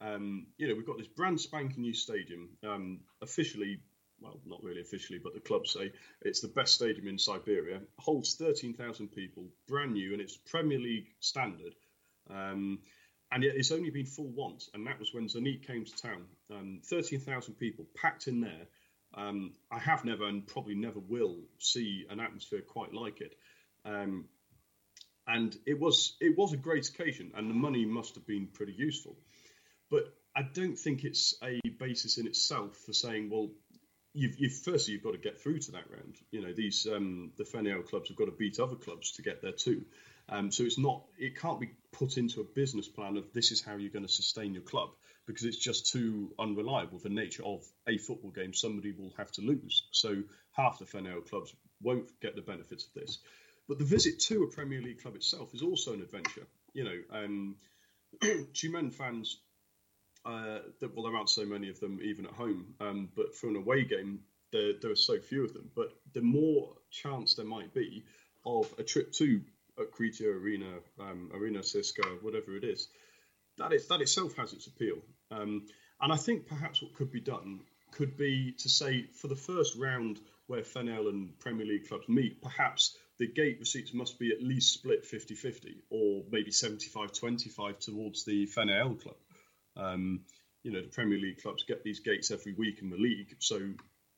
Um, 0.00 0.46
you 0.56 0.66
know, 0.66 0.74
we've 0.74 0.86
got 0.86 0.96
this 0.98 1.06
brand 1.06 1.40
spanking 1.40 1.82
new 1.82 1.92
stadium, 1.92 2.48
um, 2.64 3.00
officially, 3.20 3.80
well, 4.20 4.40
not 4.46 4.62
really 4.64 4.80
officially, 4.80 5.20
but 5.22 5.34
the 5.34 5.40
club 5.40 5.66
say 5.66 5.92
it's 6.22 6.40
the 6.40 6.48
best 6.48 6.74
stadium 6.74 7.06
in 7.06 7.18
Siberia. 7.18 7.80
Holds 7.98 8.34
13,000 8.34 9.08
people, 9.08 9.44
brand 9.68 9.92
new, 9.92 10.12
and 10.12 10.22
it's 10.22 10.36
Premier 10.38 10.78
League 10.78 11.08
standard. 11.20 11.74
Um, 12.30 12.80
and 13.30 13.42
yet 13.42 13.54
it's 13.56 13.72
only 13.72 13.90
been 13.90 14.06
full 14.06 14.28
once, 14.28 14.68
and 14.74 14.86
that 14.86 14.98
was 14.98 15.14
when 15.14 15.26
Zenit 15.26 15.66
came 15.66 15.84
to 15.84 15.96
town. 15.96 16.24
Um, 16.50 16.80
13,000 16.84 17.54
people 17.54 17.86
packed 17.96 18.28
in 18.28 18.40
there. 18.40 18.66
Um, 19.14 19.52
I 19.70 19.78
have 19.78 20.04
never 20.04 20.26
and 20.26 20.46
probably 20.46 20.74
never 20.74 21.00
will 21.00 21.38
see 21.58 22.06
an 22.10 22.20
atmosphere 22.20 22.60
quite 22.60 22.92
like 22.92 23.20
it. 23.20 23.34
Um, 23.84 24.26
and 25.26 25.56
it 25.66 25.78
was 25.78 26.16
it 26.20 26.36
was 26.36 26.52
a 26.52 26.56
great 26.56 26.88
occasion, 26.88 27.32
and 27.34 27.48
the 27.48 27.54
money 27.54 27.84
must 27.84 28.16
have 28.16 28.26
been 28.26 28.48
pretty 28.48 28.72
useful. 28.72 29.16
But 29.90 30.04
I 30.34 30.42
don't 30.42 30.76
think 30.76 31.04
it's 31.04 31.34
a 31.42 31.60
basis 31.78 32.18
in 32.18 32.26
itself 32.26 32.76
for 32.86 32.92
saying, 32.92 33.30
well, 33.30 33.50
you've, 34.14 34.38
you've 34.38 34.58
firstly 34.64 34.94
you've 34.94 35.02
got 35.02 35.12
to 35.12 35.18
get 35.18 35.40
through 35.40 35.58
to 35.60 35.72
that 35.72 35.90
round. 35.90 36.16
You 36.30 36.42
know, 36.42 36.52
these 36.52 36.86
um, 36.90 37.32
the 37.36 37.44
FNL 37.44 37.86
clubs 37.86 38.08
have 38.08 38.16
got 38.16 38.26
to 38.26 38.32
beat 38.32 38.58
other 38.58 38.76
clubs 38.76 39.12
to 39.12 39.22
get 39.22 39.42
there 39.42 39.52
too. 39.52 39.84
Um, 40.28 40.50
so 40.50 40.64
it's 40.64 40.78
not 40.78 41.04
it 41.18 41.40
can't 41.40 41.60
be 41.60 41.72
put 41.92 42.16
into 42.16 42.40
a 42.40 42.44
business 42.44 42.88
plan 42.88 43.16
of 43.16 43.32
this 43.32 43.52
is 43.52 43.60
how 43.60 43.76
you're 43.76 43.90
going 43.90 44.06
to 44.06 44.12
sustain 44.12 44.54
your 44.54 44.62
club 44.62 44.90
because 45.26 45.44
it's 45.44 45.58
just 45.58 45.92
too 45.92 46.32
unreliable. 46.38 46.98
The 46.98 47.08
nature 47.08 47.44
of 47.44 47.64
a 47.86 47.98
football 47.98 48.30
game, 48.30 48.54
somebody 48.54 48.92
will 48.92 49.12
have 49.18 49.30
to 49.32 49.42
lose. 49.42 49.86
So 49.90 50.22
half 50.52 50.78
the 50.78 50.84
FNL 50.84 51.28
clubs 51.28 51.54
won't 51.80 52.08
get 52.20 52.34
the 52.34 52.42
benefits 52.42 52.86
of 52.86 52.94
this. 52.94 53.18
But 53.68 53.78
the 53.78 53.84
visit 53.84 54.18
to 54.20 54.42
a 54.42 54.50
Premier 54.50 54.82
League 54.82 55.02
club 55.02 55.14
itself 55.14 55.54
is 55.54 55.62
also 55.62 55.92
an 55.92 56.02
adventure. 56.02 56.46
You 56.74 56.84
know, 56.84 56.98
um, 57.12 57.56
Tyumen 58.22 58.92
fans 58.92 59.38
uh, 60.24 60.58
well, 60.94 61.04
there 61.04 61.16
aren't 61.16 61.30
so 61.30 61.44
many 61.44 61.68
of 61.68 61.80
them 61.80 61.98
even 62.02 62.26
at 62.26 62.32
home, 62.32 62.74
um, 62.80 63.08
but 63.16 63.34
for 63.34 63.48
an 63.48 63.56
away 63.56 63.84
game, 63.84 64.20
there, 64.52 64.72
there 64.80 64.90
are 64.90 64.96
so 64.96 65.18
few 65.18 65.44
of 65.44 65.52
them. 65.52 65.70
But 65.74 65.92
the 66.12 66.20
more 66.20 66.74
chance 66.90 67.34
there 67.34 67.46
might 67.46 67.74
be 67.74 68.04
of 68.44 68.72
a 68.78 68.82
trip 68.82 69.12
to 69.14 69.40
Otkritie 69.78 70.26
Arena, 70.26 70.78
um, 71.00 71.30
Arena 71.34 71.60
CSKA, 71.60 72.22
whatever 72.22 72.56
it 72.56 72.64
is, 72.64 72.88
that 73.58 73.72
is 73.72 73.86
that 73.88 74.00
itself 74.00 74.36
has 74.36 74.52
its 74.52 74.66
appeal. 74.66 74.98
Um, 75.30 75.66
and 76.00 76.12
I 76.12 76.16
think 76.16 76.46
perhaps 76.46 76.82
what 76.82 76.94
could 76.94 77.10
be 77.10 77.20
done 77.20 77.60
could 77.92 78.16
be 78.16 78.54
to 78.58 78.68
say 78.68 79.06
for 79.20 79.28
the 79.28 79.36
first 79.36 79.76
round 79.76 80.18
where 80.46 80.62
FNL 80.62 81.08
and 81.08 81.38
Premier 81.38 81.66
League 81.66 81.88
clubs 81.88 82.08
meet, 82.08 82.42
perhaps 82.42 82.96
the 83.18 83.26
gate 83.26 83.58
receipts 83.60 83.94
must 83.94 84.18
be 84.18 84.32
at 84.32 84.42
least 84.42 84.72
split 84.72 85.04
50 85.04 85.34
50 85.34 85.82
or 85.90 86.24
maybe 86.30 86.50
75 86.50 87.12
25 87.12 87.78
towards 87.78 88.24
the 88.24 88.46
FNL 88.46 89.00
club. 89.00 89.16
Um, 89.76 90.22
you 90.62 90.72
know, 90.72 90.82
the 90.82 90.88
Premier 90.88 91.18
League 91.18 91.42
clubs 91.42 91.64
get 91.64 91.84
these 91.84 92.00
gates 92.00 92.30
every 92.30 92.54
week 92.54 92.80
in 92.82 92.90
the 92.90 92.96
league, 92.96 93.36
so 93.38 93.60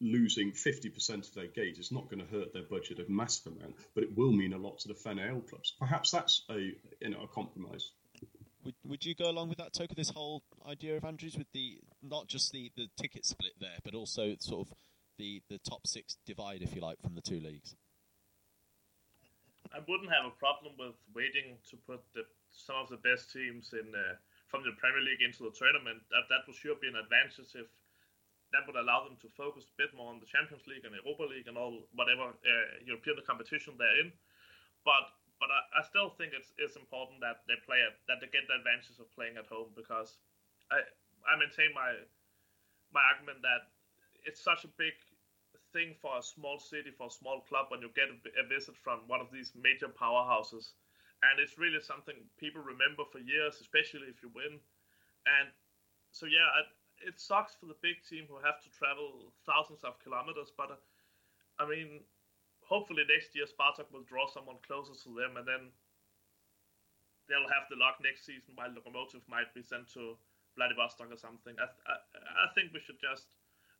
losing 0.05 0.53
50% 0.53 1.27
of 1.27 1.35
their 1.35 1.47
gate 1.47 1.79
is 1.79 1.91
not 1.91 2.11
going 2.11 2.25
to 2.25 2.31
hurt 2.31 2.53
their 2.53 2.63
budget 2.63 3.01
a 3.01 3.11
massive 3.11 3.53
amount, 3.53 3.75
but 3.95 4.05
it 4.05 4.17
will 4.17 4.33
mean 4.33 4.53
a 4.53 4.59
lot 4.59 4.79
to 4.81 4.89
the 4.89 4.95
FNL 4.95 5.49
clubs. 5.49 5.75
Perhaps 5.79 6.11
that's 6.11 6.43
a 6.51 6.73
you 7.01 7.11
know 7.11 7.23
a 7.23 7.29
compromise. 7.29 7.91
Would, 8.65 8.75
would 8.85 9.05
you 9.05 9.15
go 9.15 9.29
along 9.29 9.49
with 9.51 9.59
that, 9.59 9.75
Toker, 9.75 9.95
this 9.95 10.11
whole 10.11 10.43
idea 10.67 10.97
of 10.97 11.05
Andrews 11.05 11.37
with 11.37 11.51
the 11.53 11.79
not 12.03 12.29
just 12.29 12.53
the, 12.53 12.71
the 12.77 12.89
ticket 12.97 13.27
split 13.27 13.53
there, 13.61 13.79
but 13.85 13.95
also 13.95 14.37
sort 14.41 14.69
of 14.69 14.75
the, 15.19 15.43
the 15.51 15.59
top 15.59 15.87
six 15.87 16.17
divide, 16.25 16.63
if 16.63 16.75
you 16.75 16.81
like, 16.81 17.01
from 17.03 17.15
the 17.15 17.21
two 17.21 17.41
leagues? 17.41 17.77
I 19.73 19.81
wouldn't 19.89 20.11
have 20.11 20.25
a 20.25 20.35
problem 20.39 20.73
with 20.79 20.95
waiting 21.15 21.59
to 21.71 21.77
put 21.77 22.01
the, 22.15 22.25
some 22.51 22.77
of 22.77 22.89
the 22.89 22.97
best 22.97 23.33
teams 23.33 23.75
in 23.75 23.93
uh, 23.93 24.17
from 24.49 24.63
the 24.63 24.73
Premier 24.79 25.03
League 25.03 25.21
into 25.21 25.45
the 25.45 25.53
tournament, 25.53 26.01
that 26.09 26.31
that 26.31 26.47
would 26.47 26.57
sure 26.57 26.77
be 26.81 26.89
an 26.89 26.97
advantage 26.97 27.53
if 27.59 27.67
that 28.55 28.63
would 28.71 28.79
allow 28.79 29.03
them 29.03 29.19
to 29.19 29.29
focus 29.35 29.67
a 29.67 29.75
bit 29.75 29.91
more 29.93 30.15
on 30.15 30.23
the 30.23 30.31
Champions 30.31 30.63
League 30.71 30.87
and 30.87 30.95
Europa 30.95 31.27
League 31.27 31.51
and 31.51 31.59
all 31.59 31.83
whatever 31.99 32.31
uh, 32.31 32.67
European 32.87 33.19
competition 33.27 33.75
they're 33.75 33.99
in. 33.99 34.15
But 34.87 35.11
but 35.43 35.51
I, 35.51 35.61
I, 35.79 35.83
still 35.83 36.15
think 36.15 36.31
it's 36.31 36.55
it's 36.57 36.79
important 36.79 37.19
that 37.27 37.43
they 37.51 37.59
play 37.67 37.83
it, 37.83 37.99
that 38.07 38.23
they 38.23 38.31
get 38.31 38.47
the 38.47 38.63
advantages 38.63 39.03
of 39.03 39.11
playing 39.19 39.35
at 39.35 39.51
home 39.51 39.75
because 39.75 40.23
I 40.71 40.87
I 41.27 41.35
maintain 41.35 41.75
my 41.75 41.99
my 42.95 43.03
argument 43.11 43.43
that 43.43 43.75
it's 44.23 44.39
such 44.39 44.63
a 44.63 44.71
big 44.79 44.95
thing 45.75 45.99
for 45.99 46.15
a 46.15 46.23
small 46.23 46.63
city 46.63 46.95
for 46.95 47.11
a 47.11 47.15
small 47.19 47.43
club 47.51 47.67
when 47.75 47.83
you 47.83 47.91
get 47.99 48.07
a, 48.07 48.17
a 48.39 48.47
visit 48.47 48.79
from 48.79 49.03
one 49.11 49.19
of 49.19 49.35
these 49.35 49.51
major 49.59 49.91
powerhouses 49.91 50.79
and 51.31 51.41
it's 51.41 51.57
really 51.57 51.81
something 51.81 52.15
people 52.37 52.61
remember 52.61 53.03
for 53.09 53.19
years, 53.19 53.57
especially 53.61 54.13
if 54.13 54.21
you 54.21 54.29
win. 54.37 54.61
And 55.25 55.49
so 56.13 56.27
yeah, 56.29 56.45
it 57.05 57.21
sucks 57.21 57.55
for 57.55 57.67
the 57.67 57.79
big 57.85 58.01
team 58.09 58.25
who 58.27 58.41
have 58.41 58.59
to 58.65 58.69
travel 58.73 59.33
thousands 59.45 59.85
of 59.85 60.01
kilometers, 60.01 60.51
but 60.57 60.73
uh, 60.73 60.81
I 61.61 61.69
mean, 61.69 62.03
hopefully 62.65 63.05
next 63.07 63.37
year 63.37 63.47
Spartak 63.47 63.93
will 63.93 64.09
draw 64.09 64.27
someone 64.27 64.59
closer 64.67 64.97
to 64.97 65.11
them, 65.15 65.37
and 65.37 65.47
then 65.47 65.71
they'll 67.29 67.53
have 67.53 67.69
the 67.69 67.81
luck 67.81 68.01
next 68.01 68.25
season 68.25 68.57
while 68.57 68.73
Lokomotiv 68.73 69.25
might 69.29 69.53
be 69.55 69.63
sent 69.63 69.89
to 69.95 70.17
Vladivostok 70.57 71.13
or 71.13 71.21
something. 71.21 71.57
I, 71.61 71.69
I, 71.89 71.95
I 72.45 72.49
think 72.57 72.73
we 72.73 72.81
should 72.81 73.01
just 73.01 73.29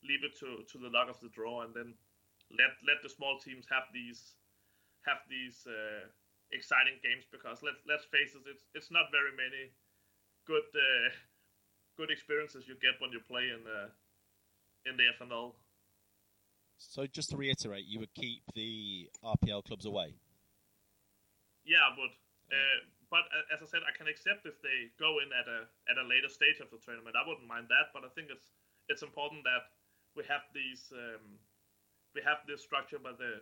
leave 0.05 0.25
it 0.25 0.37
to, 0.41 0.65
to 0.69 0.77
the 0.79 0.93
luck 0.93 1.09
of 1.09 1.21
the 1.21 1.33
draw, 1.33 1.65
and 1.65 1.73
then 1.75 1.97
let 2.53 2.77
let 2.85 3.01
the 3.03 3.09
small 3.09 3.41
teams 3.41 3.65
have 3.73 3.89
these 3.93 4.37
have 5.09 5.25
these 5.29 5.65
uh, 5.65 6.09
exciting 6.53 7.01
games 7.01 7.25
because 7.33 7.65
let's 7.65 7.81
let's 7.89 8.05
face 8.09 8.37
it, 8.37 8.45
it's 8.45 8.69
it's 8.77 8.93
not 8.93 9.09
very 9.13 9.33
many 9.33 9.73
good 10.45 10.69
uh, 10.77 11.09
good 11.97 12.11
experiences 12.11 12.67
you 12.67 12.75
get 12.81 13.01
when 13.01 13.11
you 13.13 13.21
play 13.21 13.51
in 13.51 13.63
the 13.65 13.91
in 14.89 14.97
the 14.97 15.07
FNL. 15.17 15.55
So 16.79 17.07
just 17.07 17.31
to 17.31 17.37
reiterate, 17.37 17.87
you 17.87 17.99
would 18.01 18.13
keep 18.15 18.43
the 18.55 19.09
RPL 19.25 19.65
clubs 19.65 19.87
away. 19.87 20.15
Yeah, 21.65 21.81
I 21.81 21.97
would. 21.97 22.13
Uh, 22.53 22.81
but 23.09 23.25
uh, 23.33 23.55
as 23.55 23.63
I 23.63 23.67
said, 23.67 23.81
I 23.89 23.97
can 23.97 24.11
accept 24.11 24.45
if 24.45 24.61
they 24.61 24.93
go 24.99 25.23
in 25.23 25.33
at 25.33 25.49
a 25.49 25.65
at 25.89 25.97
a 25.97 26.05
later 26.05 26.29
stage 26.29 26.61
of 26.61 26.69
the 26.69 26.79
tournament. 26.83 27.17
I 27.17 27.25
wouldn't 27.27 27.47
mind 27.49 27.71
that, 27.73 27.95
but 27.95 28.05
I 28.05 28.11
think 28.13 28.29
it's 28.29 28.53
it's 28.89 29.03
important 29.03 29.45
that 29.49 29.73
we 30.13 30.23
have 30.29 30.45
these 30.53 30.93
um, 30.93 31.41
we 32.15 32.21
have 32.23 32.45
this 32.47 32.63
structure 32.63 32.99
where 33.01 33.17
the 33.17 33.41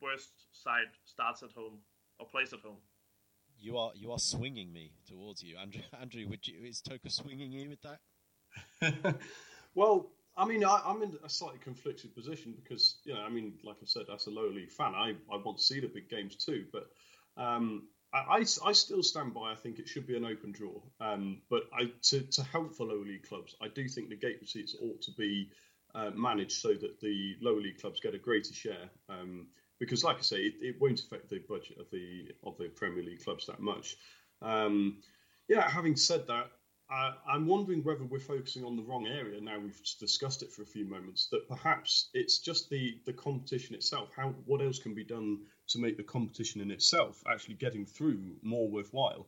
worst 0.00 0.48
side 0.52 0.92
starts 1.04 1.42
at 1.42 1.52
home 1.52 1.82
or 2.18 2.26
plays 2.26 2.52
at 2.52 2.60
home. 2.60 2.80
You 3.64 3.78
are 3.78 3.92
you 3.94 4.12
are 4.12 4.18
swinging 4.18 4.70
me 4.74 4.92
towards 5.08 5.42
you, 5.42 5.56
Andrew. 5.56 5.80
Andrew, 6.00 6.28
would 6.28 6.46
you 6.46 6.66
is 6.66 6.82
Toker 6.82 7.10
swinging 7.10 7.50
you 7.50 7.70
with 7.70 7.80
that? 7.80 9.16
well, 9.74 10.10
I 10.36 10.44
mean, 10.44 10.62
I, 10.62 10.82
am 10.84 11.02
in 11.02 11.16
a 11.24 11.30
slightly 11.30 11.60
conflicted 11.60 12.14
position 12.14 12.52
because 12.62 12.96
you 13.04 13.14
know, 13.14 13.22
I 13.22 13.30
mean, 13.30 13.54
like 13.64 13.76
I 13.80 13.86
said, 13.86 14.02
as 14.14 14.26
a 14.26 14.30
lower 14.30 14.50
league 14.50 14.70
fan, 14.70 14.94
I, 14.94 15.14
I 15.32 15.38
want 15.38 15.56
to 15.56 15.64
see 15.64 15.80
the 15.80 15.88
big 15.88 16.10
games 16.10 16.36
too. 16.36 16.66
But 16.72 16.90
um, 17.38 17.84
I, 18.12 18.18
I, 18.18 18.38
I, 18.66 18.72
still 18.72 19.02
stand 19.02 19.32
by. 19.32 19.52
I 19.52 19.54
think 19.54 19.78
it 19.78 19.88
should 19.88 20.06
be 20.06 20.16
an 20.18 20.26
open 20.26 20.52
draw. 20.52 20.82
Um, 21.00 21.40
but 21.48 21.62
I, 21.72 21.90
to 22.10 22.20
to 22.20 22.42
help 22.42 22.76
the 22.76 22.84
lower 22.84 23.02
league 23.02 23.26
clubs, 23.26 23.56
I 23.62 23.68
do 23.68 23.88
think 23.88 24.10
the 24.10 24.16
gate 24.16 24.40
receipts 24.42 24.76
ought 24.82 25.00
to 25.00 25.10
be 25.12 25.48
uh, 25.94 26.10
managed 26.10 26.60
so 26.60 26.74
that 26.74 27.00
the 27.00 27.36
lower 27.40 27.62
league 27.62 27.80
clubs 27.80 28.00
get 28.00 28.14
a 28.14 28.18
greater 28.18 28.52
share. 28.52 28.90
Um, 29.08 29.46
because, 29.78 30.04
like 30.04 30.18
I 30.18 30.22
say, 30.22 30.36
it, 30.36 30.54
it, 30.60 30.76
won't 30.80 31.00
affect 31.00 31.28
the 31.28 31.40
budget 31.48 31.78
of 31.78 31.90
the 31.90 32.28
of 32.44 32.56
the 32.58 32.68
Premier 32.68 33.02
League 33.02 33.24
clubs 33.24 33.46
that 33.46 33.60
much. 33.60 33.96
Um, 34.42 34.98
yeah, 35.48 35.68
having 35.68 35.96
said 35.96 36.26
that, 36.28 36.50
I, 36.90 37.14
I'm 37.28 37.46
wondering 37.46 37.82
whether 37.82 38.04
we're 38.04 38.20
focusing 38.20 38.64
on 38.64 38.76
the 38.76 38.82
wrong 38.82 39.06
area 39.06 39.40
now. 39.40 39.58
We've 39.58 39.80
discussed 39.98 40.42
it 40.42 40.52
for 40.52 40.62
a 40.62 40.66
few 40.66 40.86
moments. 40.86 41.28
That 41.30 41.48
perhaps 41.48 42.10
it's 42.14 42.38
just 42.38 42.70
the 42.70 42.98
the 43.06 43.12
competition 43.12 43.74
itself. 43.74 44.10
How 44.16 44.30
what 44.46 44.60
else 44.60 44.78
can 44.78 44.94
be 44.94 45.04
done 45.04 45.40
to 45.68 45.78
make 45.78 45.96
the 45.96 46.02
competition 46.02 46.60
in 46.60 46.70
itself 46.70 47.22
actually 47.30 47.54
getting 47.54 47.86
through 47.86 48.36
more 48.42 48.68
worthwhile? 48.68 49.26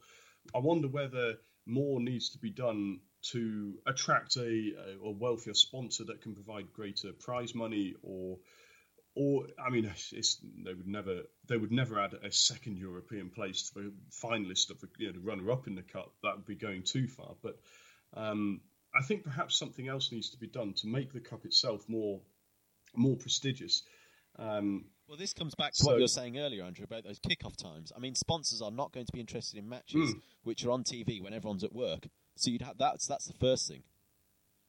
I 0.54 0.58
wonder 0.58 0.88
whether 0.88 1.34
more 1.66 2.00
needs 2.00 2.30
to 2.30 2.38
be 2.38 2.50
done 2.50 3.00
to 3.32 3.74
attract 3.86 4.36
a, 4.36 4.72
a 5.04 5.10
wealthier 5.10 5.54
sponsor 5.54 6.04
that 6.04 6.22
can 6.22 6.34
provide 6.34 6.72
greater 6.72 7.12
prize 7.12 7.54
money 7.54 7.94
or 8.02 8.38
or 9.16 9.46
I 9.58 9.70
mean, 9.70 9.90
it's, 10.12 10.38
they 10.62 10.74
would 10.74 10.86
never 10.86 11.22
they 11.48 11.56
would 11.56 11.72
never 11.72 11.98
add 11.98 12.12
a 12.12 12.30
second 12.30 12.76
European 12.76 13.30
place 13.30 13.70
to 13.70 13.80
the 13.80 13.92
finalist 14.12 14.70
of 14.70 14.80
the 14.80 14.88
you 14.98 15.12
know, 15.12 15.20
runner 15.22 15.50
up 15.50 15.66
in 15.66 15.74
the 15.74 15.82
cup. 15.82 16.12
That 16.22 16.36
would 16.36 16.46
be 16.46 16.54
going 16.54 16.82
too 16.82 17.08
far. 17.08 17.34
But 17.42 17.58
um, 18.14 18.60
I 18.94 19.02
think 19.02 19.24
perhaps 19.24 19.58
something 19.58 19.88
else 19.88 20.12
needs 20.12 20.30
to 20.30 20.38
be 20.38 20.46
done 20.46 20.74
to 20.74 20.86
make 20.86 21.12
the 21.12 21.20
cup 21.20 21.46
itself 21.46 21.88
more 21.88 22.20
more 22.94 23.16
prestigious. 23.16 23.82
Um, 24.38 24.84
well, 25.08 25.16
this 25.16 25.32
comes 25.32 25.54
back 25.54 25.72
to 25.72 25.82
so, 25.82 25.86
what 25.86 25.96
you 25.96 26.02
were 26.02 26.08
saying 26.08 26.38
earlier, 26.38 26.64
Andrew, 26.64 26.84
about 26.84 27.04
those 27.04 27.20
kickoff 27.20 27.56
times. 27.56 27.92
I 27.96 28.00
mean, 28.00 28.14
sponsors 28.14 28.60
are 28.60 28.70
not 28.70 28.92
going 28.92 29.06
to 29.06 29.12
be 29.12 29.20
interested 29.20 29.58
in 29.58 29.68
matches 29.68 30.14
mm. 30.14 30.20
which 30.42 30.64
are 30.64 30.72
on 30.72 30.84
TV 30.84 31.22
when 31.22 31.32
everyone's 31.32 31.64
at 31.64 31.72
work. 31.72 32.06
So 32.36 32.50
you'd 32.50 32.62
have 32.62 32.76
that's 32.76 33.06
that's 33.06 33.24
the 33.24 33.34
first 33.34 33.66
thing. 33.66 33.82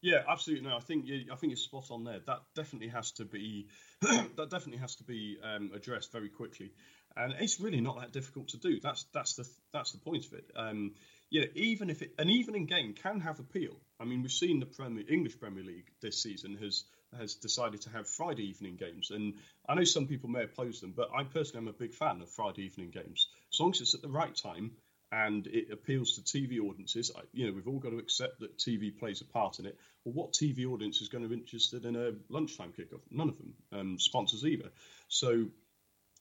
Yeah, 0.02 0.20
absolutely. 0.30 0.70
No, 0.70 0.76
I 0.76 0.80
think 0.80 1.08
you, 1.08 1.26
I 1.32 1.36
think 1.36 1.52
you're 1.52 1.58
spot 1.58 1.90
on 1.90 2.04
there. 2.04 2.20
That 2.28 2.42
definitely 2.56 2.90
has 2.90 3.12
to 3.14 3.26
be 3.26 3.68
that 4.02 4.50
definitely 4.50 4.78
has 4.78 4.96
to 4.96 5.04
be 5.04 5.38
um, 5.44 5.72
addressed 5.74 6.12
very 6.12 6.30
quickly, 6.30 6.72
and 7.16 7.34
it's 7.40 7.60
really 7.60 7.82
not 7.82 8.00
that 8.00 8.12
difficult 8.12 8.50
to 8.50 8.58
do. 8.58 8.80
That's 8.80 9.06
that's 9.14 9.34
the 9.36 9.48
that's 9.74 9.94
the 9.94 9.98
point 9.98 10.26
of 10.28 10.34
it. 10.34 10.52
Um, 10.56 10.94
you 11.30 11.42
know, 11.42 11.48
even 11.56 11.90
if 11.90 12.04
it, 12.04 12.14
an 12.20 12.30
evening 12.30 12.68
game 12.68 12.94
can 12.94 13.20
have 13.22 13.40
appeal. 13.40 13.76
I 14.00 14.06
mean, 14.06 14.22
we've 14.22 14.32
seen 14.32 14.60
the 14.60 14.68
Premier 14.68 15.04
English 15.10 15.40
Premier 15.40 15.64
League 15.64 15.90
this 16.00 16.22
season 16.22 16.58
has 16.58 16.84
has 17.18 17.34
decided 17.36 17.82
to 17.82 17.90
have 17.90 18.08
Friday 18.08 18.48
evening 18.50 18.76
games, 18.76 19.10
and 19.10 19.34
I 19.68 19.74
know 19.74 19.84
some 19.84 20.06
people 20.06 20.30
may 20.30 20.44
oppose 20.44 20.80
them, 20.80 20.94
but 20.96 21.10
I 21.18 21.24
personally 21.24 21.66
am 21.66 21.74
a 21.74 21.78
big 21.78 21.96
fan 21.96 22.22
of 22.22 22.30
Friday 22.30 22.66
evening 22.66 22.92
games. 22.92 23.28
As 23.52 23.60
long 23.60 23.72
as 23.72 23.82
it's 23.82 23.96
at 23.96 24.04
the 24.04 24.10
right 24.10 24.36
time 24.36 24.74
and 25.12 25.48
it 25.48 25.72
appeals 25.72 26.16
to 26.16 26.22
TV 26.22 26.60
audiences, 26.60 27.12
you 27.32 27.48
know, 27.48 27.54
we've 27.54 27.68
all 27.68 27.80
got 27.80 27.92
to 27.92 27.98
accept 27.98 28.40
that 28.42 28.58
TV 28.58 28.98
plays 28.98 29.22
a 29.22 29.26
part 29.26 29.60
in 29.60 29.66
it. 29.66 29.78
Well, 30.04 30.14
what 30.14 30.34
TV 30.34 30.66
audience 30.66 31.02
is 31.02 31.08
going 31.08 31.24
to 31.24 31.30
be 31.30 31.36
interested 31.36 31.86
in 31.86 31.96
a 31.96 32.12
lunchtime 32.30 32.74
kickoff? 32.78 33.02
None 33.10 33.30
of 33.30 33.38
them. 33.38 33.54
Um, 33.72 34.00
sponsors 34.00 34.44
either. 34.44 34.70
So, 35.08 35.46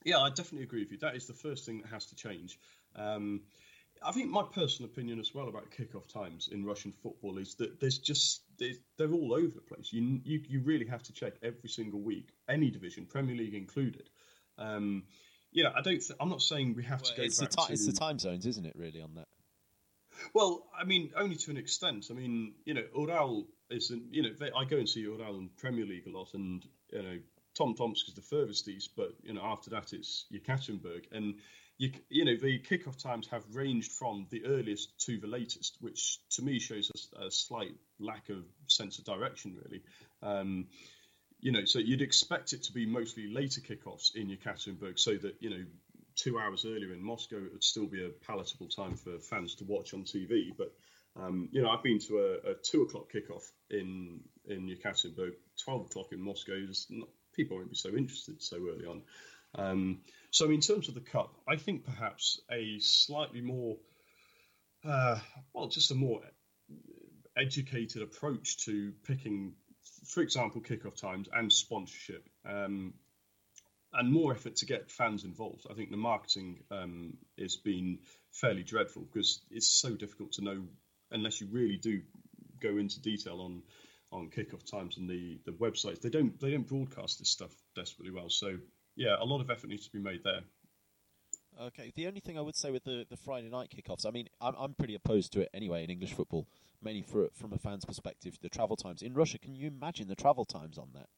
yeah, 0.05 0.19
I 0.19 0.29
definitely 0.29 0.63
agree 0.63 0.83
with 0.83 0.93
you. 0.93 0.99
That 0.99 1.17
is 1.17 1.27
the 1.27 1.35
first 1.35 1.67
thing 1.67 1.83
that 1.83 1.89
has 1.89 2.07
to 2.07 2.17
change. 2.17 2.59
Um, 2.95 3.43
I 4.03 4.13
think 4.13 4.31
my 4.31 4.43
personal 4.43 4.91
opinion 4.91 5.19
as 5.19 5.35
well 5.35 5.49
about 5.49 5.71
kickoff 5.71 6.07
times 6.07 6.49
in 6.53 6.65
Russian 6.65 6.93
football 6.93 7.39
is 7.39 7.55
that 7.57 7.81
there's 7.81 7.99
just 7.99 8.43
they're 8.59 9.13
all 9.13 9.35
over 9.35 9.49
the 9.55 9.61
place. 9.61 9.93
You, 9.93 10.21
you 10.25 10.43
you 10.47 10.61
really 10.61 10.87
have 10.87 11.03
to 11.05 11.13
check 11.13 11.35
every 11.43 11.69
single 11.69 12.01
week, 12.01 12.29
any 12.49 12.71
division, 12.71 13.07
Premier 13.07 13.35
League 13.35 13.55
included. 13.55 14.09
Um, 14.59 15.05
know, 15.65 15.73
I 15.75 15.83
don't. 15.83 15.99
Th- 15.99 16.17
I'm 16.21 16.29
not 16.29 16.43
saying 16.43 16.75
we 16.75 16.85
have 16.85 17.03
well, 17.03 17.11
to 17.11 17.17
go. 17.17 17.23
It's 17.23 17.41
back 17.41 17.51
the, 17.51 17.63
to... 17.67 17.73
it's 17.73 17.87
the 17.87 17.93
time 17.93 18.19
zones, 18.19 18.47
isn't 18.47 18.67
it? 18.67 18.75
Really, 18.77 19.01
on 19.03 19.15
that. 19.15 19.29
Well, 20.35 20.67
I 20.79 20.85
mean, 20.85 21.11
only 21.17 21.37
to 21.37 21.51
an 21.51 21.57
extent. 21.57 22.07
I 22.11 22.15
mean, 22.15 22.55
you 22.65 22.75
know, 22.75 22.85
Ural 22.97 23.47
isn't. 23.71 24.13
You 24.13 24.23
know, 24.23 24.31
they, 24.39 24.51
I 24.57 24.65
go 24.65 24.77
and 24.77 24.89
see 24.89 25.01
Ural 25.01 25.39
in 25.39 25.51
Premier 25.57 25.85
League 25.85 26.07
a 26.07 26.11
lot, 26.11 26.35
and 26.35 26.65
you 26.93 27.03
know, 27.03 27.19
Tom 27.57 27.75
Tomsk 27.75 28.09
is 28.09 28.15
the 28.15 28.23
furthest 28.23 28.69
east, 28.69 28.91
but 28.97 29.13
you 29.23 29.33
know, 29.35 29.43
after 29.43 29.71
that 29.71 29.93
it's 29.93 30.27
Yekaterinburg, 30.33 31.05
and 31.13 31.35
you, 31.79 31.91
you 32.09 32.25
know, 32.25 32.37
the 32.37 32.59
kickoff 32.59 33.01
times 33.01 33.29
have 33.29 33.45
ranged 33.53 33.93
from 33.93 34.27
the 34.31 34.45
earliest 34.47 34.99
to 35.07 35.19
the 35.19 35.27
latest, 35.27 35.77
which 35.81 36.19
to 36.31 36.43
me 36.43 36.59
shows 36.59 36.91
a, 37.17 37.27
a 37.27 37.31
slight 37.31 37.75
lack 37.99 38.29
of 38.29 38.45
sense 38.67 38.99
of 38.99 39.05
direction, 39.05 39.59
really. 39.63 39.83
Um, 40.23 40.67
you 41.41 41.53
know, 41.53 41.65
so 41.65 41.79
you'd 41.79 42.03
expect 42.03 42.53
it 42.53 42.63
to 42.65 42.73
be 42.73 42.87
mostly 42.87 43.29
later 43.29 43.61
kickoffs 43.61 44.15
in 44.15 44.29
Yekaterinburg, 44.29 44.99
so 44.99 45.17
that 45.17 45.37
you 45.41 45.51
know, 45.51 45.65
two 46.15 46.39
hours 46.39 46.65
earlier 46.65 46.93
in 46.93 47.03
Moscow, 47.03 47.37
it 47.37 47.53
would 47.53 47.65
still 47.65 47.87
be 47.87 48.05
a 48.05 48.09
palatable 48.27 48.69
time 48.69 48.97
for 48.97 49.19
fans 49.19 49.55
to 49.57 49.65
watch 49.65 49.95
on 49.95 50.03
TV. 50.03 50.51
But 50.57 50.73
um, 51.17 51.49
you 51.53 51.63
know, 51.63 51.71
I've 51.71 51.83
been 51.83 51.99
to 52.01 52.19
a, 52.19 52.51
a, 52.51 52.55
two 52.55 52.83
o'clock 52.83 53.13
kickoff 53.13 53.51
in 53.71 54.21
in 54.47 54.69
Yekaterinburg, 54.69 55.33
twelve 55.63 55.87
o'clock 55.87 56.09
in 56.13 56.21
Moscow. 56.21 56.55
Not, 56.91 57.09
people 57.35 57.59
won't 57.59 57.71
be 57.71 57.77
so 57.77 57.91
interested 57.91 58.43
so 58.43 58.57
early 58.57 58.87
on. 58.87 59.03
Um, 59.55 60.01
so, 60.31 60.51
in 60.51 60.61
terms 60.61 60.89
of 60.89 60.95
the 60.95 61.01
cup, 61.01 61.35
I 61.49 61.57
think 61.57 61.85
perhaps 61.85 62.41
a 62.51 62.79
slightly 62.81 63.41
more, 63.41 63.77
uh, 64.85 65.19
well, 65.55 65.69
just 65.69 65.91
a 65.91 65.95
more 65.95 66.21
educated 67.37 68.03
approach 68.03 68.65
to 68.65 68.93
picking, 69.07 69.55
for 70.07 70.23
example, 70.23 70.61
kickoff 70.61 71.01
times 71.01 71.29
and 71.33 71.53
sponsorship, 71.53 72.29
um, 72.49 72.95
and 73.93 74.13
more 74.13 74.33
effort 74.33 74.57
to 74.57 74.67
get 74.67 74.91
fans 74.91 75.25
involved. 75.25 75.67
I 75.71 75.75
think 75.75 75.91
the 75.91 75.97
marketing 75.97 76.65
um, 76.71 77.17
has 77.39 77.57
been 77.57 78.01
fairly 78.33 78.63
dreadful 78.63 79.03
because 79.03 79.41
it's 79.51 79.69
so 79.69 79.95
difficult 79.95 80.33
to 80.33 80.45
know 80.45 80.63
unless 81.11 81.41
you 81.41 81.49
really 81.51 81.77
do 81.77 82.03
go 82.61 82.77
into 82.77 83.01
detail 83.01 83.41
on 83.41 83.63
on 84.13 84.31
kickoff 84.31 84.69
times 84.71 84.97
and 84.97 85.09
the 85.09 85.39
the 85.45 85.53
websites. 85.53 86.01
They 86.01 86.11
don't 86.11 86.39
they 86.41 86.51
don't 86.51 86.67
broadcast 86.67 87.19
this 87.19 87.31
stuff 87.31 87.53
desperately 87.75 88.13
well. 88.13 88.31
So 88.31 88.59
yeah, 88.97 89.17
a 89.21 89.25
lot 89.25 89.41
of 89.41 89.51
effort 89.51 89.69
needs 89.69 89.87
to 89.87 89.93
be 89.93 89.99
made 89.99 90.23
there. 90.25 90.41
Okay, 91.59 91.91
the 91.95 92.07
only 92.07 92.21
thing 92.21 92.37
I 92.37 92.43
would 92.43 92.55
say 92.55 92.71
with 92.71 92.85
the, 92.85 93.07
the 93.09 93.17
Friday 93.17 93.49
night 93.49 93.71
kickoffs, 93.71 94.05
I 94.07 94.11
mean, 94.11 94.29
I'm, 94.41 94.55
I'm 94.59 94.75
pretty 94.75 94.95
opposed 94.95 95.33
to 95.33 95.41
it 95.41 95.51
anyway 95.55 95.85
in 95.85 95.91
English 95.91 96.13
football, 96.13 96.47
mainly 96.83 97.03
for, 97.03 97.29
from 97.33 97.55
a 97.55 97.59
fan's 97.59 97.85
perspective. 97.85 98.39
The 98.43 98.51
travel 98.51 98.77
times 98.77 99.01
in 99.01 99.15
Russia, 99.15 99.39
can 99.39 99.55
you 99.55 99.69
imagine 99.69 100.07
the 100.07 100.15
travel 100.15 100.45
times 100.45 100.77
on 100.77 100.91
that? 100.95 101.09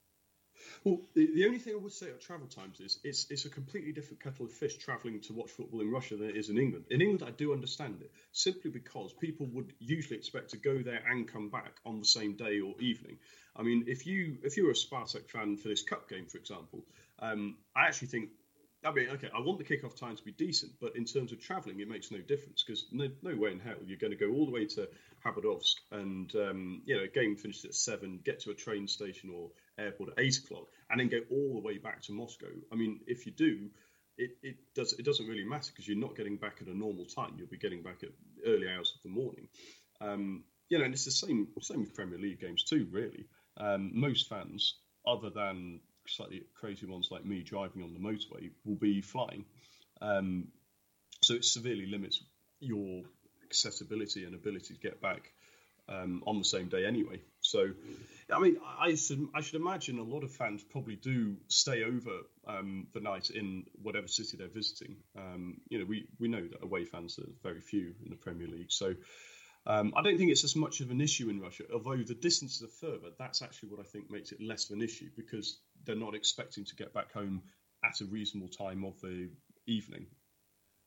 Well, 0.85 1.01
the, 1.15 1.27
the 1.35 1.47
only 1.47 1.59
thing 1.59 1.75
I 1.75 1.79
would 1.79 1.93
say 1.93 2.09
about 2.09 2.21
travel 2.21 2.47
times 2.47 2.81
is 2.81 2.99
it's, 3.03 3.27
it's 3.31 3.45
a 3.47 3.51
completely 3.51 3.93
different 3.93 4.23
kettle 4.23 4.47
of 4.47 4.53
fish 4.53 4.77
travelling 4.77 5.21
to 5.23 5.33
watch 5.33 5.51
football 5.51 5.81
in 5.81 5.91
Russia 5.91 6.17
than 6.17 6.31
it 6.31 6.37
is 6.37 6.51
in 6.51 6.59
England. 6.59 6.87
In 6.91 7.01
England, 7.01 7.25
I 7.27 7.33
do 7.33 7.53
understand 7.53 8.01
it, 8.01 8.13
simply 8.33 8.71
because 8.71 9.13
people 9.13 9.47
would 9.53 9.73
usually 9.81 10.17
expect 10.17 10.51
to 10.51 10.57
go 10.57 10.79
there 10.83 11.03
and 11.09 11.27
come 11.27 11.49
back 11.49 11.77
on 11.85 11.99
the 11.99 12.05
same 12.05 12.37
day 12.37 12.61
or 12.61 12.81
evening. 12.81 13.19
I 13.57 13.63
mean, 13.63 13.85
if 13.89 14.07
you 14.07 14.39
if 14.45 14.57
you're 14.57 14.71
a 14.71 14.75
Spartak 14.75 15.29
fan 15.29 15.57
for 15.57 15.69
this 15.69 15.83
cup 15.83 16.09
game, 16.09 16.27
for 16.27 16.39
example, 16.39 16.85
um, 17.19 17.57
I 17.75 17.87
actually 17.87 18.09
think 18.09 18.31
I 18.85 18.93
mean, 18.93 19.09
okay, 19.11 19.29
I 19.35 19.41
want 19.41 19.59
the 19.59 19.65
kickoff 19.65 19.99
time 19.99 20.17
to 20.17 20.23
be 20.23 20.31
decent, 20.31 20.73
but 20.81 20.95
in 20.95 21.05
terms 21.05 21.33
of 21.33 21.41
travelling, 21.41 21.81
it 21.81 21.89
makes 21.89 22.13
no 22.13 22.19
difference 22.19 22.63
because 22.63 22.87
no, 22.93 23.09
no 23.23 23.37
way 23.37 23.51
in 23.51 23.59
hell 23.59 23.77
you're 23.85 23.99
going 23.99 24.13
to 24.13 24.17
go 24.17 24.31
all 24.31 24.47
the 24.47 24.53
way 24.53 24.67
to 24.67 24.89
Khabarovsk 25.25 25.75
and 25.91 26.33
um, 26.37 26.83
you 26.85 26.97
know, 26.97 27.03
a 27.03 27.09
game 27.09 27.37
finished 27.37 27.65
at 27.65 27.75
seven, 27.75 28.21
get 28.25 28.41
to 28.41 28.51
a 28.51 28.55
train 28.55 28.87
station 28.87 29.31
or 29.35 29.51
airport 29.79 30.11
at 30.11 30.25
eight 30.25 30.39
o'clock, 30.39 30.67
and 30.91 31.01
then 31.01 31.09
go 31.09 31.21
all 31.31 31.55
the 31.55 31.67
way 31.67 31.79
back 31.79 32.03
to 32.03 32.13
Moscow. 32.13 32.47
I 32.73 32.77
mean, 32.77 33.01
if 33.09 33.27
you 33.27 33.33
do, 33.33 33.69
it, 34.17 34.31
it 34.43 34.57
does 34.75 34.93
it 34.93 35.05
doesn't 35.05 35.27
really 35.27 35.45
matter 35.45 35.73
because 35.73 35.89
you're 35.89 35.99
not 35.99 36.17
getting 36.17 36.37
back 36.37 36.59
at 36.61 36.69
a 36.69 36.77
normal 36.77 37.07
time. 37.07 37.35
You'll 37.37 37.49
be 37.49 37.59
getting 37.59 37.83
back 37.83 38.03
at 38.05 38.11
early 38.47 38.69
hours 38.69 38.93
of 38.95 39.03
the 39.03 39.11
morning. 39.11 39.49
Um, 40.01 40.45
you 40.69 40.79
know, 40.79 40.85
and 40.85 40.95
it's 40.95 41.05
the 41.05 41.11
same 41.11 41.49
same 41.63 41.81
with 41.81 41.95
Premier 41.95 42.19
League 42.19 42.41
games 42.41 42.63
too. 42.63 42.87
Really, 42.91 43.27
um, 43.57 43.91
most 43.95 44.29
fans, 44.29 44.75
other 45.07 45.31
than 45.31 45.81
slightly 46.09 46.43
crazy 46.55 46.87
ones 46.87 47.09
like 47.11 47.25
me 47.25 47.43
driving 47.43 47.83
on 47.83 47.95
the 47.95 48.01
motorway 48.01 48.51
will 48.65 48.77
be 48.77 49.01
flying. 49.01 49.45
Um, 50.01 50.49
so 51.23 51.35
it 51.35 51.45
severely 51.45 51.87
limits 51.87 52.23
your 52.61 53.03
accessibility 53.45 54.25
and 54.25 54.35
ability 54.35 54.75
to 54.75 54.81
get 54.81 55.01
back 55.01 55.33
um, 55.89 56.23
on 56.27 56.39
the 56.39 56.45
same 56.45 56.69
day 56.69 56.85
anyway. 56.85 57.21
So, 57.41 57.71
I 58.33 58.39
mean, 58.39 58.59
I 58.79 58.95
should, 58.95 59.29
I 59.35 59.41
should 59.41 59.61
imagine 59.61 59.99
a 59.99 60.03
lot 60.03 60.23
of 60.23 60.31
fans 60.33 60.63
probably 60.63 60.97
do 60.97 61.37
stay 61.49 61.83
over 61.83 62.11
um, 62.47 62.89
the 62.93 63.01
night 63.01 63.31
in 63.31 63.65
whatever 63.83 64.07
city 64.07 64.37
they're 64.37 64.49
visiting. 64.49 64.97
Um, 65.17 65.61
you 65.69 65.79
know, 65.79 65.87
we, 65.87 66.07
we 66.19 66.29
know 66.29 66.43
that 66.47 66.63
away 66.63 66.85
fans 66.85 67.19
are 67.19 67.31
very 67.43 67.61
few 67.61 67.95
in 68.05 68.11
the 68.11 68.17
Premier 68.17 68.47
League. 68.47 68.71
So, 68.71 68.95
um, 69.67 69.93
I 69.97 70.03
don't 70.03 70.17
think 70.17 70.31
it's 70.31 70.45
as 70.45 70.57
much 70.57 70.81
of 70.81 70.91
an 70.91 71.01
issue 71.01 71.29
in 71.29 71.41
Russia, 71.41 71.65
although 71.73 71.97
the 71.97 72.15
distances 72.15 72.63
are 72.63 72.87
further. 72.87 73.09
That's 73.19 73.43
actually 73.43 73.71
what 73.71 73.81
I 73.81 73.85
think 73.85 74.11
makes 74.11 74.33
it 74.33 74.41
less 74.41 74.71
of 74.71 74.77
an 74.77 74.83
issue 74.83 75.11
because 75.17 75.59
they're 75.89 75.97
not 75.97 76.15
expecting 76.15 76.65
to 76.67 76.77
get 76.77 76.93
back 76.93 77.13
home 77.13 77.43
at 77.83 78.01
a 78.01 78.05
reasonable 78.05 78.49
time 78.49 78.85
of 78.85 79.01
the 79.01 79.31
evening. 79.67 80.07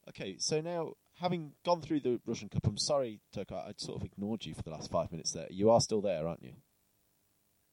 Okay, 0.07 0.37
so 0.37 0.61
now 0.61 0.93
having 1.19 1.53
gone 1.65 1.81
through 1.81 2.01
the 2.01 2.21
Russian 2.25 2.49
Cup, 2.49 2.65
I'm 2.67 2.77
sorry, 2.77 3.19
Turk, 3.33 3.51
I 3.51 3.73
sort 3.77 3.99
of 3.99 4.05
ignored 4.05 4.45
you 4.45 4.53
for 4.53 4.61
the 4.61 4.69
last 4.69 4.91
five 4.91 5.11
minutes 5.11 5.31
there. 5.31 5.47
You 5.49 5.71
are 5.71 5.81
still 5.81 6.01
there, 6.01 6.27
aren't 6.27 6.43
you? 6.43 6.53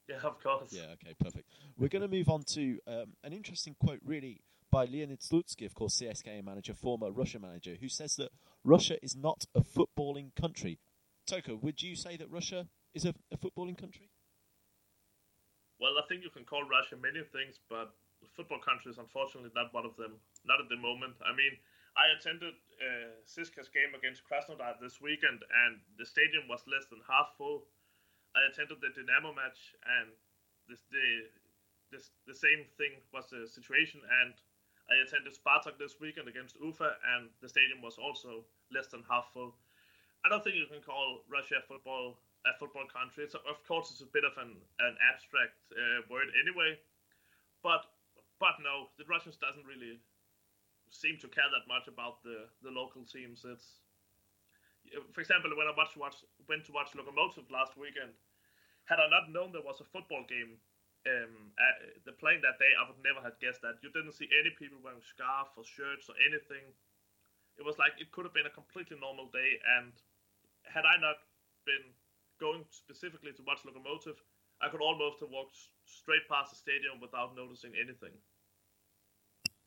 Yeah, 0.08 0.16
of 0.24 0.42
course. 0.42 0.72
Yeah, 0.72 0.94
okay, 0.94 1.14
perfect. 1.20 1.50
We're 1.76 1.88
going 1.88 2.02
to 2.02 2.08
move 2.08 2.30
on 2.30 2.42
to 2.54 2.78
um, 2.86 3.12
an 3.22 3.34
interesting 3.34 3.76
quote, 3.78 4.00
really, 4.04 4.40
by 4.70 4.86
Leonid 4.86 5.20
Slutsky, 5.20 5.66
of 5.66 5.74
course, 5.74 6.00
CSKA 6.00 6.42
manager, 6.42 6.72
former 6.72 7.10
Russia 7.10 7.38
manager, 7.38 7.76
who 7.78 7.88
says 7.90 8.16
that 8.16 8.30
Russia 8.64 9.02
is 9.02 9.14
not 9.14 9.44
a 9.54 9.60
footballing 9.60 10.34
country. 10.34 10.78
Toka, 11.26 11.56
would 11.56 11.82
you 11.82 11.94
say 11.94 12.16
that 12.16 12.30
Russia 12.30 12.68
is 12.94 13.04
a, 13.04 13.14
a 13.30 13.36
footballing 13.36 13.76
country? 13.76 14.10
Well, 15.78 15.94
I 15.98 16.04
think 16.10 16.26
you 16.26 16.30
can 16.30 16.44
call 16.44 16.66
Russia 16.66 16.98
many 16.98 17.22
things, 17.22 17.62
but 17.70 17.94
football 18.34 18.58
country 18.58 18.90
is 18.90 18.98
unfortunately 18.98 19.54
not 19.54 19.70
one 19.70 19.86
of 19.86 19.94
them. 19.94 20.18
Not 20.42 20.58
at 20.58 20.68
the 20.68 20.76
moment. 20.78 21.14
I 21.22 21.30
mean, 21.30 21.54
I 21.94 22.10
attended 22.18 22.54
uh, 22.78 23.14
CSKA's 23.26 23.70
game 23.70 23.94
against 23.94 24.26
Krasnodar 24.26 24.78
this 24.82 24.98
weekend, 24.98 25.42
and 25.42 25.78
the 25.98 26.06
stadium 26.06 26.50
was 26.50 26.66
less 26.66 26.86
than 26.90 26.98
half 27.06 27.34
full. 27.38 27.66
I 28.34 28.42
attended 28.50 28.78
the 28.82 28.90
Dynamo 28.90 29.34
match, 29.34 29.74
and 29.82 30.10
this, 30.66 30.82
the 30.90 31.30
this, 31.90 32.10
the 32.26 32.36
same 32.36 32.68
thing 32.76 33.00
was 33.14 33.30
the 33.32 33.48
situation. 33.48 34.00
And 34.22 34.34
I 34.88 35.00
attended 35.04 35.32
Spartak 35.32 35.78
this 35.78 36.00
weekend 36.00 36.28
against 36.28 36.56
Ufa, 36.60 36.96
and 37.16 37.30
the 37.40 37.48
stadium 37.48 37.80
was 37.82 37.98
also 37.98 38.44
less 38.72 38.88
than 38.88 39.04
half 39.08 39.32
full. 39.32 39.56
I 40.24 40.28
don't 40.28 40.42
think 40.42 40.56
you 40.56 40.66
can 40.66 40.82
call 40.82 41.22
Russia 41.30 41.62
football 41.66 42.18
a 42.48 42.56
football 42.58 42.88
country. 42.88 43.24
It's, 43.24 43.36
of 43.36 43.58
course, 43.68 43.92
it's 43.92 44.00
a 44.00 44.10
bit 44.10 44.24
of 44.24 44.34
an, 44.40 44.56
an 44.80 44.94
abstract 45.04 45.60
uh, 45.72 46.02
word 46.08 46.32
anyway, 46.40 46.80
but 47.62 47.84
but 48.38 48.54
no, 48.62 48.94
the 48.96 49.06
Russians 49.10 49.36
doesn't 49.36 49.66
really 49.66 49.98
seem 50.94 51.18
to 51.20 51.28
care 51.28 51.50
that 51.50 51.66
much 51.66 51.90
about 51.90 52.22
the, 52.22 52.46
the 52.62 52.70
local 52.70 53.02
teams. 53.02 53.42
It's 53.44 53.82
for 55.12 55.20
example, 55.20 55.52
when 55.52 55.68
I 55.68 55.74
watched, 55.76 55.98
watch, 55.98 56.16
went 56.48 56.64
to 56.64 56.72
watch 56.72 56.96
Lokomotiv 56.96 57.50
last 57.52 57.76
weekend, 57.76 58.14
had 58.88 58.96
I 58.96 59.10
not 59.10 59.28
known 59.28 59.52
there 59.52 59.64
was 59.64 59.84
a 59.84 59.88
football 59.90 60.24
game 60.24 60.56
um, 61.06 61.54
uh, 61.54 61.78
the 62.04 62.14
playing 62.18 62.42
that 62.42 62.58
day, 62.58 62.72
I 62.74 62.84
would 62.88 62.98
never 63.00 63.22
have 63.22 63.38
guessed 63.38 63.62
that. 63.62 63.78
You 63.80 63.92
didn't 63.94 64.16
see 64.18 64.28
any 64.28 64.50
people 64.58 64.82
wearing 64.82 65.04
scarves 65.04 65.54
or 65.56 65.64
shirts 65.64 66.10
or 66.10 66.16
anything. 66.20 66.64
It 67.56 67.64
was 67.64 67.78
like 67.78 67.94
it 68.02 68.10
could 68.10 68.26
have 68.26 68.34
been 68.34 68.50
a 68.50 68.54
completely 68.54 68.98
normal 68.98 69.30
day, 69.30 69.58
and 69.78 69.94
had 70.66 70.86
I 70.86 70.98
not 70.98 71.18
been 71.66 71.94
going 72.40 72.64
specifically 72.70 73.32
to 73.32 73.42
watch 73.46 73.60
Lokomotiv, 73.66 74.16
I 74.60 74.68
could 74.68 74.80
almost 74.80 75.20
have 75.20 75.30
walked 75.30 75.56
straight 75.84 76.26
past 76.28 76.50
the 76.50 76.56
stadium 76.56 77.00
without 77.00 77.36
noticing 77.36 77.72
anything. 77.78 78.14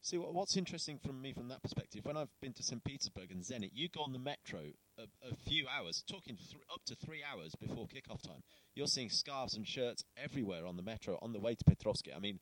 See, 0.03 0.17
what's 0.17 0.57
interesting 0.57 0.97
from 0.97 1.21
me 1.21 1.31
from 1.31 1.47
that 1.49 1.61
perspective, 1.61 2.05
when 2.05 2.17
I've 2.17 2.33
been 2.41 2.53
to 2.53 2.63
St. 2.63 2.83
Petersburg 2.83 3.31
and 3.31 3.43
Zenit, 3.43 3.69
you 3.73 3.87
go 3.87 4.01
on 4.01 4.13
the 4.13 4.19
metro 4.19 4.59
a, 4.97 5.03
a 5.29 5.35
few 5.35 5.67
hours, 5.67 6.03
talking 6.09 6.35
th- 6.37 6.55
up 6.73 6.81
to 6.87 6.95
three 6.95 7.21
hours 7.23 7.53
before 7.53 7.85
kickoff 7.85 8.23
time. 8.23 8.41
You're 8.73 8.87
seeing 8.87 9.11
scarves 9.11 9.55
and 9.55 9.67
shirts 9.67 10.03
everywhere 10.17 10.65
on 10.65 10.75
the 10.75 10.81
metro 10.81 11.19
on 11.21 11.33
the 11.33 11.39
way 11.39 11.53
to 11.53 11.63
Petrovsky. 11.63 12.11
I 12.11 12.19
mean, 12.19 12.39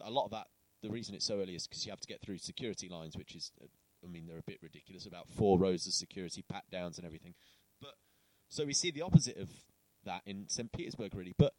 a 0.00 0.10
lot 0.10 0.26
of 0.26 0.30
that, 0.30 0.46
the 0.84 0.88
reason 0.88 1.16
it's 1.16 1.26
so 1.26 1.40
early 1.40 1.56
is 1.56 1.66
because 1.66 1.84
you 1.84 1.90
have 1.90 2.00
to 2.00 2.06
get 2.06 2.22
through 2.22 2.38
security 2.38 2.88
lines, 2.88 3.16
which 3.16 3.34
is, 3.34 3.50
uh, 3.60 3.66
I 4.04 4.08
mean, 4.08 4.28
they're 4.28 4.38
a 4.38 4.46
bit 4.46 4.62
ridiculous, 4.62 5.04
about 5.04 5.28
four 5.28 5.58
rows 5.58 5.88
of 5.88 5.94
security, 5.94 6.44
pat 6.48 6.64
downs 6.70 6.96
and 6.96 7.04
everything. 7.04 7.34
But 7.80 7.94
so 8.48 8.64
we 8.64 8.72
see 8.72 8.92
the 8.92 9.02
opposite 9.02 9.36
of 9.36 9.50
that 10.04 10.22
in 10.26 10.48
St. 10.48 10.72
Petersburg, 10.72 11.14
really. 11.14 11.34
But 11.36 11.52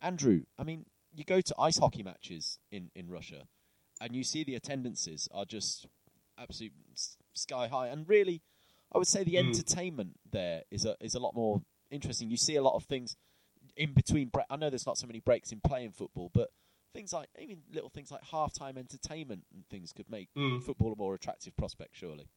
Andrew, 0.00 0.42
I 0.58 0.64
mean, 0.64 0.86
you 1.14 1.24
go 1.24 1.40
to 1.40 1.54
ice 1.58 1.78
hockey 1.78 2.02
matches 2.02 2.58
in, 2.70 2.90
in 2.94 3.08
Russia 3.08 3.46
and 4.00 4.14
you 4.14 4.24
see 4.24 4.44
the 4.44 4.54
attendances 4.54 5.28
are 5.32 5.44
just 5.44 5.86
absolute 6.38 6.72
sky 7.34 7.68
high. 7.68 7.88
And 7.88 8.08
really, 8.08 8.42
I 8.92 8.98
would 8.98 9.08
say 9.08 9.24
the 9.24 9.34
mm. 9.34 9.46
entertainment 9.46 10.18
there 10.30 10.62
is 10.70 10.84
a 10.84 10.96
is 11.00 11.14
a 11.14 11.18
lot 11.18 11.34
more 11.34 11.62
interesting. 11.90 12.30
You 12.30 12.36
see 12.36 12.56
a 12.56 12.62
lot 12.62 12.74
of 12.74 12.84
things 12.84 13.16
in 13.76 13.92
between. 13.92 14.28
Bre- 14.28 14.40
I 14.48 14.56
know 14.56 14.70
there's 14.70 14.86
not 14.86 14.98
so 14.98 15.06
many 15.06 15.20
breaks 15.20 15.52
in 15.52 15.60
playing 15.60 15.92
football, 15.92 16.30
but 16.32 16.48
things 16.94 17.12
like 17.12 17.28
even 17.38 17.58
little 17.72 17.90
things 17.90 18.10
like 18.10 18.22
halftime 18.22 18.78
entertainment 18.78 19.44
and 19.52 19.64
things 19.68 19.92
could 19.92 20.10
make 20.10 20.28
mm. 20.36 20.62
football 20.62 20.92
a 20.92 20.96
more 20.96 21.14
attractive 21.14 21.56
prospect. 21.56 21.96
Surely. 21.96 22.28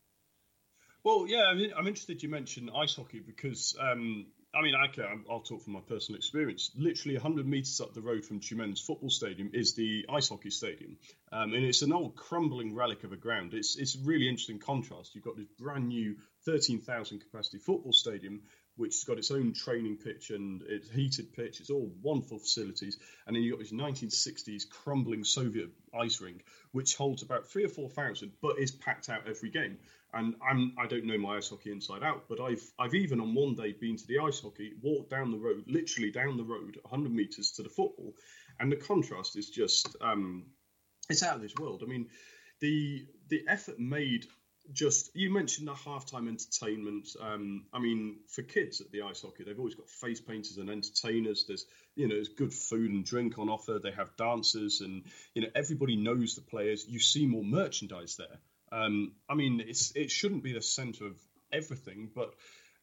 Well, 1.04 1.26
yeah, 1.28 1.46
I 1.46 1.56
mean, 1.56 1.72
I'm 1.76 1.88
interested 1.88 2.22
you 2.22 2.30
mentioned 2.30 2.70
ice 2.76 2.96
hockey 2.96 3.22
because 3.26 3.76
um, 3.80 4.28
I 4.54 4.62
mean, 4.62 4.76
okay, 4.90 5.06
I'll 5.30 5.40
talk 5.40 5.64
from 5.64 5.74
my 5.74 5.80
personal 5.80 6.18
experience. 6.18 6.72
Literally 6.76 7.16
100 7.16 7.48
metres 7.48 7.80
up 7.80 7.94
the 7.94 8.02
road 8.02 8.26
from 8.26 8.42
Tyumen's 8.42 8.82
football 8.82 9.10
stadium 9.10 9.52
is 9.54 9.76
the 9.76 10.06
ice 10.10 10.28
hockey 10.28 10.50
stadium, 10.50 10.98
um, 11.32 11.54
and 11.54 11.64
it's 11.64 11.84
an 11.84 11.94
old 11.94 12.18
crumbling 12.18 12.76
relic 12.76 13.06
of 13.06 13.14
a 13.14 13.18
ground. 13.18 13.54
It's 13.54 13.78
it's 13.78 13.96
really 13.96 14.28
interesting 14.28 14.60
contrast. 14.60 15.16
You've 15.16 15.24
got 15.24 15.38
this 15.38 15.48
brand 15.58 15.88
new 15.88 16.18
13,000 16.46 17.20
capacity 17.20 17.60
football 17.60 17.94
stadium, 17.94 18.42
which 18.76 18.96
has 18.96 19.04
got 19.06 19.18
its 19.18 19.32
own 19.32 19.54
training 19.54 19.98
pitch 20.04 20.32
and 20.32 20.64
it's 20.68 20.90
heated 20.90 21.32
pitch. 21.32 21.62
It's 21.62 21.70
all 21.70 21.90
wonderful 22.02 22.40
facilities, 22.40 22.98
and 23.26 23.34
then 23.34 23.44
you've 23.44 23.58
got 23.58 23.64
this 23.64 23.72
1960s 23.72 24.70
crumbling 24.70 25.24
Soviet 25.24 25.70
ice 25.98 26.20
rink, 26.20 26.44
which 26.74 26.96
holds 26.96 27.24
about 27.24 27.48
three 27.48 27.64
or 27.64 27.70
four 27.70 27.90
thousand, 27.90 28.34
but 28.42 28.60
is 28.60 28.72
packed 28.72 29.08
out 29.08 29.30
every 29.30 29.50
game. 29.50 29.78
And 30.14 30.36
I'm 30.46 30.74
I 30.78 30.88
don't 30.88 31.06
know 31.06 31.18
my 31.18 31.38
ice 31.38 31.50
hockey 31.50 31.72
inside 31.72 32.04
out, 32.04 32.26
but 32.28 32.42
I've 32.42 32.64
I've 32.78 32.96
even 32.96 33.22
on 33.22 33.34
one 33.34 33.56
day 33.56 33.74
been 33.74 33.98
to 33.98 34.08
the 34.08 34.20
ice 34.20 34.42
hockey, 34.42 34.74
walked 34.82 35.10
down 35.10 35.32
the 35.32 35.38
road, 35.38 35.64
literally 35.68 36.12
down 36.12 36.38
the 36.38 36.44
road, 36.44 36.78
100 36.82 37.14
meters 37.14 37.52
to 37.54 37.64
the 37.64 37.70
football, 37.70 38.14
and 38.60 38.72
the 38.72 38.76
contrast 38.76 39.38
is 39.38 39.50
just 39.50 39.96
um, 40.02 40.48
it's 41.10 41.24
out 41.24 41.36
of 41.36 41.42
this 41.42 41.56
world. 41.56 41.82
I 41.84 41.88
mean, 41.88 42.10
the 42.60 43.06
the 43.30 43.44
effort 43.48 43.80
made 43.80 44.26
just 44.74 45.16
you 45.16 45.32
mentioned 45.32 45.68
the 45.68 45.74
halftime 45.74 46.28
entertainment. 46.28 47.10
Um, 47.20 47.66
I 47.74 47.80
mean, 47.80 48.20
for 48.28 48.42
kids 48.42 48.82
at 48.82 48.92
the 48.92 49.02
ice 49.04 49.22
hockey, 49.22 49.44
they've 49.44 49.58
always 49.58 49.76
got 49.76 49.90
face 49.90 50.22
painters 50.22 50.58
and 50.58 50.70
entertainers. 50.70 51.46
There's 51.48 51.66
you 51.96 52.08
know, 52.08 52.16
there's 52.16 52.30
good 52.30 52.54
food 52.54 52.92
and 52.92 53.06
drink 53.06 53.38
on 53.40 53.50
offer. 53.50 53.80
They 53.80 53.92
have 53.92 54.16
dancers, 54.18 54.82
and 54.82 55.04
you 55.34 55.42
know, 55.42 55.50
everybody 55.56 55.96
knows 55.96 56.36
the 56.36 56.42
players. 56.42 56.86
You 56.88 57.00
see 57.00 57.26
more 57.26 57.44
merchandise 57.44 58.16
there. 58.18 58.40
Um, 58.72 59.14
I 59.30 59.36
mean, 59.36 59.62
it's 59.66 59.92
it 59.96 60.12
shouldn't 60.12 60.44
be 60.44 60.54
the 60.54 60.62
centre 60.62 61.06
of 61.06 61.18
everything, 61.52 62.10
but 62.14 62.34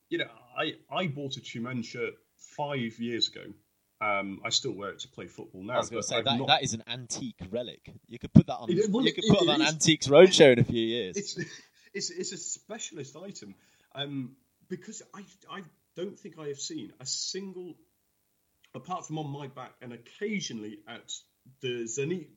you 0.09 0.18
know, 0.18 0.30
I 0.57 0.74
I 0.91 1.07
bought 1.07 1.36
a 1.36 1.41
Tyumen 1.41 1.84
shirt 1.84 2.14
five 2.36 2.99
years 2.99 3.28
ago. 3.28 3.53
Um, 4.01 4.41
I 4.45 4.51
still 4.51 4.72
wear 4.72 4.91
it 4.91 5.01
to 5.01 5.09
play 5.09 5.26
football 5.26 5.64
now. 5.64 5.74
I 5.74 5.78
was 5.78 5.91
going 5.91 6.03
to 6.03 6.07
say 6.07 6.22
that, 6.22 6.39
not... 6.39 6.47
that 6.47 6.62
is 6.62 6.72
an 6.72 6.84
antique 6.86 7.41
relic. 7.51 7.91
You 8.07 8.18
could 8.20 8.32
put 8.32 8.47
that 8.47 8.55
on. 8.55 8.70
It, 8.70 8.91
well, 8.91 9.05
you 9.05 9.12
could 9.12 9.24
it, 9.24 9.30
put 9.30 9.43
it, 9.43 9.49
on 9.49 9.61
Antiques 9.61 10.07
Roadshow 10.07 10.53
in 10.53 10.61
a 10.61 10.64
few 10.64 10.80
years. 10.80 11.16
It's 11.16 11.39
it's, 11.95 12.11
it's 12.11 12.32
a 12.32 12.36
specialist 12.36 13.16
item 13.16 13.55
um, 13.95 14.36
because 14.68 15.03
I 15.14 15.22
I 15.51 15.62
don't 15.97 16.18
think 16.18 16.39
I 16.39 16.49
have 16.49 16.61
seen 16.61 16.93
a 17.01 17.07
single, 17.07 17.74
apart 18.74 19.07
from 19.07 19.18
on 19.18 19.30
my 19.30 19.49
back 19.49 19.72
and 19.82 19.93
occasionally 19.93 20.78
at 20.86 21.12
the 21.61 21.84
Zenit 21.84 22.28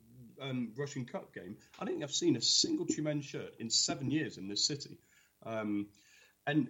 um, 0.41 0.73
Russian 0.75 1.05
Cup 1.05 1.33
game, 1.33 1.57
I 1.79 1.85
don't 1.85 1.95
think 1.95 2.03
I've 2.03 2.11
seen 2.11 2.35
a 2.35 2.41
single 2.41 2.85
Tyumen 2.85 3.23
shirt 3.23 3.53
in 3.59 3.69
seven 3.69 4.11
years 4.11 4.37
in 4.37 4.47
this 4.47 4.65
city. 4.65 4.97
Um, 5.45 5.87
and 6.45 6.67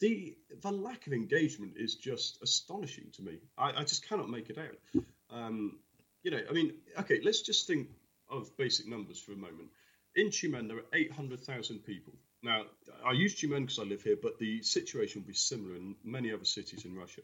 the 0.00 0.36
the 0.62 0.70
lack 0.70 1.06
of 1.06 1.12
engagement 1.12 1.74
is 1.76 1.94
just 1.94 2.42
astonishing 2.42 3.10
to 3.14 3.22
me. 3.22 3.38
I, 3.56 3.72
I 3.80 3.84
just 3.84 4.08
cannot 4.08 4.28
make 4.28 4.50
it 4.50 4.58
out. 4.58 5.04
Um, 5.30 5.78
you 6.22 6.30
know, 6.30 6.40
I 6.48 6.52
mean, 6.52 6.74
okay, 7.00 7.20
let's 7.22 7.42
just 7.42 7.66
think 7.66 7.88
of 8.30 8.56
basic 8.56 8.86
numbers 8.88 9.20
for 9.20 9.32
a 9.32 9.36
moment. 9.36 9.68
In 10.16 10.28
Tyumen, 10.28 10.68
there 10.68 10.78
are 10.78 10.84
800,000 10.92 11.80
people. 11.80 12.12
Now, 12.42 12.62
I 13.04 13.12
use 13.12 13.34
Tyumen 13.34 13.62
because 13.62 13.78
I 13.78 13.82
live 13.82 14.02
here, 14.02 14.16
but 14.20 14.38
the 14.38 14.62
situation 14.62 15.22
will 15.22 15.28
be 15.28 15.34
similar 15.34 15.76
in 15.76 15.96
many 16.04 16.32
other 16.32 16.44
cities 16.44 16.84
in 16.84 16.94
Russia. 16.94 17.22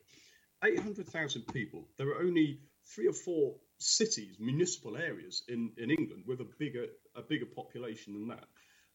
800,000 0.65 1.43
people. 1.53 1.87
There 1.97 2.09
are 2.09 2.21
only 2.21 2.61
three 2.85 3.07
or 3.07 3.13
four 3.13 3.55
cities, 3.81 4.37
municipal 4.39 4.97
areas 4.97 5.43
in, 5.49 5.73
in 5.79 5.91
England 5.91 6.25
with 6.27 6.41
a 6.41 6.47
bigger 6.59 6.87
a 7.17 7.23
bigger 7.23 7.47
population 7.47 8.13
than 8.13 8.29
that. 8.29 8.45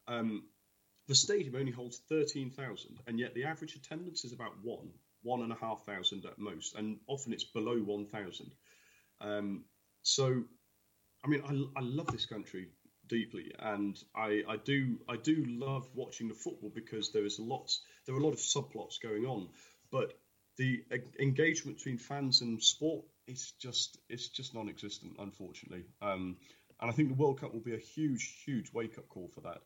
Um, 0.08 0.44
the 1.08 1.16
stadium 1.16 1.56
only 1.56 1.72
holds 1.72 2.02
13,000, 2.10 3.00
and 3.08 3.20
yet 3.20 3.34
the 3.36 3.44
average 3.44 3.76
attendance 3.76 4.24
is 4.26 4.34
about 4.34 4.54
one, 4.64 4.90
one 5.22 5.42
and 5.42 5.52
a 5.52 5.56
half 5.56 5.86
thousand 5.86 6.26
at 6.26 6.40
most, 6.40 6.76
and 6.76 6.98
often 7.08 7.34
it's 7.34 7.44
below 7.44 7.78
1,000. 7.78 8.52
Um, 9.22 9.66
so, 10.02 10.44
I 11.24 11.28
mean, 11.28 11.44
I, 11.48 11.80
I 11.80 11.84
love 11.84 12.08
this 12.08 12.26
country 12.26 12.70
deeply, 13.08 13.52
and 13.60 14.02
I, 14.16 14.44
I 14.48 14.58
do 14.58 14.98
I 15.08 15.18
do 15.18 15.46
love 15.48 15.88
watching 15.94 16.28
the 16.28 16.34
football 16.34 16.72
because 16.74 17.12
there 17.12 17.26
is 17.26 17.40
lots 17.40 17.82
there 18.06 18.16
are 18.16 18.20
a 18.20 18.24
lot 18.24 18.34
of 18.34 18.40
subplots 18.40 19.02
going 19.02 19.26
on, 19.26 19.50
but 19.92 20.14
the 20.58 20.84
engagement 21.20 21.78
between 21.78 21.98
fans 21.98 22.42
and 22.42 22.64
sport 22.64 23.06
it's 23.28 23.52
just 23.52 23.98
it's 24.10 24.30
just 24.30 24.54
non-existent, 24.54 25.14
unfortunately. 25.20 25.86
Um, 26.02 26.38
and 26.82 26.92
I 26.92 26.94
think 26.94 27.10
the 27.10 27.16
World 27.16 27.40
Cup 27.40 27.54
will 27.54 27.62
be 27.62 27.76
a 27.76 27.80
huge, 27.80 28.42
huge 28.46 28.72
wake-up 28.74 29.08
call 29.08 29.30
for 29.34 29.42
that. 29.42 29.62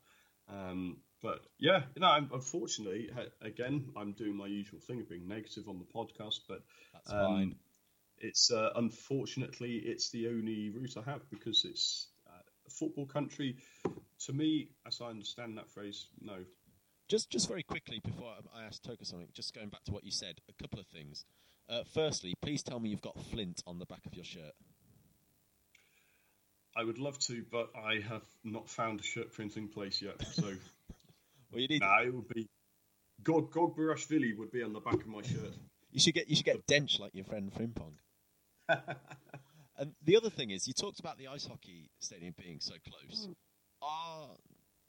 Um, 0.48 0.98
but 1.22 1.42
yeah, 1.60 1.84
you 1.96 2.02
know, 2.02 2.28
unfortunately, 2.32 3.10
again, 3.42 3.90
I'm 3.98 4.14
doing 4.14 4.36
my 4.36 4.48
usual 4.48 4.80
thing 4.80 5.00
of 5.02 5.10
being 5.10 5.28
negative 5.28 5.68
on 5.68 5.80
the 5.80 5.86
podcast, 5.86 6.42
but 6.48 6.64
that's 6.94 7.12
um, 7.12 7.26
fine. 7.26 7.56
It's 8.20 8.52
uh, 8.52 8.70
unfortunately 8.76 9.82
it's 9.86 10.10
the 10.12 10.28
only 10.28 10.70
route 10.70 10.98
I 10.98 11.10
have 11.10 11.30
because 11.30 11.66
it's 11.66 12.08
uh, 12.28 12.42
a 12.68 12.70
football 12.70 13.06
country. 13.06 13.58
To 14.26 14.34
me, 14.34 14.70
as 14.86 15.00
I 15.02 15.06
understand 15.06 15.58
that 15.58 15.70
phrase, 15.70 16.08
no. 16.22 16.38
Just, 17.08 17.32
just 17.32 17.48
very 17.48 17.64
quickly 17.64 18.00
before 18.04 18.32
I 18.56 18.66
ask 18.66 18.84
Toka 18.84 19.04
something, 19.04 19.30
just 19.34 19.56
going 19.56 19.70
back 19.70 19.84
to 19.86 19.92
what 19.92 20.04
you 20.04 20.12
said, 20.12 20.42
a 20.48 20.62
couple 20.62 20.80
of 20.80 20.86
things. 20.88 21.26
Uh, 21.70 21.84
firstly, 21.94 22.34
please 22.42 22.64
tell 22.64 22.80
me 22.80 22.90
you've 22.90 23.02
got 23.02 23.20
Flint 23.32 23.62
on 23.68 23.78
the 23.78 23.86
back 23.86 24.06
of 24.06 24.16
your 24.16 24.26
shirt. 24.26 24.54
I 26.76 26.84
would 26.84 26.98
love 26.98 27.20
to, 27.20 27.44
but 27.52 27.70
I 27.76 28.00
have 28.08 28.24
not 28.44 28.70
found 28.70 29.00
a 29.02 29.04
shirt 29.04 29.32
printing 29.34 29.68
place 29.68 30.02
yet. 30.02 30.26
So, 30.34 30.44
well, 31.52 31.62
you 31.62 31.68
need. 31.68 31.82
Nah, 31.82 32.02
it 32.02 32.14
would 32.14 32.28
be. 32.30 32.48
God, 33.22 33.52
God 33.52 33.76
Barashvili 33.76 34.38
would 34.38 34.52
be 34.52 34.64
on 34.64 34.74
the 34.74 34.80
back 34.80 34.96
of 34.96 35.08
my 35.08 35.22
shirt. 35.22 35.54
You 35.92 36.00
should 36.00 36.14
get 36.14 36.30
you 36.30 36.36
should 36.36 36.46
get 36.46 36.66
Dench 36.68 37.00
like 37.00 37.14
your 37.14 37.26
friend 37.26 37.52
Frimpong. 37.52 37.94
and 39.78 39.94
the 40.04 40.16
other 40.16 40.30
thing 40.30 40.52
is, 40.52 40.68
you 40.68 40.74
talked 40.74 41.00
about 41.00 41.18
the 41.18 41.28
ice 41.28 41.46
hockey 41.46 41.90
stadium 42.00 42.34
being 42.42 42.60
so 42.60 42.76
close. 42.88 43.28
Mm. 43.28 43.34
Are 43.82 44.28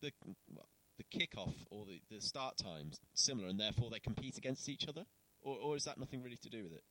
the 0.00 0.12
well, 0.54 0.68
the 0.98 1.18
kickoff 1.18 1.54
or 1.70 1.86
the, 1.86 2.00
the 2.14 2.20
start 2.20 2.56
times 2.56 3.00
similar, 3.14 3.48
and 3.48 3.58
therefore 3.58 3.90
they 3.90 3.98
compete 3.98 4.38
against 4.38 4.68
each 4.68 4.86
other? 4.86 5.04
Or, 5.42 5.56
or 5.56 5.76
is 5.76 5.84
that 5.84 5.98
nothing 5.98 6.22
really 6.22 6.38
to 6.42 6.50
do 6.50 6.62
with 6.62 6.72
it? 6.72 6.82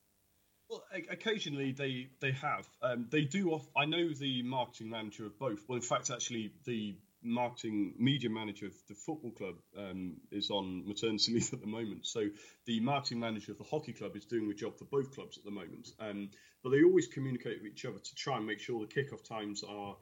Well, 0.70 0.84
occasionally 1.10 1.72
they 1.72 2.10
they 2.22 2.32
have. 2.32 2.68
Um, 2.84 3.08
they 3.10 3.22
do 3.22 3.52
off. 3.54 3.68
I 3.76 3.86
know 3.86 4.10
the 4.14 4.44
marketing 4.44 4.90
manager 4.92 5.26
of 5.26 5.40
both. 5.40 5.68
Well, 5.68 5.78
in 5.78 5.82
fact, 5.82 6.12
actually, 6.12 6.54
the 6.66 6.96
marketing 7.24 7.96
media 7.98 8.30
manager 8.30 8.68
of 8.68 8.74
the 8.88 8.94
football 8.94 9.32
club 9.32 9.56
um, 9.78 10.18
is 10.32 10.50
on 10.50 10.88
maternity 10.88 11.34
leave 11.34 11.54
at 11.54 11.62
the 11.62 11.68
moment. 11.68 12.06
So 12.06 12.28
the 12.66 12.80
marketing 12.80 13.20
manager 13.20 13.52
of 13.52 13.58
the 13.58 13.64
hockey 13.64 13.94
club 13.94 14.16
is 14.16 14.26
doing 14.26 14.48
the 14.48 14.54
job 14.54 14.78
for 14.78 14.86
both 14.86 15.14
clubs 15.14 15.38
at 15.38 15.44
the 15.44 15.52
moment. 15.52 15.90
Um, 16.00 16.30
but 16.64 16.70
they 16.70 16.84
always 16.84 17.08
communicate 17.08 17.62
with 17.62 17.72
each 17.72 17.86
other 17.86 18.00
to 18.00 18.16
try 18.16 18.38
and 18.38 18.46
make 18.46 18.60
sure 18.60 18.80
the 18.80 19.02
kickoff 19.02 19.28
times 19.28 19.64
are 19.68 19.96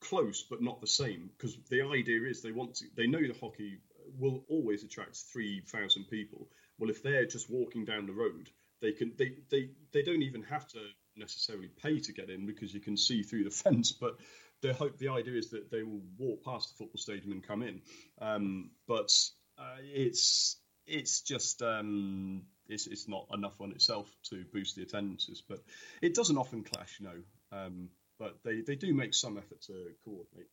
close 0.00 0.42
but 0.42 0.62
not 0.62 0.80
the 0.80 0.86
same. 0.86 1.30
Because 1.36 1.56
the 1.70 1.82
idea 1.82 2.20
is 2.22 2.42
they 2.42 2.52
want 2.52 2.74
to. 2.76 2.84
They 2.94 3.06
know 3.06 3.20
the 3.20 3.38
hockey 3.40 3.78
will 4.18 4.44
always 4.48 4.84
attract 4.84 5.16
three 5.16 5.60
thousand 5.60 6.04
people 6.10 6.48
well, 6.80 6.90
if 6.90 7.02
they're 7.02 7.26
just 7.26 7.50
walking 7.50 7.84
down 7.84 8.06
the 8.06 8.12
road, 8.12 8.50
they 8.80 8.92
can 8.92 9.12
they 9.16 9.34
they, 9.50 9.70
they 9.92 10.02
don't 10.02 10.22
even 10.22 10.42
have 10.44 10.66
to 10.68 10.78
necessarily 11.16 11.68
pay 11.68 12.00
to 12.00 12.12
get 12.12 12.30
in 12.30 12.46
because 12.46 12.72
you 12.72 12.80
can 12.80 12.96
see 12.96 13.22
through 13.22 13.44
the 13.44 13.50
fence, 13.62 13.92
but 13.92 14.16
the 14.62 14.72
hope 14.72 14.98
the 14.98 15.08
idea 15.08 15.34
is 15.34 15.50
that 15.50 15.70
they 15.70 15.82
will 15.82 16.02
walk 16.18 16.44
past 16.44 16.70
the 16.70 16.76
football 16.76 16.98
stadium 16.98 17.32
and 17.32 17.46
come 17.46 17.62
in. 17.62 17.80
Um, 18.20 18.70
but 18.88 19.12
uh, 19.58 19.76
it's 19.82 20.56
it's 20.86 21.20
just 21.20 21.62
um, 21.62 22.42
it's 22.68 22.86
it's 22.86 23.08
not 23.08 23.26
enough 23.32 23.60
on 23.60 23.70
itself 23.72 24.10
to 24.30 24.44
boost 24.52 24.76
the 24.76 24.82
attendances, 24.82 25.42
but 25.46 25.58
it 26.02 26.14
doesn't 26.14 26.38
often 26.38 26.64
clash, 26.64 26.98
you 26.98 27.06
know. 27.06 27.22
Um, 27.52 27.90
but 28.18 28.38
they, 28.44 28.60
they 28.60 28.76
do 28.76 28.92
make 28.92 29.14
some 29.14 29.38
effort 29.38 29.62
to 29.62 29.72
coordinate. 30.04 30.48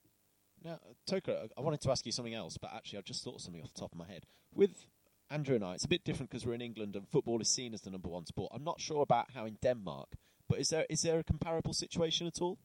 Now, 0.64 0.80
Toka, 1.06 1.50
I 1.58 1.62
wanted 1.62 1.82
to 1.82 1.92
ask 1.92 2.06
you 2.06 2.14
something 2.14 2.34
else, 2.34 2.58
but 2.58 2.74
actually, 2.74 3.00
I've 3.00 3.06
just 3.06 3.24
thought 3.24 3.36
of 3.36 3.42
something 3.42 3.62
off 3.62 3.74
the 3.74 3.80
top 3.80 3.92
of 3.92 3.98
my 3.98 4.08
head. 4.08 4.24
With 4.56 4.88
Andrew 5.30 5.56
and 5.56 5.64
I, 5.64 5.74
it's 5.74 5.86
a 5.86 5.90
bit 5.90 6.06
different 6.06 6.30
because 6.30 6.46
we're 6.46 6.54
in 6.54 6.62
England 6.62 6.96
and 6.96 7.08
football 7.08 7.42
is 7.42 7.50
seen 7.50 7.74
as 7.74 7.82
the 7.82 7.92
number 7.92 8.08
one 8.08 8.26
sport. 8.26 8.52
I'm 8.56 8.64
not 8.64 8.80
sure 8.80 9.02
about 9.02 9.32
how 9.32 9.46
in 9.46 9.58
Denmark, 9.62 10.10
but 10.48 10.60
is 10.60 10.70
there 10.70 10.86
is 10.90 11.02
there 11.02 11.20
a 11.20 11.24
comparable 11.24 11.74
situation 11.74 12.28
at 12.28 12.42
all? 12.42 12.58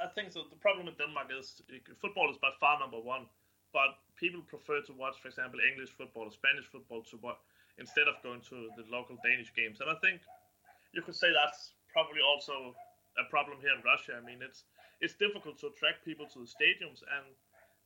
I 0.00 0.08
think 0.08 0.32
so. 0.32 0.42
The 0.50 0.56
problem 0.56 0.86
with 0.86 0.98
Denmark 0.98 1.30
is 1.30 1.62
uh, 1.70 1.78
football 2.00 2.28
is 2.30 2.36
by 2.38 2.50
far 2.58 2.78
number 2.78 2.98
one, 2.98 3.26
but 3.72 3.96
people 4.16 4.42
prefer 4.42 4.82
to 4.82 4.92
watch, 4.92 5.16
for 5.22 5.28
example, 5.28 5.60
English 5.62 5.90
football 5.96 6.26
or 6.26 6.32
Spanish 6.32 6.66
football 6.66 7.02
to 7.10 7.16
instead 7.78 8.08
of 8.08 8.20
going 8.22 8.40
to 8.40 8.68
the 8.76 8.84
local 8.90 9.16
Danish 9.22 9.52
games. 9.54 9.80
And 9.80 9.88
I 9.88 9.96
think 10.02 10.20
you 10.92 11.02
could 11.02 11.14
say 11.14 11.28
that's 11.32 11.72
probably 11.92 12.20
also 12.20 12.74
a 13.16 13.24
problem 13.30 13.60
here 13.60 13.72
in 13.72 13.82
Russia. 13.84 14.18
I 14.18 14.24
mean, 14.26 14.42
it's 14.42 14.64
it's 15.00 15.14
difficult 15.14 15.60
to 15.60 15.68
attract 15.68 16.04
people 16.04 16.26
to 16.34 16.38
the 16.40 16.50
stadiums, 16.50 17.04
and 17.04 17.24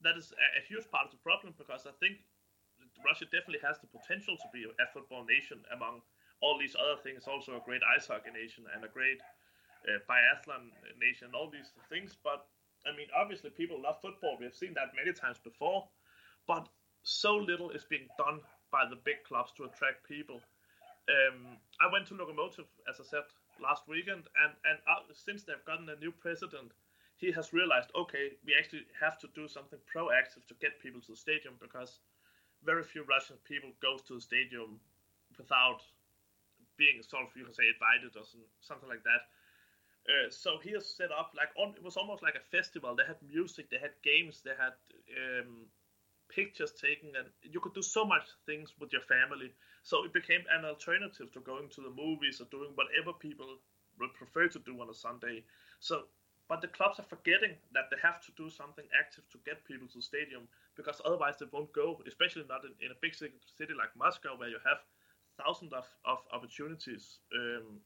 that 0.02 0.16
is 0.16 0.32
a 0.32 0.62
huge 0.66 0.88
part 0.90 1.06
of 1.06 1.12
the 1.12 1.22
problem 1.22 1.54
because 1.58 1.86
I 1.86 1.94
think 2.00 2.22
Russia 3.04 3.24
definitely 3.26 3.62
has 3.64 3.78
the 3.80 3.90
potential 3.90 4.36
to 4.36 4.48
be 4.52 4.64
a 4.64 4.86
football 4.92 5.24
nation 5.24 5.60
among 5.72 6.02
all 6.40 6.58
these 6.58 6.76
other 6.76 7.00
things. 7.02 7.28
Also, 7.28 7.56
a 7.56 7.64
great 7.64 7.82
ice 7.84 8.06
hockey 8.06 8.30
nation 8.32 8.64
and 8.74 8.84
a 8.84 8.88
great 8.88 9.20
uh, 9.88 10.00
biathlon 10.08 10.72
nation, 11.00 11.28
and 11.28 11.34
all 11.34 11.50
these 11.50 11.72
things. 11.88 12.16
But 12.22 12.46
I 12.86 12.96
mean, 12.96 13.08
obviously, 13.16 13.50
people 13.50 13.80
love 13.80 14.00
football. 14.00 14.36
We 14.38 14.46
have 14.46 14.56
seen 14.56 14.74
that 14.74 14.96
many 14.96 15.12
times 15.12 15.38
before, 15.42 15.88
but 16.46 16.68
so 17.02 17.36
little 17.36 17.70
is 17.70 17.84
being 17.84 18.08
done 18.18 18.40
by 18.72 18.84
the 18.88 18.96
big 19.04 19.24
clubs 19.24 19.52
to 19.56 19.64
attract 19.64 20.06
people. 20.06 20.40
Um, 21.08 21.58
I 21.80 21.90
went 21.92 22.06
to 22.08 22.14
Lokomotiv, 22.14 22.68
as 22.88 23.00
I 23.00 23.04
said, 23.04 23.26
last 23.60 23.88
weekend, 23.88 24.28
and 24.36 24.52
and 24.64 24.78
uh, 24.88 25.04
since 25.12 25.42
they've 25.42 25.64
gotten 25.66 25.88
a 25.88 25.96
new 25.96 26.12
president, 26.12 26.72
he 27.16 27.32
has 27.32 27.52
realized, 27.52 27.90
okay, 27.94 28.32
we 28.46 28.54
actually 28.56 28.86
have 29.00 29.18
to 29.20 29.28
do 29.34 29.48
something 29.48 29.78
proactive 29.84 30.46
to 30.48 30.54
get 30.60 30.80
people 30.80 31.00
to 31.02 31.12
the 31.12 31.16
stadium 31.16 31.54
because 31.60 32.00
very 32.64 32.82
few 32.82 33.04
Russian 33.04 33.36
people 33.44 33.70
go 33.80 33.96
to 33.96 34.14
the 34.14 34.20
stadium 34.20 34.80
without 35.38 35.80
being 36.76 37.02
sort 37.02 37.24
of 37.24 37.36
you 37.36 37.44
can 37.44 37.54
say 37.54 37.68
invited 37.68 38.16
or 38.16 38.24
something 38.60 38.88
like 38.88 39.04
that. 39.04 39.28
Uh, 40.08 40.30
so 40.30 40.58
he 40.62 40.72
has 40.72 40.88
set 40.88 41.12
up 41.12 41.32
like 41.36 41.52
on 41.56 41.74
it 41.76 41.82
was 41.84 41.96
almost 41.96 42.22
like 42.22 42.34
a 42.34 42.48
festival. 42.56 42.96
They 42.96 43.04
had 43.06 43.20
music, 43.22 43.70
they 43.70 43.78
had 43.78 43.92
games, 44.02 44.40
they 44.42 44.56
had 44.56 44.72
um, 45.12 45.66
pictures 46.28 46.72
taken, 46.72 47.10
and 47.16 47.28
you 47.42 47.60
could 47.60 47.74
do 47.74 47.82
so 47.82 48.04
much 48.04 48.24
things 48.46 48.72
with 48.80 48.92
your 48.92 49.02
family. 49.02 49.52
So 49.82 50.04
it 50.04 50.12
became 50.12 50.42
an 50.50 50.64
alternative 50.64 51.32
to 51.32 51.40
going 51.40 51.68
to 51.70 51.82
the 51.82 51.90
movies 51.90 52.40
or 52.40 52.46
doing 52.50 52.72
whatever 52.74 53.12
people 53.12 53.58
would 54.00 54.14
prefer 54.14 54.48
to 54.48 54.58
do 54.60 54.80
on 54.80 54.88
a 54.88 54.94
Sunday. 54.94 55.44
So, 55.80 56.04
but 56.50 56.60
the 56.60 56.74
clubs 56.74 56.98
are 56.98 57.06
forgetting 57.06 57.54
that 57.70 57.86
they 57.94 57.96
have 58.02 58.18
to 58.26 58.34
do 58.34 58.50
something 58.50 58.82
active 58.98 59.22
to 59.30 59.38
get 59.46 59.62
people 59.62 59.86
to 59.86 60.02
the 60.02 60.02
stadium 60.02 60.50
because 60.74 61.00
otherwise 61.06 61.38
they 61.38 61.46
won't 61.54 61.70
go. 61.72 62.02
Especially 62.10 62.42
not 62.50 62.66
in, 62.66 62.74
in 62.82 62.90
a 62.90 62.98
big 62.98 63.14
city 63.14 63.74
like 63.78 63.94
Moscow 63.94 64.34
where 64.34 64.50
you 64.50 64.58
have 64.66 64.82
thousands 65.38 65.72
of, 65.72 65.86
of 66.04 66.18
opportunities 66.34 67.22
um, 67.38 67.78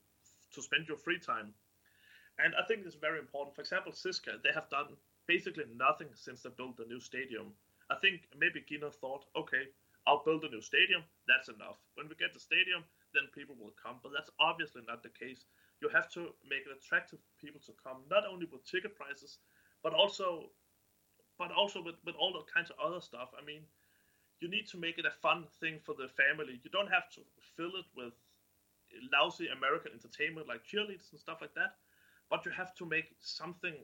to 0.57 0.63
spend 0.65 0.89
your 0.89 0.97
free 0.97 1.21
time. 1.21 1.53
And 2.41 2.57
I 2.57 2.65
think 2.65 2.89
it's 2.89 2.97
very 2.97 3.21
important. 3.21 3.55
For 3.55 3.61
example, 3.61 3.93
CSKA, 3.93 4.41
they 4.41 4.57
have 4.57 4.73
done 4.73 4.97
basically 5.29 5.69
nothing 5.77 6.09
since 6.17 6.41
they 6.41 6.51
built 6.57 6.81
the 6.81 6.89
new 6.89 7.05
stadium. 7.05 7.53
I 7.93 8.01
think 8.01 8.25
maybe 8.33 8.65
Giner 8.65 8.89
thought, 8.91 9.29
okay, 9.37 9.69
I'll 10.09 10.25
build 10.25 10.43
a 10.45 10.49
new 10.49 10.65
stadium. 10.65 11.05
That's 11.29 11.53
enough. 11.53 11.77
When 12.01 12.09
we 12.09 12.17
get 12.17 12.33
the 12.33 12.41
stadium, 12.41 12.81
then 13.13 13.29
people 13.37 13.61
will 13.61 13.77
come. 13.77 14.01
But 14.01 14.17
that's 14.17 14.33
obviously 14.41 14.81
not 14.89 15.05
the 15.05 15.13
case. 15.13 15.45
You 15.85 15.93
have 15.93 16.09
to 16.17 16.33
make 16.49 16.65
it 16.65 16.73
attractive 16.73 17.21
for 17.21 17.45
people 17.45 17.61
to 17.69 17.77
come, 17.77 18.09
not 18.09 18.25
only 18.25 18.49
with 18.49 18.65
ticket 18.65 18.97
prices, 18.97 19.37
but 19.85 19.93
also, 19.93 20.49
but 21.37 21.53
also 21.53 21.85
with, 21.85 22.01
with 22.09 22.17
all 22.17 22.33
the 22.33 22.41
kinds 22.49 22.73
of 22.73 22.81
other 22.81 23.05
stuff. 23.05 23.37
I 23.37 23.45
mean, 23.45 23.69
you 24.41 24.49
need 24.49 24.65
to 24.73 24.79
make 24.81 24.97
it 24.97 25.05
a 25.05 25.13
fun 25.21 25.45
thing 25.61 25.77
for 25.85 25.93
the 25.93 26.09
family. 26.09 26.57
You 26.65 26.71
don't 26.73 26.89
have 26.89 27.13
to 27.21 27.21
fill 27.55 27.77
it 27.77 27.85
with 27.93 28.17
lousy 29.13 29.53
American 29.53 29.93
entertainment 29.93 30.49
like 30.49 30.65
cheerleaders 30.65 31.13
and 31.13 31.21
stuff 31.21 31.45
like 31.45 31.53
that, 31.53 31.77
but 32.31 32.47
you 32.49 32.53
have 32.57 32.75
to 32.81 32.87
make 32.89 33.13
something 33.21 33.77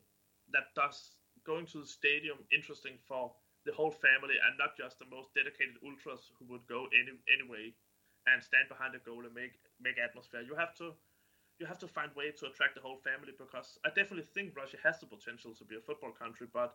that 0.56 0.72
does 0.74 1.20
going 1.44 1.66
to 1.66 1.84
the 1.84 1.86
stadium 1.86 2.38
interesting 2.48 2.96
for 3.04 3.28
the 3.68 3.72
whole 3.76 3.92
family 3.92 4.40
and 4.40 4.56
not 4.56 4.72
just 4.72 4.96
the 4.98 5.08
most 5.12 5.36
dedicated 5.36 5.76
ultras 5.84 6.32
who 6.38 6.48
would 6.48 6.64
go 6.64 6.88
any, 6.96 7.12
anyway 7.28 7.68
and 8.24 8.40
stand 8.42 8.68
behind 8.72 8.96
the 8.96 9.04
goal 9.04 9.24
and 9.24 9.34
make 9.34 9.60
make 9.80 9.96
atmosphere. 10.00 10.40
You 10.40 10.56
have 10.56 10.74
to 10.80 10.92
you 11.60 11.66
have 11.66 11.78
to 11.78 11.88
find 11.88 12.10
way 12.16 12.32
to 12.32 12.46
attract 12.46 12.74
the 12.74 12.80
whole 12.80 12.96
family 12.96 13.32
because 13.38 13.78
I 13.84 13.90
definitely 13.90 14.24
think 14.34 14.56
Russia 14.56 14.78
has 14.82 14.98
the 14.98 15.06
potential 15.06 15.54
to 15.54 15.64
be 15.64 15.76
a 15.76 15.80
football 15.84 16.10
country, 16.10 16.48
but 16.52 16.74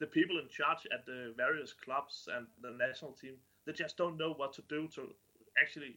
the 0.00 0.06
people 0.06 0.40
in 0.40 0.48
charge 0.48 0.88
at 0.90 1.04
the 1.04 1.34
various 1.36 1.72
clubs 1.72 2.26
and 2.34 2.46
the 2.60 2.72
national 2.74 3.12
team 3.12 3.36
they 3.66 3.72
just 3.72 3.96
don't 3.96 4.18
know 4.18 4.32
what 4.34 4.52
to 4.54 4.62
do 4.68 4.88
to 4.88 5.14
actually 5.60 5.94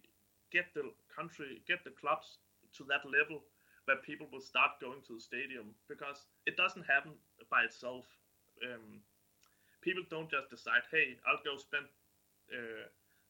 get 0.52 0.66
the 0.76 0.84
country 1.10 1.64
get 1.68 1.84
the 1.84 1.90
clubs 1.90 2.38
to 2.76 2.84
that 2.84 3.02
level 3.10 3.42
where 3.86 3.98
people 3.98 4.28
will 4.32 4.42
start 4.42 4.78
going 4.82 5.02
to 5.08 5.16
the 5.16 5.22
stadium 5.22 5.74
because 5.88 6.26
it 6.46 6.58
doesn't 6.58 6.86
happen 6.86 7.14
by 7.50 7.64
itself. 7.64 8.06
Um, 8.66 9.02
people 9.82 10.04
don't 10.10 10.30
just 10.30 10.50
decide, 10.50 10.82
hey, 10.92 11.18
I'll 11.28 11.42
go 11.46 11.58
spend 11.58 11.86
uh, 12.52 12.90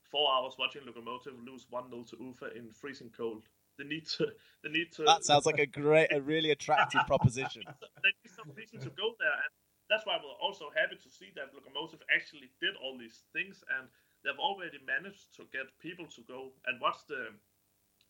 four 0.09 0.31
hours 0.31 0.55
watching 0.57 0.83
Lokomotiv 0.83 1.35
lose 1.45 1.67
one 1.69 1.89
0 1.89 2.05
to 2.11 2.17
Ufa 2.23 2.55
in 2.55 2.71
freezing 2.71 3.11
cold. 3.15 3.43
They 3.77 3.85
need 3.85 4.07
to. 4.17 4.31
They 4.63 4.71
need 4.71 4.91
to. 4.97 5.03
That 5.03 5.23
sounds 5.23 5.45
like 5.45 5.59
a 5.59 5.65
great, 5.65 6.11
a 6.11 6.21
really 6.21 6.51
attractive 6.51 7.01
proposition. 7.07 7.63
they 8.01 8.13
need 8.23 8.31
some 8.33 8.49
reason 8.55 8.79
to 8.79 8.89
go 8.95 9.13
there, 9.19 9.37
and 9.45 9.51
that's 9.89 10.05
why 10.05 10.17
we're 10.17 10.41
also 10.41 10.71
happy 10.73 10.95
to 10.97 11.09
see 11.09 11.29
that 11.35 11.53
Lokomotiv 11.53 12.01
actually 12.09 12.49
did 12.59 12.73
all 12.81 12.97
these 12.97 13.23
things, 13.33 13.63
and 13.77 13.87
they've 14.23 14.39
already 14.39 14.79
managed 14.81 15.35
to 15.37 15.45
get 15.51 15.69
people 15.77 16.07
to 16.17 16.21
go 16.25 16.55
and 16.65 16.81
watch 16.81 17.05
the 17.07 17.29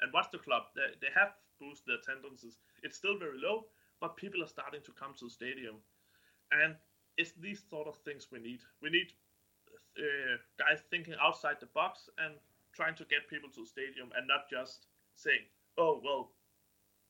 and 0.02 0.14
watch 0.14 0.32
the 0.32 0.40
club. 0.40 0.72
They, 0.76 0.96
they 1.02 1.12
have 1.16 1.36
boosted 1.60 1.88
the 1.88 1.98
attendances. 2.00 2.60
It's 2.84 2.98
still 2.98 3.18
very 3.18 3.40
low, 3.42 3.68
but 4.00 4.16
people 4.16 4.44
are 4.44 4.52
starting 4.52 4.82
to 4.86 4.92
come 4.94 5.12
to 5.20 5.26
the 5.26 5.34
stadium, 5.34 5.82
and 6.52 6.76
it's 7.18 7.34
these 7.40 7.64
sort 7.70 7.88
of 7.88 7.98
things 8.04 8.28
we 8.32 8.40
need. 8.40 8.62
We 8.82 8.90
need 8.90 9.12
uh, 9.98 10.38
guys 10.60 10.84
thinking 10.90 11.16
outside 11.22 11.58
the 11.60 11.72
box 11.72 12.10
and 12.18 12.36
trying 12.76 12.96
to 12.96 13.06
get 13.06 13.28
people 13.30 13.50
to 13.56 13.62
the 13.64 13.68
stadium 13.68 14.12
and 14.16 14.28
not 14.28 14.52
just 14.52 14.88
saying, 15.16 15.46
"Oh 15.78 16.02
well, 16.04 16.32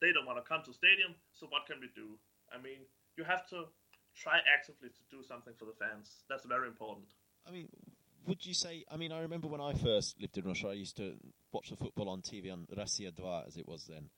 they 0.01 0.11
don't 0.11 0.25
want 0.25 0.37
to 0.37 0.47
come 0.47 0.63
to 0.63 0.71
the 0.71 0.77
stadium, 0.77 1.15
so 1.33 1.47
what 1.47 1.65
can 1.65 1.79
we 1.79 1.89
do?" 1.95 2.17
I 2.53 2.61
mean, 2.61 2.85
you 3.17 3.23
have 3.23 3.47
to 3.49 3.65
try 4.15 4.39
actively 4.53 4.89
to 4.89 5.01
do 5.09 5.23
something 5.23 5.53
for 5.57 5.65
the 5.65 5.73
fans. 5.73 6.23
That's 6.29 6.45
very 6.45 6.67
important. 6.67 7.07
I 7.47 7.51
mean, 7.51 7.69
would 8.25 8.45
you 8.45 8.53
say? 8.53 8.85
I 8.89 8.97
mean, 8.97 9.11
I 9.11 9.21
remember 9.21 9.47
when 9.47 9.61
I 9.61 9.73
first 9.73 10.19
lived 10.19 10.37
in 10.37 10.45
Russia, 10.45 10.69
I 10.69 10.73
used 10.73 10.97
to 10.97 11.15
watch 11.51 11.69
the 11.69 11.75
football 11.75 12.09
on 12.09 12.21
TV 12.21 12.51
on 12.51 12.67
Russia 12.75 13.11
2, 13.11 13.43
as 13.47 13.57
it 13.57 13.67
was 13.67 13.85
then 13.85 14.09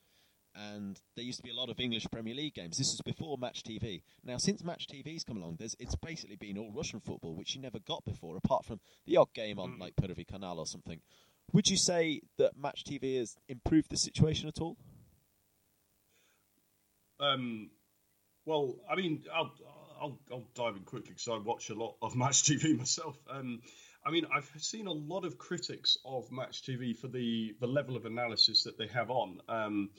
and 0.57 0.99
there 1.15 1.23
used 1.23 1.37
to 1.37 1.43
be 1.43 1.51
a 1.51 1.55
lot 1.55 1.69
of 1.69 1.79
English 1.79 2.07
Premier 2.11 2.33
League 2.33 2.55
games. 2.55 2.77
This 2.77 2.91
was 2.91 3.01
before 3.01 3.37
Match 3.37 3.63
TV. 3.63 4.01
Now, 4.23 4.37
since 4.37 4.63
Match 4.63 4.87
TV's 4.87 5.23
come 5.23 5.37
along, 5.37 5.57
there's 5.59 5.75
it's 5.79 5.95
basically 5.95 6.35
been 6.35 6.57
all 6.57 6.71
Russian 6.71 6.99
football, 6.99 7.35
which 7.35 7.55
you 7.55 7.61
never 7.61 7.79
got 7.79 8.03
before, 8.05 8.37
apart 8.37 8.65
from 8.65 8.79
the 9.05 9.17
odd 9.17 9.33
game 9.33 9.59
on 9.59 9.73
mm. 9.73 9.79
like 9.79 9.95
Pervy 9.95 10.27
Canal 10.27 10.59
or 10.59 10.65
something. 10.65 10.99
Would 11.53 11.69
you 11.69 11.77
say 11.77 12.21
that 12.37 12.57
Match 12.57 12.83
TV 12.83 13.17
has 13.17 13.37
improved 13.47 13.89
the 13.89 13.97
situation 13.97 14.47
at 14.47 14.59
all? 14.59 14.77
Um, 17.19 17.69
well, 18.45 18.75
I 18.89 18.95
mean, 18.95 19.23
I'll, 19.33 19.51
I'll, 19.99 20.19
I'll 20.31 20.47
dive 20.55 20.75
in 20.75 20.83
quickly 20.83 21.09
because 21.09 21.27
I 21.27 21.37
watch 21.37 21.69
a 21.69 21.75
lot 21.75 21.95
of 22.01 22.15
Match 22.17 22.43
TV 22.43 22.77
myself. 22.77 23.17
Um, 23.29 23.61
I 24.05 24.11
mean, 24.11 24.25
I've 24.33 24.49
seen 24.57 24.87
a 24.87 24.91
lot 24.93 25.25
of 25.25 25.37
critics 25.37 25.97
of 26.05 26.31
Match 26.31 26.63
TV 26.63 26.97
for 26.97 27.07
the 27.09 27.55
the 27.59 27.67
level 27.67 27.97
of 27.97 28.05
analysis 28.05 28.63
that 28.63 28.77
they 28.77 28.87
have 28.87 29.09
on. 29.09 29.39
Um, 29.49 29.89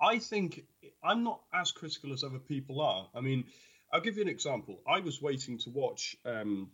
I 0.00 0.20
think 0.20 0.64
I'm 1.02 1.24
not 1.24 1.40
as 1.52 1.72
critical 1.72 2.12
as 2.12 2.22
other 2.22 2.38
people 2.38 2.80
are. 2.80 3.08
I 3.14 3.20
mean, 3.20 3.46
I'll 3.92 4.00
give 4.00 4.16
you 4.16 4.22
an 4.22 4.28
example. 4.28 4.80
I 4.86 5.00
was 5.00 5.20
waiting 5.20 5.58
to 5.58 5.70
watch 5.70 6.16
um, 6.24 6.70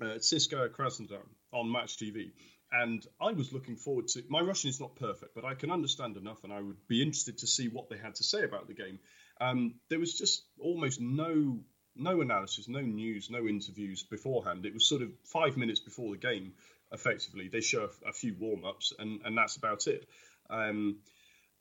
uh, 0.00 0.18
CSKA 0.18 0.70
Krasnodar 0.70 1.22
on 1.52 1.72
Match 1.72 1.96
TV, 1.96 2.32
and 2.72 3.06
I 3.20 3.32
was 3.32 3.52
looking 3.52 3.76
forward 3.76 4.08
to. 4.08 4.22
My 4.28 4.40
Russian 4.40 4.70
is 4.70 4.80
not 4.80 4.96
perfect, 4.96 5.34
but 5.34 5.44
I 5.44 5.54
can 5.54 5.70
understand 5.70 6.16
enough, 6.16 6.42
and 6.44 6.52
I 6.52 6.60
would 6.60 6.88
be 6.88 7.02
interested 7.02 7.38
to 7.38 7.46
see 7.46 7.68
what 7.68 7.90
they 7.90 7.98
had 7.98 8.14
to 8.16 8.24
say 8.24 8.42
about 8.42 8.66
the 8.66 8.74
game. 8.74 8.98
Um, 9.40 9.74
there 9.90 9.98
was 9.98 10.16
just 10.16 10.44
almost 10.58 11.00
no 11.00 11.60
no 11.94 12.22
analysis, 12.22 12.68
no 12.68 12.80
news, 12.80 13.28
no 13.30 13.46
interviews 13.46 14.02
beforehand. 14.02 14.64
It 14.64 14.72
was 14.72 14.88
sort 14.88 15.02
of 15.02 15.10
five 15.24 15.58
minutes 15.58 15.80
before 15.80 16.10
the 16.12 16.20
game. 16.20 16.54
Effectively, 16.90 17.48
they 17.48 17.60
show 17.60 17.88
a, 18.04 18.08
a 18.08 18.12
few 18.12 18.34
warm 18.38 18.64
ups, 18.64 18.92
and 18.98 19.20
and 19.24 19.36
that's 19.36 19.56
about 19.56 19.86
it. 19.86 20.08
Um, 20.48 21.00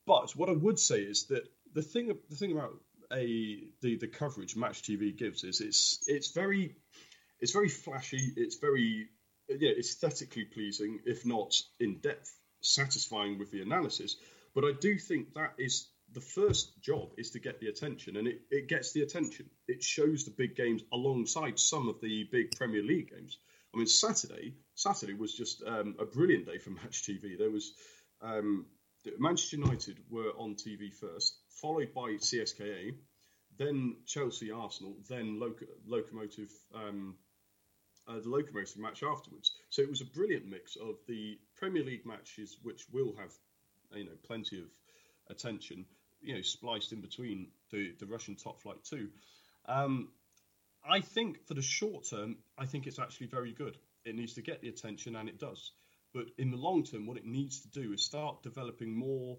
but 0.07 0.35
what 0.35 0.49
I 0.49 0.53
would 0.53 0.79
say 0.79 1.01
is 1.01 1.25
that 1.25 1.43
the 1.73 1.81
thing 1.81 2.17
the 2.29 2.35
thing 2.35 2.53
about 2.53 2.73
a 3.11 3.63
the 3.81 3.97
the 3.97 4.07
coverage 4.07 4.55
Match 4.55 4.83
TV 4.83 5.15
gives 5.15 5.43
is 5.43 5.59
it's 5.59 5.99
it's 6.07 6.31
very 6.31 6.75
it's 7.39 7.51
very 7.51 7.69
flashy. 7.69 8.33
It's 8.37 8.57
very 8.57 9.09
yeah 9.59 9.71
aesthetically 9.77 10.45
pleasing, 10.45 10.99
if 11.05 11.25
not 11.25 11.53
in 11.79 11.99
depth 11.99 12.37
satisfying 12.61 13.39
with 13.39 13.51
the 13.51 13.61
analysis. 13.61 14.17
But 14.53 14.65
I 14.65 14.71
do 14.79 14.97
think 14.97 15.33
that 15.33 15.53
is 15.57 15.87
the 16.13 16.21
first 16.21 16.81
job 16.81 17.13
is 17.17 17.31
to 17.31 17.39
get 17.39 17.59
the 17.59 17.67
attention, 17.67 18.17
and 18.17 18.27
it, 18.27 18.41
it 18.51 18.67
gets 18.67 18.91
the 18.91 19.01
attention. 19.01 19.49
It 19.67 19.81
shows 19.81 20.25
the 20.25 20.31
big 20.31 20.55
games 20.55 20.83
alongside 20.91 21.57
some 21.57 21.87
of 21.87 22.01
the 22.01 22.27
big 22.31 22.51
Premier 22.57 22.83
League 22.83 23.11
games. 23.11 23.37
I 23.73 23.77
mean, 23.77 23.87
Saturday 23.87 24.55
Saturday 24.75 25.13
was 25.13 25.33
just 25.33 25.63
um, 25.65 25.95
a 25.99 26.05
brilliant 26.05 26.45
day 26.45 26.57
for 26.57 26.69
Match 26.81 27.03
TV. 27.03 27.37
There 27.37 27.49
was 27.49 27.73
um, 28.21 28.65
Manchester 29.17 29.57
United 29.57 29.97
were 30.09 30.31
on 30.37 30.55
TV 30.55 30.93
first, 30.93 31.37
followed 31.49 31.93
by 31.93 32.11
CSKA, 32.11 32.93
then 33.57 33.95
Chelsea, 34.05 34.51
Arsenal, 34.51 34.95
then 35.09 35.39
Loc- 35.39 35.63
Lokomotiv, 35.87 36.51
um, 36.73 37.15
uh, 38.11 38.19
the 38.19 38.29
Lokomotiv 38.29 38.77
match 38.77 39.03
afterwards. 39.03 39.51
So 39.69 39.81
it 39.81 39.89
was 39.89 40.01
a 40.01 40.05
brilliant 40.05 40.45
mix 40.47 40.75
of 40.75 40.95
the 41.07 41.39
Premier 41.55 41.83
League 41.83 42.05
matches, 42.05 42.57
which 42.63 42.85
will 42.91 43.15
have, 43.17 43.31
you 43.93 44.05
know, 44.05 44.11
plenty 44.23 44.59
of 44.59 44.65
attention, 45.29 45.85
you 46.21 46.35
know, 46.35 46.41
spliced 46.41 46.91
in 46.91 47.01
between 47.01 47.47
the, 47.71 47.93
the 47.99 48.05
Russian 48.05 48.35
top 48.35 48.61
flight 48.61 48.83
too. 48.83 49.09
Um, 49.65 50.09
I 50.87 51.01
think 51.01 51.45
for 51.47 51.53
the 51.53 51.61
short 51.61 52.07
term, 52.09 52.37
I 52.57 52.65
think 52.65 52.87
it's 52.87 52.99
actually 52.99 53.27
very 53.27 53.53
good. 53.53 53.77
It 54.03 54.15
needs 54.15 54.33
to 54.33 54.41
get 54.41 54.61
the 54.61 54.69
attention, 54.69 55.15
and 55.15 55.29
it 55.29 55.39
does. 55.39 55.71
But 56.13 56.25
in 56.37 56.51
the 56.51 56.57
long 56.57 56.83
term, 56.83 57.05
what 57.05 57.17
it 57.17 57.25
needs 57.25 57.61
to 57.61 57.69
do 57.69 57.93
is 57.93 58.03
start 58.03 58.43
developing 58.43 58.95
more 58.95 59.37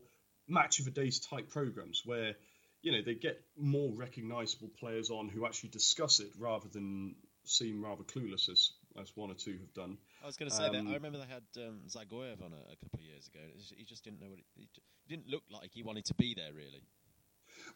match 0.48 0.78
of 0.78 0.84
the 0.84 0.90
day's 0.90 1.20
type 1.20 1.48
programs 1.50 2.02
where 2.04 2.34
you 2.82 2.92
know 2.92 3.02
they 3.04 3.14
get 3.14 3.40
more 3.56 3.92
recognizable 3.94 4.70
players 4.78 5.10
on 5.10 5.28
who 5.28 5.46
actually 5.46 5.70
discuss 5.70 6.20
it 6.20 6.30
rather 6.38 6.68
than 6.68 7.14
seem 7.44 7.82
rather 7.82 8.02
clueless 8.04 8.48
as 8.48 8.72
as 9.00 9.12
one 9.16 9.30
or 9.30 9.34
two 9.34 9.58
have 9.58 9.72
done. 9.74 9.96
I 10.22 10.26
was 10.26 10.36
going 10.36 10.50
to 10.50 10.56
say 10.56 10.66
um, 10.66 10.72
that. 10.72 10.90
I 10.90 10.94
remember 10.94 11.18
they 11.18 11.24
had 11.24 11.66
um, 11.66 11.80
Dzagoev 11.88 12.44
on 12.44 12.52
a, 12.52 12.72
a, 12.72 12.76
couple 12.76 12.98
of 12.98 13.04
years 13.04 13.26
ago. 13.26 13.40
He 13.76 13.84
just 13.84 14.04
didn't 14.04 14.20
know 14.20 14.28
what 14.28 14.38
it, 14.38 14.44
he 14.54 14.68
didn't 15.08 15.28
look 15.28 15.42
like 15.50 15.70
he 15.72 15.82
wanted 15.82 16.04
to 16.06 16.14
be 16.14 16.34
there 16.34 16.52
really. 16.52 16.84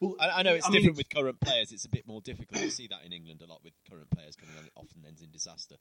Well, 0.00 0.16
I, 0.20 0.40
I 0.40 0.42
know 0.42 0.54
it's 0.54 0.66
I 0.66 0.70
different 0.70 0.96
mean, 0.96 1.06
with 1.08 1.08
current 1.08 1.40
players. 1.40 1.72
It's 1.72 1.86
a 1.86 1.88
bit 1.88 2.06
more 2.06 2.20
difficult 2.20 2.60
to 2.60 2.70
see 2.70 2.88
that 2.88 3.04
in 3.04 3.12
England 3.12 3.40
a 3.42 3.46
lot 3.46 3.62
with 3.64 3.72
current 3.88 4.10
players 4.10 4.36
coming 4.36 4.54
on. 4.58 4.64
It 4.64 4.72
often 4.76 5.04
ends 5.06 5.22
in 5.22 5.30
disaster. 5.30 5.76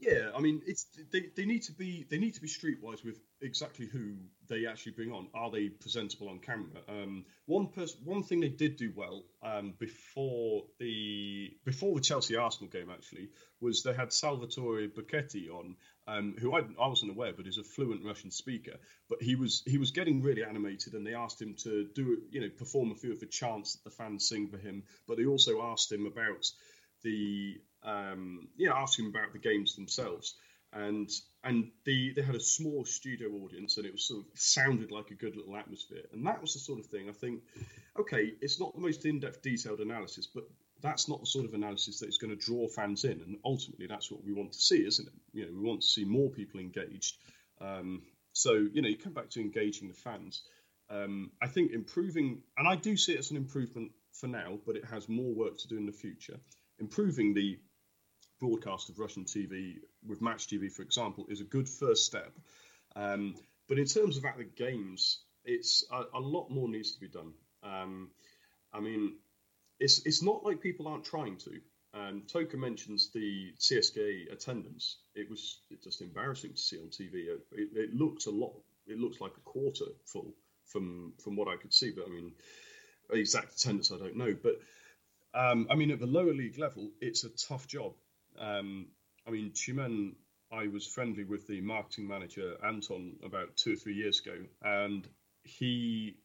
Yeah, 0.00 0.30
I 0.36 0.40
mean, 0.40 0.62
it's 0.64 0.86
they, 1.10 1.24
they 1.34 1.44
need 1.44 1.64
to 1.64 1.72
be 1.72 2.06
they 2.08 2.18
need 2.18 2.34
to 2.34 2.40
be 2.40 2.46
streetwise 2.46 3.04
with 3.04 3.18
exactly 3.40 3.86
who 3.86 4.14
they 4.48 4.66
actually 4.66 4.92
bring 4.92 5.10
on. 5.10 5.26
Are 5.34 5.50
they 5.50 5.70
presentable 5.70 6.28
on 6.28 6.38
camera? 6.38 6.80
Um, 6.88 7.24
one 7.46 7.66
person, 7.66 7.98
one 8.04 8.22
thing 8.22 8.38
they 8.38 8.48
did 8.48 8.76
do 8.76 8.92
well 8.94 9.24
um, 9.42 9.74
before 9.80 10.66
the 10.78 11.50
before 11.64 11.96
the 11.96 12.00
Chelsea 12.00 12.36
Arsenal 12.36 12.70
game 12.70 12.90
actually 12.90 13.30
was 13.60 13.82
they 13.82 13.92
had 13.92 14.12
Salvatore 14.12 14.86
Bocchetti 14.86 15.50
on, 15.50 15.74
um, 16.06 16.36
who 16.38 16.54
I, 16.54 16.60
I 16.80 16.86
wasn't 16.86 17.10
aware, 17.10 17.32
but 17.32 17.48
is 17.48 17.58
a 17.58 17.64
fluent 17.64 18.04
Russian 18.04 18.30
speaker. 18.30 18.76
But 19.08 19.20
he 19.20 19.34
was 19.34 19.64
he 19.66 19.78
was 19.78 19.90
getting 19.90 20.22
really 20.22 20.44
animated, 20.44 20.92
and 20.94 21.04
they 21.04 21.14
asked 21.14 21.42
him 21.42 21.56
to 21.64 21.88
do 21.92 22.18
you 22.30 22.40
know 22.40 22.50
perform 22.56 22.92
a 22.92 22.94
few 22.94 23.10
of 23.10 23.18
the 23.18 23.26
chants 23.26 23.74
that 23.74 23.82
the 23.82 23.96
fans 23.96 24.28
sing 24.28 24.46
for 24.46 24.58
him. 24.58 24.84
But 25.08 25.16
they 25.16 25.26
also 25.26 25.60
asked 25.60 25.90
him 25.90 26.06
about 26.06 26.46
the 27.02 27.60
um, 27.84 28.48
know, 28.58 28.74
asking 28.74 29.08
about 29.08 29.32
the 29.32 29.38
games 29.38 29.74
themselves. 29.74 30.36
And 30.72 31.08
and 31.44 31.70
the 31.86 32.12
they 32.14 32.20
had 32.22 32.34
a 32.34 32.40
small 32.40 32.84
studio 32.84 33.28
audience, 33.42 33.78
and 33.78 33.86
it 33.86 33.92
was 33.92 34.06
sort 34.06 34.20
of 34.20 34.26
sounded 34.34 34.90
like 34.90 35.10
a 35.10 35.14
good 35.14 35.34
little 35.34 35.56
atmosphere. 35.56 36.02
And 36.12 36.26
that 36.26 36.42
was 36.42 36.52
the 36.52 36.58
sort 36.58 36.78
of 36.78 36.86
thing 36.86 37.08
I 37.08 37.12
think. 37.12 37.42
Okay, 37.98 38.34
it's 38.42 38.60
not 38.60 38.74
the 38.74 38.80
most 38.80 39.06
in-depth, 39.06 39.42
detailed 39.42 39.80
analysis, 39.80 40.26
but 40.26 40.44
that's 40.80 41.08
not 41.08 41.20
the 41.20 41.26
sort 41.26 41.46
of 41.46 41.54
analysis 41.54 42.00
that 42.00 42.08
is 42.08 42.18
going 42.18 42.36
to 42.36 42.44
draw 42.44 42.68
fans 42.68 43.04
in. 43.04 43.20
And 43.22 43.38
ultimately, 43.44 43.86
that's 43.86 44.10
what 44.10 44.22
we 44.24 44.32
want 44.32 44.52
to 44.52 44.58
see, 44.58 44.86
isn't 44.86 45.08
it? 45.08 45.14
You 45.32 45.46
know, 45.46 45.52
we 45.52 45.66
want 45.66 45.80
to 45.80 45.88
see 45.88 46.04
more 46.04 46.30
people 46.30 46.60
engaged. 46.60 47.16
Um, 47.60 48.02
so 48.32 48.52
you 48.52 48.82
know, 48.82 48.88
you 48.88 48.98
come 48.98 49.14
back 49.14 49.30
to 49.30 49.40
engaging 49.40 49.88
the 49.88 49.94
fans. 49.94 50.42
Um, 50.90 51.30
I 51.42 51.48
think 51.48 51.72
improving, 51.72 52.42
and 52.56 52.68
I 52.68 52.76
do 52.76 52.96
see 52.96 53.12
it 53.12 53.18
as 53.18 53.30
an 53.30 53.36
improvement 53.36 53.92
for 54.12 54.26
now, 54.26 54.58
but 54.66 54.76
it 54.76 54.84
has 54.84 55.08
more 55.08 55.34
work 55.34 55.58
to 55.58 55.68
do 55.68 55.76
in 55.76 55.86
the 55.86 55.92
future. 55.92 56.38
Improving 56.78 57.34
the 57.34 57.58
broadcast 58.40 58.88
of 58.88 58.98
Russian 58.98 59.24
TV 59.24 59.76
with 60.06 60.22
Match 60.22 60.46
TV, 60.46 60.70
for 60.70 60.82
example, 60.82 61.26
is 61.28 61.40
a 61.40 61.44
good 61.44 61.68
first 61.68 62.04
step. 62.04 62.32
Um, 62.96 63.34
but 63.68 63.78
in 63.78 63.86
terms 63.86 64.16
of 64.16 64.24
at 64.24 64.38
the 64.38 64.44
games, 64.44 65.20
it's 65.44 65.84
a, 65.90 66.04
a, 66.14 66.20
lot 66.20 66.50
more 66.50 66.68
needs 66.68 66.92
to 66.92 67.00
be 67.00 67.08
done. 67.08 67.32
Um, 67.62 68.10
I 68.72 68.80
mean, 68.80 69.16
it's 69.78 70.04
it's 70.06 70.22
not 70.22 70.44
like 70.44 70.60
people 70.60 70.88
aren't 70.88 71.04
trying 71.04 71.36
to. 71.38 71.60
Um, 71.94 72.22
Toka 72.26 72.56
mentions 72.56 73.10
the 73.12 73.52
CSKA 73.58 74.32
attendance. 74.32 74.98
It 75.14 75.28
was 75.30 75.60
just 75.82 76.00
embarrassing 76.02 76.52
to 76.52 76.60
see 76.60 76.78
on 76.78 76.88
TV. 76.88 77.28
It, 77.28 77.40
it, 77.52 77.94
looks 77.94 78.26
a 78.26 78.30
lot. 78.30 78.54
It 78.86 78.98
looks 78.98 79.20
like 79.20 79.32
a 79.36 79.40
quarter 79.40 79.86
full 80.04 80.34
from 80.66 81.14
from 81.22 81.36
what 81.36 81.48
I 81.48 81.56
could 81.56 81.72
see. 81.72 81.90
But 81.90 82.06
I 82.06 82.10
mean, 82.10 82.32
exact 83.10 83.54
attendance 83.54 83.90
I 83.90 83.96
don't 83.96 84.16
know. 84.16 84.36
But 84.40 84.60
um, 85.34 85.66
I 85.70 85.74
mean, 85.74 85.90
at 85.90 86.00
the 86.00 86.06
lower 86.06 86.34
league 86.34 86.58
level, 86.58 86.90
it's 87.00 87.24
a 87.24 87.30
tough 87.30 87.66
job. 87.66 87.94
Um, 88.40 88.86
I 89.26 89.30
mean, 89.30 89.50
Tyumen, 89.50 90.14
I 90.52 90.68
was 90.68 90.86
friendly 90.86 91.24
with 91.24 91.46
the 91.46 91.60
marketing 91.60 92.08
manager 92.08 92.56
Anton 92.64 93.16
about 93.24 93.56
two 93.56 93.74
or 93.74 93.76
three 93.76 93.94
years 93.94 94.20
ago, 94.20 94.36
and 94.62 95.06
he 95.44 96.16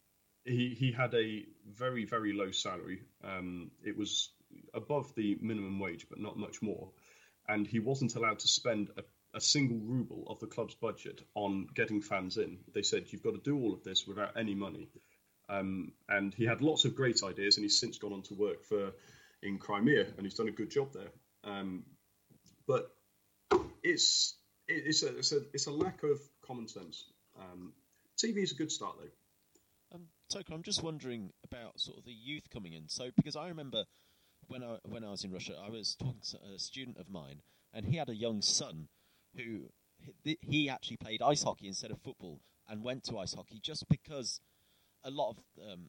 he 0.44 0.74
he 0.78 0.92
had 0.92 1.14
a 1.14 1.44
very 1.66 2.04
very 2.04 2.32
low 2.32 2.50
salary. 2.50 3.02
Um, 3.22 3.70
it 3.84 3.96
was 3.96 4.30
above 4.72 5.14
the 5.14 5.36
minimum 5.40 5.78
wage, 5.78 6.06
but 6.08 6.20
not 6.20 6.38
much 6.38 6.62
more, 6.62 6.90
and 7.48 7.66
he 7.66 7.80
wasn't 7.80 8.14
allowed 8.14 8.38
to 8.40 8.48
spend 8.48 8.90
a, 8.96 9.02
a 9.36 9.40
single 9.40 9.78
ruble 9.78 10.24
of 10.28 10.40
the 10.40 10.46
club's 10.46 10.74
budget 10.74 11.20
on 11.34 11.66
getting 11.74 12.00
fans 12.00 12.38
in. 12.38 12.58
They 12.72 12.82
said 12.82 13.06
you've 13.08 13.22
got 13.22 13.32
to 13.32 13.50
do 13.50 13.58
all 13.58 13.74
of 13.74 13.84
this 13.84 14.06
without 14.06 14.36
any 14.36 14.54
money. 14.54 14.88
Um, 15.48 15.92
and 16.08 16.32
he 16.32 16.46
had 16.46 16.62
lots 16.62 16.86
of 16.86 16.96
great 16.96 17.22
ideas, 17.22 17.56
and 17.56 17.64
he's 17.64 17.78
since 17.78 17.98
gone 17.98 18.14
on 18.14 18.22
to 18.22 18.34
work 18.34 18.64
for 18.64 18.92
in 19.42 19.58
Crimea, 19.58 20.06
and 20.16 20.24
he's 20.24 20.34
done 20.34 20.48
a 20.48 20.52
good 20.52 20.70
job 20.70 20.92
there. 20.94 21.10
Um, 21.44 21.84
but 22.66 22.90
it's 23.82 24.36
it's 24.66 25.02
a 25.02 25.18
it's 25.18 25.32
a 25.32 25.40
it's 25.52 25.66
a 25.66 25.70
lack 25.70 26.02
of 26.02 26.20
common 26.46 26.68
sense. 26.68 27.04
Um, 27.38 27.72
TV 28.16 28.42
is 28.42 28.52
a 28.52 28.54
good 28.54 28.72
start 28.72 28.96
though. 28.98 29.96
Um, 29.96 30.06
Toka, 30.32 30.54
I'm 30.54 30.62
just 30.62 30.82
wondering 30.82 31.30
about 31.44 31.78
sort 31.80 31.98
of 31.98 32.04
the 32.04 32.12
youth 32.12 32.48
coming 32.52 32.72
in. 32.72 32.88
So 32.88 33.10
because 33.16 33.36
I 33.36 33.48
remember 33.48 33.84
when 34.48 34.62
I 34.62 34.78
when 34.84 35.04
I 35.04 35.10
was 35.10 35.24
in 35.24 35.32
Russia, 35.32 35.54
I 35.64 35.70
was 35.70 35.94
talking 35.94 36.22
to 36.30 36.38
a 36.54 36.58
student 36.58 36.98
of 36.98 37.10
mine, 37.10 37.42
and 37.72 37.86
he 37.86 37.96
had 37.96 38.08
a 38.08 38.16
young 38.16 38.42
son 38.42 38.88
who 39.36 39.68
he 40.22 40.68
actually 40.68 40.96
played 40.96 41.22
ice 41.22 41.42
hockey 41.42 41.66
instead 41.66 41.90
of 41.90 41.98
football 42.00 42.40
and 42.68 42.82
went 42.82 43.04
to 43.04 43.18
ice 43.18 43.34
hockey 43.34 43.58
just 43.62 43.88
because 43.88 44.40
a 45.04 45.10
lot 45.10 45.30
of 45.30 45.38
um, 45.70 45.86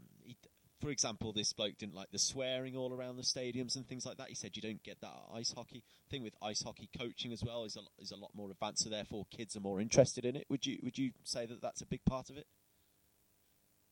for 0.82 0.89
example, 0.89 1.32
this 1.32 1.53
bloke 1.53 1.78
didn't 1.78 1.95
like 1.95 2.11
the 2.11 2.19
swearing 2.19 2.76
all 2.76 2.93
around 2.93 3.15
the 3.15 3.23
stadiums 3.23 3.76
and 3.76 3.88
things 3.88 4.05
like 4.05 4.17
that. 4.17 4.28
He 4.30 4.36
said 4.36 4.55
you 4.55 4.61
don't 4.61 4.84
get 4.84 4.99
that 5.01 5.13
ice 5.34 5.53
hockey 5.55 5.84
thing 6.09 6.21
with 6.21 6.36
ice 6.41 6.61
hockey 6.61 6.89
coaching 6.97 7.32
as 7.32 7.43
well 7.43 7.63
is 7.63 7.78
a 7.78 7.82
is 8.01 8.11
a 8.11 8.17
lot 8.17 8.32
more 8.36 8.51
advanced, 8.51 8.84
so 8.84 8.89
therefore 8.89 9.26
kids 9.32 9.55
are 9.55 9.61
more 9.61 9.80
interested 9.80 10.26
in 10.26 10.36
it. 10.36 10.45
Would 10.49 10.65
you 10.65 10.80
would 10.84 10.97
you 10.97 11.11
say 11.23 11.45
that 11.45 11.61
that's 11.61 11.82
a 11.82 11.86
big 11.86 12.03
part 12.05 12.30
of 12.30 12.38
it? 12.38 12.45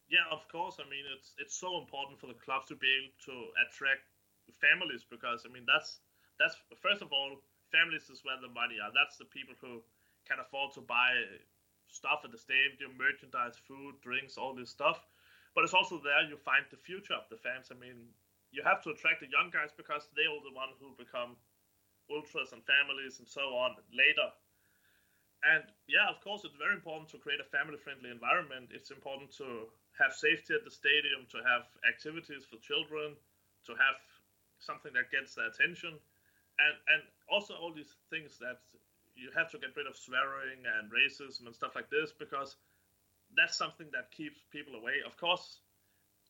Yeah, 0.09 0.27
of 0.31 0.45
course. 0.51 0.77
I 0.79 0.89
mean, 0.89 1.05
it's 1.15 1.33
it's 1.37 1.55
so 1.55 1.79
important 1.79 2.19
for 2.19 2.27
the 2.27 2.37
clubs 2.37 2.67
to 2.67 2.75
be 2.75 2.91
able 2.99 3.15
to 3.31 3.35
attract 3.63 4.03
families 4.59 5.05
because 5.09 5.47
I 5.47 5.53
mean 5.53 5.63
that's 5.65 5.99
that's 6.37 6.55
first 6.81 7.01
of 7.01 7.13
all 7.13 7.39
families 7.71 8.09
is 8.11 8.21
where 8.27 8.37
the 8.43 8.51
money 8.51 8.75
are. 8.83 8.91
That's 8.91 9.15
the 9.17 9.25
people 9.31 9.55
who 9.61 9.79
can 10.27 10.43
afford 10.43 10.75
to 10.75 10.81
buy 10.81 11.15
stuff 11.87 12.21
at 12.25 12.31
the 12.31 12.37
stadium, 12.37 12.97
merchandise, 12.99 13.55
food, 13.67 13.95
drinks, 14.03 14.35
all 14.35 14.53
this 14.53 14.69
stuff 14.69 14.99
but 15.53 15.63
it's 15.63 15.73
also 15.73 16.01
there 16.01 16.25
you 16.25 16.37
find 16.37 16.65
the 16.69 16.81
future 16.81 17.13
of 17.13 17.29
the 17.29 17.37
fans. 17.37 17.69
I 17.69 17.77
mean, 17.77 18.09
you 18.51 18.61
have 18.65 18.81
to 18.83 18.91
attract 18.93 19.21
the 19.21 19.29
young 19.29 19.49
guys 19.53 19.73
because 19.73 20.09
they 20.17 20.25
are 20.25 20.41
the 20.41 20.53
one 20.53 20.73
who 20.77 20.93
become 20.97 21.37
ultras 22.09 22.51
and 22.51 22.61
families 22.65 23.17
and 23.21 23.27
so 23.27 23.53
on 23.57 23.77
later. 23.93 24.29
And 25.43 25.63
yeah, 25.91 26.07
of 26.07 26.23
course, 26.23 26.47
it's 26.47 26.55
very 26.55 26.73
important 26.73 27.11
to 27.11 27.19
create 27.19 27.43
a 27.43 27.49
family-friendly 27.51 28.07
environment. 28.07 28.71
It's 28.71 28.95
important 28.95 29.35
to 29.43 29.67
have 29.99 30.15
safety 30.15 30.55
at 30.55 30.63
the 30.63 30.71
stadium, 30.71 31.27
to 31.35 31.43
have 31.43 31.67
activities 31.83 32.47
for 32.47 32.55
children, 32.63 33.19
to 33.67 33.73
have 33.75 33.99
something 34.63 34.95
that 34.95 35.11
gets 35.11 35.35
their 35.35 35.51
attention, 35.51 35.99
and 35.99 36.75
and 36.95 37.01
also 37.27 37.53
all 37.59 37.75
these 37.75 37.99
things 38.07 38.39
that 38.39 38.63
you 39.15 39.29
have 39.35 39.51
to 39.51 39.59
get 39.59 39.75
rid 39.75 39.85
of 39.85 39.95
swearing 39.99 40.63
and 40.63 40.89
racism 40.89 41.45
and 41.45 41.53
stuff 41.53 41.75
like 41.75 41.89
this 41.91 42.15
because 42.15 42.55
that's 43.37 43.57
something 43.57 43.87
that 43.93 44.11
keeps 44.11 44.43
people 44.51 44.75
away. 44.75 45.01
Of 45.05 45.17
course, 45.17 45.61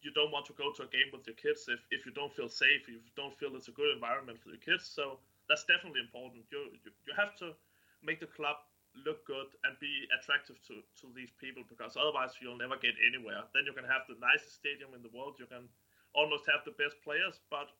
you 0.02 0.12
don't 0.12 0.32
want 0.32 0.46
to 0.52 0.56
go 0.60 0.72
to 0.76 0.84
a 0.84 0.90
game 0.92 1.10
with 1.12 1.26
your 1.26 1.40
kids 1.40 1.66
if, 1.72 1.80
if 1.92 2.06
you 2.06 2.12
don't 2.12 2.32
feel 2.34 2.50
safe, 2.52 2.88
if 2.88 3.00
you 3.08 3.16
don't 3.16 3.34
feel 3.36 3.56
it's 3.56 3.72
a 3.72 3.76
good 3.76 3.96
environment 3.96 4.40
for 4.44 4.50
your 4.52 4.60
kids. 4.60 4.88
So 4.88 5.20
that's 5.48 5.64
definitely 5.64 6.04
important. 6.04 6.44
You, 6.52 6.76
you, 6.84 6.92
you 7.08 7.14
have 7.16 7.36
to 7.40 7.56
make 8.04 8.20
the 8.20 8.28
club 8.28 8.60
look 8.94 9.26
good 9.26 9.50
and 9.66 9.74
be 9.80 10.06
attractive 10.14 10.60
to, 10.70 10.84
to 11.02 11.06
these 11.16 11.32
people 11.42 11.64
because 11.66 11.98
otherwise 11.98 12.38
you'll 12.38 12.60
never 12.60 12.78
get 12.78 12.94
anywhere. 13.02 13.42
Then 13.56 13.66
you 13.66 13.74
can 13.74 13.88
have 13.88 14.06
the 14.06 14.20
nicest 14.22 14.60
stadium 14.60 14.94
in 14.94 15.02
the 15.02 15.14
world, 15.16 15.40
you 15.40 15.50
can 15.50 15.66
almost 16.14 16.46
have 16.46 16.62
the 16.62 16.78
best 16.78 17.00
players, 17.02 17.42
but 17.50 17.74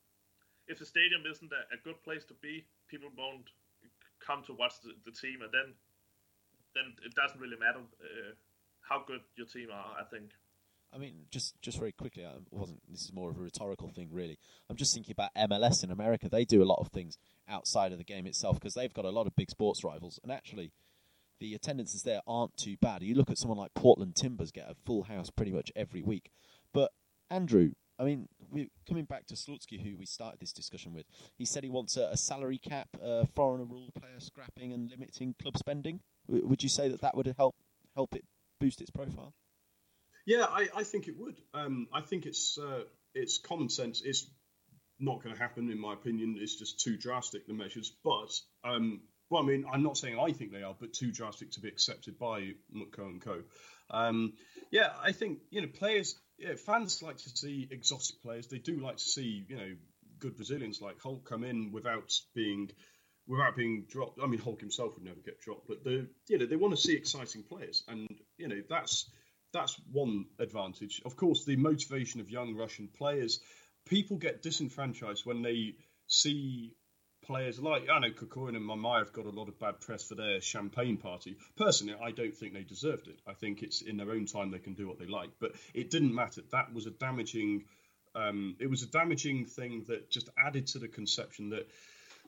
if 0.66 0.80
the 0.80 0.88
stadium 0.88 1.28
isn't 1.30 1.52
a, 1.52 1.64
a 1.76 1.78
good 1.84 2.02
place 2.02 2.26
to 2.32 2.36
be, 2.42 2.66
people 2.90 3.12
won't 3.14 3.46
come 4.24 4.42
to 4.48 4.56
watch 4.56 4.80
the, 4.82 4.96
the 5.06 5.12
team, 5.12 5.44
and 5.44 5.52
then 5.52 5.76
then 6.74 6.90
it 7.06 7.14
doesn't 7.14 7.38
really 7.38 7.60
matter 7.60 7.84
uh, 8.02 8.34
how 8.94 9.04
good 9.06 9.22
your 9.36 9.48
team 9.48 9.70
are. 9.72 9.96
I 10.00 10.04
think. 10.04 10.32
I 10.94 10.98
mean, 11.00 11.26
just 11.32 11.60
just 11.62 11.80
very 11.80 11.92
quickly, 11.92 12.26
I 12.26 12.34
wasn't. 12.52 12.82
This 12.90 13.04
is 13.04 13.14
more 13.14 13.32
of 13.32 13.38
a 13.38 13.42
rhetorical 13.42 13.90
thing, 13.90 14.10
really. 14.12 14.38
I'm 14.70 14.76
just 14.76 14.94
thinking 14.94 15.14
about 15.14 15.34
MLS 15.50 15.84
in 15.84 15.92
America. 15.92 16.30
They 16.30 16.46
do 16.46 16.62
a 16.62 16.66
lot 16.66 16.80
of 16.80 16.90
things 16.90 17.18
outside 17.50 17.92
of 17.92 17.98
the 17.98 18.04
game 18.04 18.28
itself 18.28 18.60
because 18.60 18.76
they've 18.76 18.94
got 18.94 19.06
a 19.06 19.10
lot 19.10 19.28
of 19.28 19.36
big 19.36 19.50
sports 19.50 19.84
rivals, 19.84 20.20
and 20.22 20.32
actually, 20.32 20.72
the 21.40 21.56
attendances 21.56 22.04
there 22.04 22.22
aren't 22.28 22.56
too 22.58 22.78
bad. 22.80 23.02
You 23.02 23.16
look 23.16 23.32
at 23.32 23.38
someone 23.38 23.58
like 23.58 23.74
Portland 23.74 24.16
Timbers 24.16 24.52
get 24.52 24.70
a 24.70 24.76
full 24.86 25.04
house 25.04 25.30
pretty 25.30 25.52
much 25.52 25.72
every 25.76 26.04
week. 26.04 26.30
But 26.74 26.92
Andrew, 27.32 27.72
I 27.98 28.04
mean, 28.04 28.28
we, 28.52 28.70
coming 28.88 29.06
back 29.06 29.26
to 29.28 29.36
Slutsky, 29.36 29.82
who 29.82 29.98
we 29.98 30.06
started 30.06 30.40
this 30.40 30.54
discussion 30.54 30.94
with, 30.94 31.06
he 31.36 31.46
said 31.46 31.64
he 31.64 31.70
wants 31.70 31.98
a, 31.98 32.10
a 32.12 32.18
salary 32.18 32.60
cap, 32.60 32.90
foreigner 33.34 33.66
rule, 33.66 33.90
player 34.00 34.20
scrapping, 34.20 34.74
and 34.74 34.92
limiting 34.92 35.34
club 35.42 35.58
spending. 35.58 36.02
W- 36.28 36.48
would 36.48 36.62
you 36.62 36.70
say 36.70 36.88
that 36.88 37.02
that 37.02 37.16
would 37.16 37.34
help 37.36 37.56
help 37.96 38.16
it 38.16 38.26
boost 38.60 38.82
its 38.82 38.92
profile? 38.92 39.34
Yeah, 40.26 40.46
I, 40.46 40.68
I 40.76 40.84
think 40.84 41.08
it 41.08 41.16
would. 41.18 41.36
Um, 41.54 41.88
I 41.94 42.02
think 42.02 42.26
it's 42.26 42.58
uh, 42.58 42.84
it's 43.14 43.38
common 43.38 43.70
sense. 43.70 44.02
It's 44.04 44.30
not 45.00 45.22
going 45.22 45.36
to 45.36 45.42
happen, 45.42 45.70
in 45.70 45.80
my 45.80 45.94
opinion. 45.94 46.38
It's 46.40 46.56
just 46.56 46.80
too 46.80 46.98
drastic 46.98 47.46
the 47.46 47.54
measures. 47.54 47.92
But 48.04 48.32
um, 48.64 49.02
well, 49.30 49.44
I 49.44 49.46
mean, 49.46 49.66
I'm 49.72 49.84
not 49.84 49.98
saying 49.98 50.18
I 50.20 50.32
think 50.32 50.52
they 50.52 50.64
are, 50.64 50.76
but 50.80 50.94
too 50.94 51.12
drastic 51.12 51.52
to 51.52 51.60
be 51.60 51.68
accepted 51.68 52.18
by 52.18 52.52
Mutko 52.76 53.00
and 53.00 53.22
Co. 53.22 53.42
Um, 53.90 54.34
yeah, 54.72 54.90
I 55.02 55.12
think 55.12 55.40
you 55.50 55.62
know 55.62 55.68
players. 55.68 56.16
Yeah, 56.38 56.56
fans 56.56 57.02
like 57.04 57.18
to 57.18 57.30
see 57.30 57.68
exotic 57.70 58.22
players. 58.22 58.48
They 58.48 58.58
do 58.58 58.80
like 58.80 58.98
to 58.98 59.04
see 59.04 59.46
you 59.48 59.58
know 59.58 59.76
good 60.20 60.36
Brazilians 60.36 60.82
like 60.82 61.02
Hulk 61.02 61.28
come 61.28 61.44
in 61.44 61.72
without 61.72 62.12
being 62.34 62.72
without 63.28 63.56
being 63.56 63.86
dropped. 63.90 64.20
I 64.22 64.28
mean, 64.28 64.40
Hulk 64.40 64.60
himself 64.60 64.96
would 64.96 65.04
never 65.04 65.20
get 65.20 65.42
dropped, 65.42 65.68
but 65.68 65.84
the 65.84 66.08
you 66.28 66.38
know 66.38 66.46
they 66.46 66.56
want 66.56 66.76
to 66.76 66.82
see 66.82 66.96
exciting 66.96 67.44
players, 67.44 67.84
and 67.88 68.08
you 68.38 68.48
know 68.48 68.62
that's 68.70 69.10
that's 69.54 69.80
one 69.92 70.26
advantage. 70.40 71.02
Of 71.06 71.16
course, 71.16 71.46
the 71.46 71.56
motivation 71.56 72.22
of 72.22 72.30
young 72.30 72.56
Russian 72.56 72.88
players, 72.88 73.40
people 73.86 74.18
get 74.18 74.42
disenfranchised 74.42 75.26
when 75.26 75.42
they 75.42 75.76
see 76.08 76.74
players 77.24 77.60
like 77.60 77.88
I 77.90 78.00
know 78.00 78.12
Kokorin 78.12 78.56
and 78.56 78.70
Mamaev 78.70 79.00
have 79.00 79.14
got 79.14 79.26
a 79.26 79.30
lot 79.30 79.48
of 79.48 79.60
bad 79.60 79.80
press 79.80 80.04
for 80.04 80.16
their 80.16 80.42
champagne 80.42 80.98
party. 80.98 81.38
Personally, 81.56 81.96
I 82.02 82.12
don't 82.12 82.36
think 82.36 82.54
they 82.54 82.64
deserved 82.64 83.08
it. 83.08 83.20
I 83.26 83.34
think 83.34 83.64
it's 83.64 83.82
in 83.82 83.98
their 83.98 84.12
own 84.12 84.26
time 84.26 84.52
they 84.52 84.60
can 84.60 84.74
do 84.74 84.88
what 84.88 85.00
they 85.00 85.08
like, 85.08 85.30
but 85.40 85.54
it 85.74 85.90
didn't 85.90 86.14
matter. 86.14 86.42
That 86.52 86.74
was 86.74 86.86
a 86.86 86.92
damaging. 86.92 87.66
Um, 88.16 88.58
it 88.60 88.70
was 88.70 88.84
a 88.84 88.88
damaging 88.88 89.46
thing 89.46 89.86
that 89.88 90.12
just 90.12 90.30
added 90.38 90.68
to 90.68 90.80
the 90.80 90.88
conception 90.88 91.50
that 91.50 91.68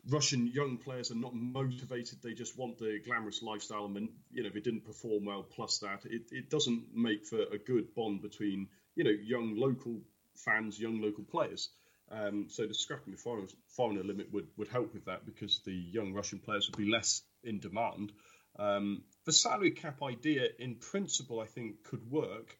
Russian 0.07 0.47
young 0.47 0.77
players 0.77 1.11
are 1.11 1.15
not 1.15 1.33
motivated. 1.33 2.19
They 2.21 2.33
just 2.33 2.57
want 2.57 2.77
the 2.77 2.99
glamorous 3.03 3.41
lifestyle, 3.41 3.85
and 3.85 4.09
you 4.31 4.43
know, 4.43 4.49
if 4.49 4.55
it 4.55 4.63
didn't 4.63 4.85
perform 4.85 5.25
well, 5.25 5.43
plus 5.43 5.79
that, 5.79 6.05
it, 6.05 6.29
it 6.31 6.49
doesn't 6.49 6.95
make 6.95 7.25
for 7.25 7.41
a 7.41 7.57
good 7.57 7.95
bond 7.95 8.21
between 8.21 8.67
you 8.95 9.03
know 9.03 9.09
young 9.09 9.55
local 9.55 10.01
fans, 10.35 10.79
young 10.79 11.01
local 11.01 11.23
players. 11.23 11.69
Um, 12.11 12.47
so 12.49 12.67
the 12.67 12.73
scrapping 12.75 13.13
the 13.13 13.17
foreigner, 13.17 13.47
foreigner 13.69 14.03
limit 14.03 14.31
would, 14.31 14.47
would 14.57 14.67
help 14.67 14.93
with 14.93 15.05
that 15.05 15.25
because 15.25 15.61
the 15.65 15.73
young 15.73 16.13
Russian 16.13 16.37
players 16.37 16.69
would 16.69 16.77
be 16.77 16.91
less 16.91 17.23
in 17.43 17.59
demand. 17.59 18.11
Um, 18.59 19.03
the 19.25 19.33
salary 19.33 19.71
cap 19.71 20.03
idea, 20.03 20.47
in 20.59 20.75
principle, 20.75 21.39
I 21.39 21.47
think 21.47 21.83
could 21.83 22.09
work. 22.11 22.55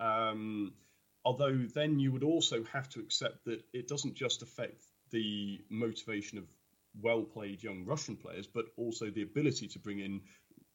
Um, 0.00 0.72
although 1.24 1.56
then 1.74 2.00
you 2.00 2.12
would 2.12 2.24
also 2.24 2.64
have 2.72 2.88
to 2.90 3.00
accept 3.00 3.44
that 3.44 3.62
it 3.72 3.86
doesn't 3.86 4.14
just 4.14 4.42
affect 4.42 4.82
the 5.10 5.60
motivation 5.70 6.38
of 6.38 6.44
well 7.00 7.22
played 7.22 7.62
young 7.62 7.84
Russian 7.84 8.16
players, 8.16 8.46
but 8.46 8.66
also 8.76 9.10
the 9.10 9.22
ability 9.22 9.68
to 9.68 9.78
bring 9.78 10.00
in, 10.00 10.20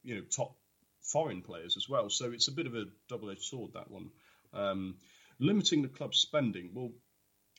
you 0.03 0.15
know, 0.15 0.21
top 0.21 0.55
foreign 1.01 1.41
players 1.41 1.76
as 1.78 1.89
well. 1.89 2.09
So 2.09 2.32
it's 2.32 2.47
a 2.47 2.53
bit 2.53 2.67
of 2.67 2.76
a 2.76 2.86
double 3.09 3.30
edged 3.30 3.43
sword 3.43 3.74
that 3.74 3.91
one. 3.91 4.09
Um, 4.53 4.95
limiting 5.39 5.82
the 5.82 5.88
club's 5.88 6.19
spending, 6.19 6.71
well, 6.74 6.91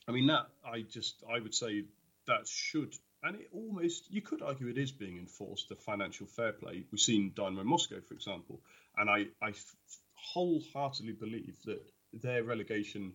I 0.07 0.11
mean 0.11 0.27
that 0.27 0.47
I 0.65 0.81
just 0.81 1.23
I 1.29 1.39
would 1.39 1.53
say 1.53 1.85
that 2.27 2.47
should 2.47 2.93
and 3.23 3.35
it 3.35 3.49
almost 3.51 4.11
you 4.11 4.21
could 4.21 4.41
argue 4.41 4.67
it 4.67 4.77
is 4.77 4.91
being 4.91 5.17
enforced 5.17 5.69
the 5.69 5.75
financial 5.75 6.27
fair 6.27 6.53
play. 6.53 6.83
We've 6.91 6.99
seen 6.99 7.33
Dynamo 7.35 7.63
Moscow, 7.63 7.99
for 8.07 8.13
example, 8.13 8.61
and 8.97 9.09
I 9.09 9.25
I 9.41 9.53
wholeheartedly 10.13 11.13
believe 11.13 11.57
that 11.65 11.81
their 12.13 12.43
relegation 12.43 13.13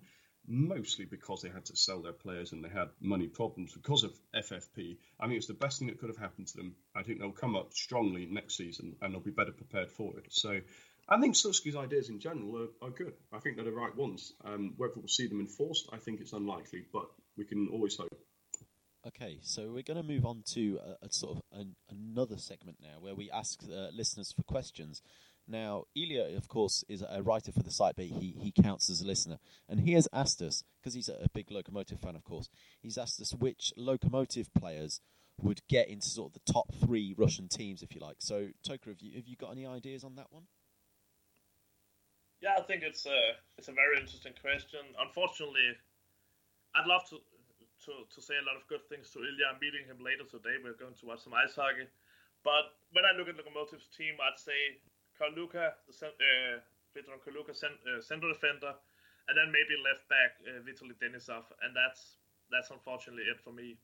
mostly 0.50 1.04
because 1.04 1.40
they 1.40 1.48
had 1.48 1.64
to 1.66 1.76
sell 1.76 2.02
their 2.02 2.12
players 2.12 2.52
and 2.52 2.64
they 2.64 2.68
had 2.68 2.88
money 3.00 3.28
problems 3.28 3.72
because 3.72 4.02
of 4.02 4.12
FFP. 4.34 4.98
I 5.20 5.26
think 5.26 5.36
it's 5.36 5.46
the 5.46 5.54
best 5.54 5.78
thing 5.78 5.88
that 5.88 6.00
could 6.00 6.08
have 6.08 6.18
happened 6.18 6.48
to 6.48 6.56
them. 6.56 6.74
I 6.94 7.04
think 7.04 7.20
they'll 7.20 7.30
come 7.30 7.54
up 7.54 7.72
strongly 7.72 8.26
next 8.26 8.56
season 8.56 8.96
and 9.00 9.14
they'll 9.14 9.20
be 9.20 9.30
better 9.30 9.52
prepared 9.52 9.92
for 9.92 10.18
it. 10.18 10.26
So 10.30 10.60
I 11.08 11.20
think 11.20 11.36
Slutsky's 11.36 11.76
ideas 11.76 12.08
in 12.08 12.18
general 12.18 12.68
are, 12.82 12.88
are, 12.88 12.90
good. 12.90 13.14
I 13.32 13.38
think 13.38 13.56
they're 13.56 13.64
the 13.64 13.72
right 13.72 13.94
ones. 13.94 14.32
Um, 14.44 14.74
whether 14.76 14.94
we'll 14.96 15.08
see 15.08 15.28
them 15.28 15.40
enforced, 15.40 15.88
I 15.92 15.98
think 15.98 16.20
it's 16.20 16.32
unlikely, 16.32 16.84
but 16.92 17.06
we 17.36 17.44
can 17.44 17.68
always 17.72 17.96
hope. 17.96 18.12
Okay, 19.06 19.38
so 19.42 19.70
we're 19.72 19.82
going 19.82 19.96
to 19.96 20.02
move 20.02 20.26
on 20.26 20.42
to 20.52 20.78
a, 20.84 21.06
a 21.06 21.10
sort 21.10 21.38
of 21.38 21.42
an, 21.58 21.74
another 21.88 22.36
segment 22.36 22.76
now 22.82 23.00
where 23.00 23.14
we 23.14 23.30
ask 23.30 23.62
uh, 23.64 23.88
listeners 23.94 24.30
for 24.30 24.42
questions. 24.42 25.00
Now, 25.50 25.84
Ilya, 25.96 26.36
of 26.36 26.46
course, 26.46 26.84
is 26.88 27.02
a 27.02 27.22
writer 27.22 27.50
for 27.50 27.64
the 27.64 27.72
site, 27.72 27.96
but 27.96 28.04
he, 28.04 28.36
he 28.38 28.52
counts 28.52 28.88
as 28.88 29.00
a 29.00 29.06
listener. 29.06 29.38
And 29.68 29.80
he 29.80 29.94
has 29.94 30.06
asked 30.12 30.40
us, 30.40 30.62
because 30.80 30.94
he's 30.94 31.08
a, 31.08 31.26
big 31.34 31.48
Lokomotiv 31.48 32.00
fan, 32.00 32.14
of 32.14 32.22
course, 32.22 32.48
he's 32.80 32.96
asked 32.96 33.20
us 33.20 33.34
which 33.34 33.72
Lokomotiv 33.76 34.46
players 34.56 35.00
would 35.42 35.60
get 35.68 35.88
into 35.88 36.06
sort 36.06 36.28
of 36.28 36.34
the 36.34 36.52
top 36.52 36.72
three 36.74 37.14
Russian 37.18 37.48
teams, 37.48 37.82
if 37.82 37.96
you 37.96 38.00
like. 38.00 38.16
So, 38.20 38.48
Toker, 38.62 38.94
have 38.94 39.00
you, 39.00 39.16
have 39.16 39.26
you 39.26 39.34
got 39.34 39.50
any 39.50 39.66
ideas 39.66 40.04
on 40.04 40.14
that 40.16 40.28
one? 40.30 40.44
Yeah, 42.40 42.54
I 42.56 42.62
think 42.62 42.82
it's 42.82 43.04
a 43.04 43.36
it's 43.58 43.68
a 43.68 43.76
very 43.76 44.00
interesting 44.00 44.32
question. 44.40 44.80
Unfortunately, 44.96 45.76
I'd 46.72 46.88
love 46.88 47.04
to 47.12 47.20
to, 47.84 47.92
to 48.08 48.20
say 48.24 48.32
a 48.40 48.46
lot 48.48 48.56
of 48.56 48.64
good 48.64 48.80
things 48.88 49.12
to 49.12 49.20
Ilya. 49.20 49.52
I'm 49.52 49.60
meeting 49.60 49.84
him 49.84 50.00
later 50.00 50.24
today. 50.24 50.56
We're 50.56 50.78
going 50.80 50.96
to 50.96 51.04
watch 51.04 51.20
some 51.20 51.36
ice 51.36 51.52
hockey. 51.52 51.84
But 52.40 52.72
when 52.96 53.04
I 53.04 53.12
look 53.12 53.28
at 53.28 53.36
Lokomotiv's 53.36 53.92
team, 53.92 54.16
I'd 54.16 54.40
say 54.40 54.80
Ćorluka, 55.20 55.76
the 55.86 56.06
uh, 56.08 56.60
Vedran 56.96 57.20
Ćorluka, 57.20 57.52
uh, 57.52 58.00
center 58.00 58.28
defender, 58.32 58.72
and 59.28 59.34
then 59.36 59.52
maybe 59.52 59.76
left 59.84 60.08
back 60.08 60.32
uh, 60.48 60.64
Vitaly 60.64 60.96
Denisov, 60.96 61.44
and 61.62 61.76
that's 61.76 62.16
that's 62.50 62.70
unfortunately 62.70 63.24
it 63.28 63.38
for 63.44 63.52
me. 63.52 63.76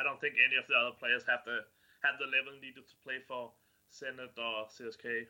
I 0.00 0.02
don't 0.02 0.20
think 0.20 0.34
any 0.40 0.56
of 0.56 0.66
the 0.66 0.74
other 0.74 0.96
players 0.98 1.22
have 1.28 1.44
the 1.44 1.60
have 2.02 2.16
the 2.18 2.26
level 2.26 2.56
needed 2.64 2.88
to 2.88 2.96
play 3.04 3.20
for 3.28 3.52
Zenit 3.92 4.32
or 4.40 4.66
CSKA 4.72 5.28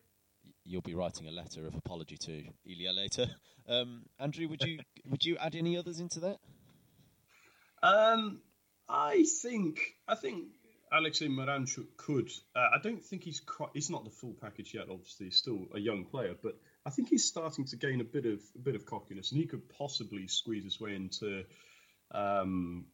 you'll 0.64 0.82
be 0.82 0.94
writing 0.94 1.28
a 1.28 1.30
letter 1.30 1.66
of 1.66 1.74
apology 1.74 2.16
to 2.16 2.44
Ilya 2.66 2.92
later. 2.92 3.26
Um, 3.68 4.02
Andrew, 4.18 4.48
would 4.48 4.60
you 4.62 4.80
would 5.08 5.24
you 5.24 5.36
add 5.36 5.54
any 5.54 5.78
others 5.78 6.00
into 6.00 6.18
that? 6.18 6.38
Um, 7.80 8.40
I 8.88 9.24
think 9.40 9.78
I 10.08 10.16
think 10.16 10.48
Alexei 10.92 11.28
Miranchuk 11.28 11.96
could. 11.96 12.30
Uh, 12.54 12.68
I 12.74 12.78
don't 12.82 13.02
think 13.02 13.24
he's 13.24 13.40
quite. 13.40 13.70
He's 13.74 13.90
not 13.90 14.04
the 14.04 14.10
full 14.10 14.34
package 14.40 14.74
yet. 14.74 14.86
Obviously, 14.90 15.26
he's 15.26 15.36
still 15.36 15.66
a 15.74 15.80
young 15.80 16.04
player, 16.04 16.34
but 16.40 16.58
I 16.84 16.90
think 16.90 17.08
he's 17.08 17.24
starting 17.24 17.64
to 17.66 17.76
gain 17.76 18.00
a 18.00 18.04
bit 18.04 18.26
of 18.26 18.40
a 18.54 18.58
bit 18.58 18.74
of 18.74 18.84
cockiness, 18.84 19.30
and 19.30 19.40
he 19.40 19.46
could 19.46 19.68
possibly 19.70 20.28
squeeze 20.28 20.64
his 20.64 20.80
way 20.80 20.94
into. 20.94 21.44
Um, 22.12 22.86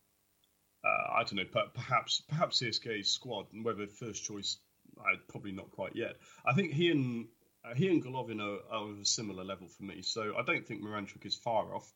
uh, 0.85 1.13
I 1.19 1.25
don't 1.25 1.37
know, 1.37 1.63
perhaps 1.75 2.23
perhaps 2.29 2.63
CSKA's 2.63 3.11
squad, 3.11 3.47
and 3.53 3.65
whether 3.65 3.87
first 3.89 4.25
choice, 4.25 4.59
I 4.99 5.17
probably 5.29 5.53
not 5.53 5.73
quite 5.73 5.97
yet. 5.97 6.17
I 6.47 6.55
think 6.55 6.73
he 6.73 6.91
and 6.91 7.27
uh, 7.65 7.75
he 7.75 7.89
and 7.89 8.03
Golovin 8.03 8.41
are, 8.41 8.61
are 8.73 8.91
of 8.91 9.01
a 9.01 9.05
similar 9.05 9.45
level 9.45 9.67
for 9.67 9.83
me, 9.83 10.03
so 10.03 10.35
I 10.39 10.43
don't 10.45 10.67
think 10.67 10.83
Miranchuk 10.83 11.27
is 11.27 11.35
far 11.35 11.75
off. 11.75 11.93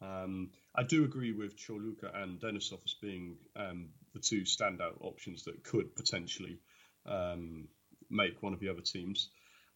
Um, 0.00 0.50
I 0.74 0.82
do 0.84 1.04
agree 1.04 1.32
with 1.32 1.56
Ćorluka 1.56 2.14
and 2.14 2.40
Denisov 2.40 2.80
as 2.84 2.94
being 3.00 3.36
um, 3.56 3.88
the 4.12 4.20
two 4.20 4.42
standout 4.42 5.00
options 5.00 5.44
that 5.44 5.62
could 5.64 5.94
potentially 5.94 6.58
um, 7.06 7.68
make 8.10 8.42
one 8.42 8.52
of 8.52 8.60
the 8.60 8.68
other 8.68 8.80
teams. 8.80 9.30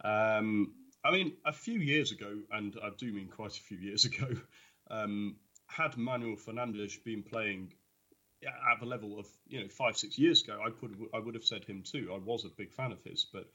Um, 0.04 0.74
I 1.04 1.10
mean, 1.10 1.36
a 1.44 1.52
few 1.52 1.78
years 1.78 2.12
ago, 2.12 2.38
and 2.50 2.76
I 2.82 2.90
do 2.96 3.12
mean 3.12 3.28
quite 3.28 3.56
a 3.56 3.60
few 3.60 3.78
years 3.78 4.04
ago, 4.10 4.28
um, 4.90 5.36
had 5.66 5.96
Manuel 5.96 6.36
Fernandes 6.36 7.02
been 7.04 7.22
playing 7.22 7.72
at 8.44 8.80
the 8.80 8.86
level 8.86 9.18
of 9.18 9.26
you 9.46 9.60
know 9.60 9.68
five 9.68 9.96
six 9.96 10.18
years 10.18 10.42
ago, 10.42 10.60
I 10.64 10.70
could 10.70 10.96
I 11.14 11.18
would 11.18 11.34
have 11.34 11.44
said 11.44 11.64
him 11.64 11.82
too. 11.84 12.10
I 12.12 12.18
was 12.18 12.44
a 12.44 12.48
big 12.48 12.72
fan 12.72 12.92
of 12.92 13.02
his, 13.04 13.26
but 13.32 13.46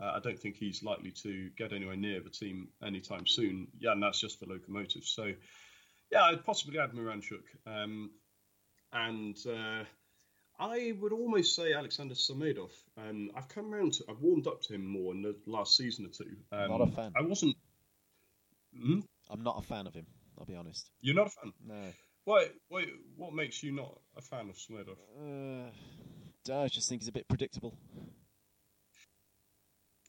uh, 0.00 0.12
I 0.16 0.20
don't 0.20 0.38
think 0.38 0.56
he's 0.56 0.82
likely 0.82 1.10
to 1.22 1.50
get 1.56 1.72
anywhere 1.72 1.96
near 1.96 2.20
the 2.20 2.30
team 2.30 2.68
anytime 2.84 3.26
soon. 3.26 3.68
Yeah, 3.78 3.92
and 3.92 4.02
that's 4.02 4.20
just 4.20 4.38
for 4.38 4.46
Lokomotiv. 4.46 5.04
So, 5.04 5.32
yeah, 6.12 6.22
I'd 6.22 6.44
possibly 6.44 6.78
add 6.78 6.92
Miranchuk. 6.92 7.44
Um, 7.66 8.10
and 8.92 9.36
uh, 9.46 9.84
I 10.58 10.92
would 11.00 11.12
almost 11.12 11.54
say 11.54 11.74
Alexander 11.74 12.14
Samedov. 12.14 12.70
Um, 12.96 13.30
I've 13.36 13.48
come 13.48 13.72
around 13.74 13.94
to, 13.94 14.04
I've 14.08 14.20
warmed 14.20 14.46
up 14.46 14.62
to 14.62 14.74
him 14.74 14.86
more 14.86 15.12
in 15.12 15.22
the 15.22 15.36
last 15.46 15.76
season 15.76 16.06
or 16.06 16.08
two. 16.08 16.36
Um, 16.50 16.70
Not 16.70 16.88
a 16.88 16.90
fan. 16.92 17.12
I 17.16 17.22
wasn't. 17.22 17.56
Hmm? 18.74 19.00
I'm 19.28 19.42
not 19.42 19.58
a 19.58 19.62
fan 19.62 19.86
of 19.86 19.94
him. 19.94 20.06
I'll 20.38 20.46
be 20.46 20.54
honest. 20.54 20.90
You're 21.00 21.14
not 21.14 21.26
a 21.26 21.30
fan. 21.30 21.52
No. 21.66 21.92
Why? 22.24 22.48
Why? 22.68 22.86
What 23.16 23.34
makes 23.34 23.62
you 23.62 23.72
not 23.72 23.98
a 24.16 24.22
fan 24.22 24.48
of 24.48 24.56
Samedov? 24.56 24.96
Uh, 25.18 25.70
I 26.52 26.68
just 26.68 26.88
think 26.88 27.02
he's 27.02 27.08
a 27.08 27.12
bit 27.12 27.28
predictable. 27.28 27.76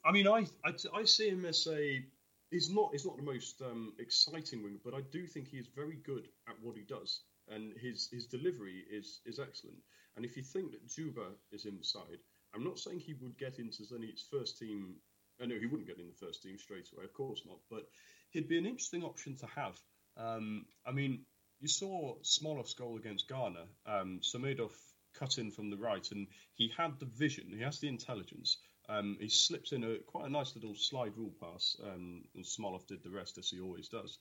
I 0.06 0.12
mean, 0.12 0.28
I, 0.28 0.46
I, 0.66 0.74
I 0.96 1.04
see 1.04 1.30
him 1.30 1.46
as 1.46 1.68
a. 1.68 2.04
He's 2.52 2.70
not. 2.70 2.90
He's 2.92 3.06
not 3.06 3.18
the 3.18 3.24
most 3.24 3.62
um, 3.62 3.94
exciting 4.00 4.64
winger, 4.64 4.80
but 4.84 4.94
I 4.94 5.02
do 5.12 5.28
think 5.28 5.50
he 5.50 5.58
is 5.58 5.68
very 5.76 5.98
good 6.06 6.28
at 6.48 6.56
what 6.62 6.78
he 6.78 6.84
does, 6.84 7.22
and 7.50 7.74
his 7.78 8.10
his 8.12 8.26
delivery 8.26 8.84
is 8.90 9.20
is 9.26 9.40
excellent. 9.40 9.78
And 10.18 10.26
if 10.26 10.36
you 10.36 10.44
think 10.44 10.72
that 10.72 10.88
Dzyuba 10.88 11.28
is 11.52 11.66
inside, 11.66 12.18
I'm 12.54 12.64
not 12.64 12.80
saying 12.80 13.00
he 13.00 13.14
would 13.22 13.38
get 13.38 13.60
into 13.60 13.84
Zenit's 13.84 14.26
first 14.30 14.58
team. 14.58 14.96
I 15.40 15.46
know 15.46 15.60
he 15.60 15.68
wouldn't 15.68 15.88
get 15.88 16.00
in 16.00 16.08
the 16.08 16.26
first 16.26 16.42
team 16.42 16.58
straight 16.58 16.90
away, 16.92 17.06
of 17.06 17.14
course 17.14 17.44
not. 17.46 17.60
But 17.70 17.84
he'd 18.32 18.50
be 18.50 18.58
an 18.58 18.66
interesting 18.66 19.04
option 19.04 19.36
to 19.38 19.46
have. 19.56 19.80
Um, 20.18 20.66
I 20.86 20.92
mean, 20.92 21.22
you 21.60 21.68
saw 21.68 22.16
Smolov's 22.24 22.74
goal 22.74 22.98
against 22.98 23.30
Ghana. 23.30 23.66
Um, 23.86 24.20
Samedov 24.24 24.72
cut 25.14 25.38
in 25.38 25.52
from 25.52 25.70
the 25.70 25.78
right, 25.78 26.08
and 26.12 26.28
he 26.56 26.72
had 26.76 27.00
the 27.00 27.06
vision. 27.06 27.52
He 27.56 27.62
has 27.62 27.80
the 27.80 27.88
intelligence. 27.88 28.58
Um, 28.90 29.18
he 29.20 29.30
slips 29.30 29.72
in 29.72 29.84
a 29.84 29.98
quite 30.00 30.26
a 30.26 30.32
nice 30.32 30.56
little 30.56 30.76
slide 30.76 31.16
rule 31.16 31.34
pass, 31.40 31.76
um, 31.84 32.24
and 32.34 32.44
Smolov 32.44 32.88
did 32.88 33.04
the 33.04 33.12
rest 33.12 33.38
as 33.38 33.50
he 33.50 33.60
always 33.60 33.90
does. 33.90 34.18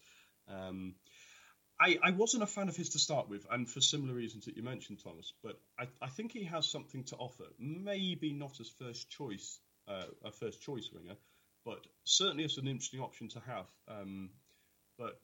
Um, 0.48 0.94
I, 1.78 1.98
I, 2.02 2.10
wasn't 2.12 2.42
a 2.42 2.46
fan 2.46 2.68
of 2.68 2.76
his 2.76 2.90
to 2.90 2.98
start 2.98 3.28
with, 3.28 3.46
and 3.50 3.68
for 3.68 3.80
similar 3.80 4.14
reasons 4.14 4.46
that 4.46 4.56
you 4.56 4.62
mentioned, 4.62 5.00
Thomas. 5.02 5.32
But 5.42 5.60
I, 5.78 5.86
I 6.00 6.08
think 6.08 6.32
he 6.32 6.44
has 6.44 6.66
something 6.66 7.04
to 7.04 7.16
offer. 7.16 7.44
Maybe 7.58 8.32
not 8.32 8.60
as 8.60 8.70
first 8.78 9.10
choice, 9.10 9.60
uh, 9.86 10.04
a 10.24 10.32
first 10.32 10.62
choice 10.62 10.88
winger, 10.92 11.16
but 11.64 11.86
certainly 12.04 12.44
as 12.44 12.56
an 12.56 12.66
interesting 12.66 13.00
option 13.00 13.28
to 13.28 13.40
have. 13.40 13.66
Um, 13.88 14.30
but 14.98 15.20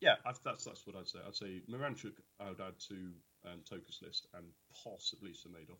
yeah, 0.00 0.16
I've, 0.26 0.40
that's 0.44 0.64
that's 0.64 0.86
what 0.86 0.96
I'd 0.96 1.08
say. 1.08 1.20
I'd 1.26 1.34
say 1.34 1.62
Miranchuk 1.70 2.12
I 2.38 2.50
would 2.50 2.60
add 2.60 2.78
to 2.88 2.94
um, 3.46 3.60
Toka's 3.68 4.00
list, 4.02 4.26
and 4.34 4.44
possibly 4.84 5.30
Samedov. 5.30 5.78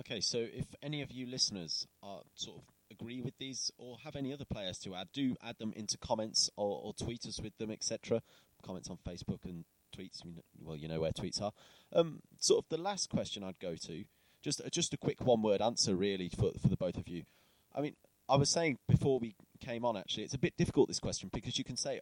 Okay, 0.00 0.20
so 0.20 0.38
if 0.38 0.66
any 0.82 1.02
of 1.02 1.10
you 1.10 1.26
listeners 1.26 1.86
are 2.02 2.20
sort 2.34 2.58
of 2.58 2.64
agree 2.90 3.20
with 3.20 3.36
these 3.38 3.70
or 3.78 3.96
have 4.04 4.16
any 4.16 4.32
other 4.32 4.44
players 4.44 4.78
to 4.78 4.94
add, 4.94 5.08
do 5.12 5.36
add 5.42 5.58
them 5.58 5.72
into 5.74 5.98
comments 5.98 6.50
or, 6.56 6.80
or 6.82 6.94
tweet 6.94 7.26
us 7.26 7.40
with 7.40 7.56
them, 7.58 7.70
etc 7.70 8.22
comments 8.62 8.90
on 8.90 8.98
Facebook 9.06 9.44
and 9.44 9.64
tweets. 9.96 10.22
Well, 10.60 10.76
you 10.76 10.88
know 10.88 11.00
where 11.00 11.12
tweets 11.12 11.40
are. 11.42 11.52
Um, 11.92 12.20
sort 12.38 12.64
of 12.64 12.68
the 12.68 12.82
last 12.82 13.10
question 13.10 13.44
I'd 13.44 13.58
go 13.58 13.74
to, 13.76 14.04
just 14.42 14.60
just 14.70 14.94
a 14.94 14.96
quick 14.96 15.20
one 15.24 15.42
word 15.42 15.60
answer 15.60 15.94
really 15.94 16.28
for 16.28 16.52
for 16.60 16.68
the 16.68 16.76
both 16.76 16.96
of 16.96 17.08
you. 17.08 17.24
I 17.74 17.80
mean, 17.80 17.96
I 18.28 18.36
was 18.36 18.50
saying 18.50 18.78
before 18.88 19.18
we 19.18 19.34
came 19.60 19.84
on 19.84 19.96
actually, 19.96 20.24
it's 20.24 20.34
a 20.34 20.38
bit 20.38 20.56
difficult 20.56 20.88
this 20.88 21.00
question 21.00 21.30
because 21.32 21.58
you 21.58 21.64
can 21.64 21.76
say, 21.76 22.00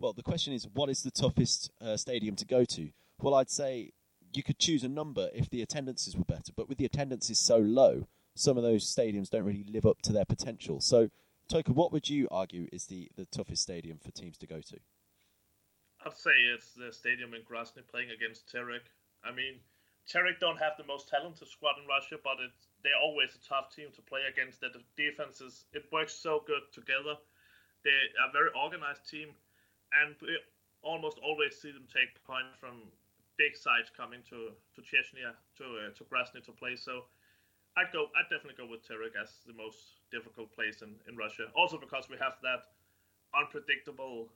well, 0.00 0.12
the 0.12 0.22
question 0.22 0.52
is, 0.52 0.66
what 0.72 0.90
is 0.90 1.02
the 1.02 1.10
toughest 1.10 1.70
uh, 1.80 1.96
stadium 1.96 2.36
to 2.36 2.46
go 2.46 2.64
to? 2.64 2.90
Well, 3.20 3.34
I'd 3.34 3.50
say 3.50 3.92
you 4.32 4.42
could 4.42 4.58
choose 4.58 4.82
a 4.82 4.88
number 4.88 5.30
if 5.34 5.50
the 5.50 5.62
attendances 5.62 6.16
were 6.16 6.24
better, 6.24 6.52
but 6.56 6.68
with 6.68 6.78
the 6.78 6.84
attendances 6.84 7.38
so 7.38 7.58
low, 7.58 8.06
some 8.34 8.56
of 8.56 8.64
those 8.64 8.84
stadiums 8.84 9.30
don't 9.30 9.44
really 9.44 9.64
live 9.68 9.86
up 9.86 10.02
to 10.02 10.12
their 10.12 10.24
potential. 10.24 10.80
So, 10.80 11.10
Toka, 11.48 11.72
what 11.72 11.92
would 11.92 12.08
you 12.08 12.26
argue 12.30 12.66
is 12.72 12.86
the, 12.86 13.08
the 13.16 13.26
toughest 13.26 13.62
stadium 13.62 13.98
for 13.98 14.10
teams 14.10 14.36
to 14.38 14.46
go 14.46 14.60
to? 14.60 14.78
I'd 16.04 16.16
say 16.16 16.36
it's 16.52 16.72
the 16.76 16.92
stadium 16.92 17.32
in 17.32 17.42
Grozny 17.42 17.80
playing 17.88 18.10
against 18.10 18.52
Terek. 18.52 18.84
I 19.24 19.32
mean, 19.32 19.56
Terek 20.04 20.38
don't 20.38 20.60
have 20.60 20.76
the 20.76 20.84
most 20.84 21.08
talented 21.08 21.48
squad 21.48 21.80
in 21.80 21.88
Russia, 21.88 22.20
but 22.22 22.36
it's, 22.44 22.68
they're 22.84 23.00
always 23.00 23.32
a 23.32 23.40
tough 23.40 23.74
team 23.74 23.88
to 23.96 24.02
play 24.02 24.20
against. 24.28 24.60
The 24.60 24.68
defenses, 24.96 25.64
it 25.72 25.88
works 25.90 26.12
so 26.12 26.44
good 26.46 26.68
together. 26.72 27.16
They 27.84 27.96
are 28.20 28.28
a 28.28 28.32
very 28.32 28.52
organized 28.52 29.08
team, 29.08 29.32
and 29.96 30.14
we 30.20 30.36
almost 30.82 31.18
always 31.24 31.56
see 31.56 31.72
them 31.72 31.88
take 31.88 32.12
point 32.28 32.52
from 32.60 32.84
big 33.36 33.56
sides 33.56 33.90
coming 33.90 34.20
to 34.30 34.52
to 34.76 34.80
Chechnya 34.84 35.34
to 35.58 35.64
uh, 35.64 35.90
to 35.96 36.04
Grozny 36.04 36.44
to 36.44 36.52
play. 36.52 36.76
So 36.76 37.04
I'd 37.76 37.92
go. 37.92 38.12
I'd 38.16 38.28
definitely 38.28 38.60
go 38.60 38.68
with 38.68 38.84
Terek 38.84 39.16
as 39.20 39.40
the 39.46 39.56
most 39.56 40.04
difficult 40.12 40.52
place 40.52 40.80
in, 40.82 40.94
in 41.08 41.16
Russia. 41.16 41.48
Also 41.56 41.80
because 41.80 42.08
we 42.08 42.16
have 42.20 42.36
that 42.44 42.68
unpredictable 43.34 44.28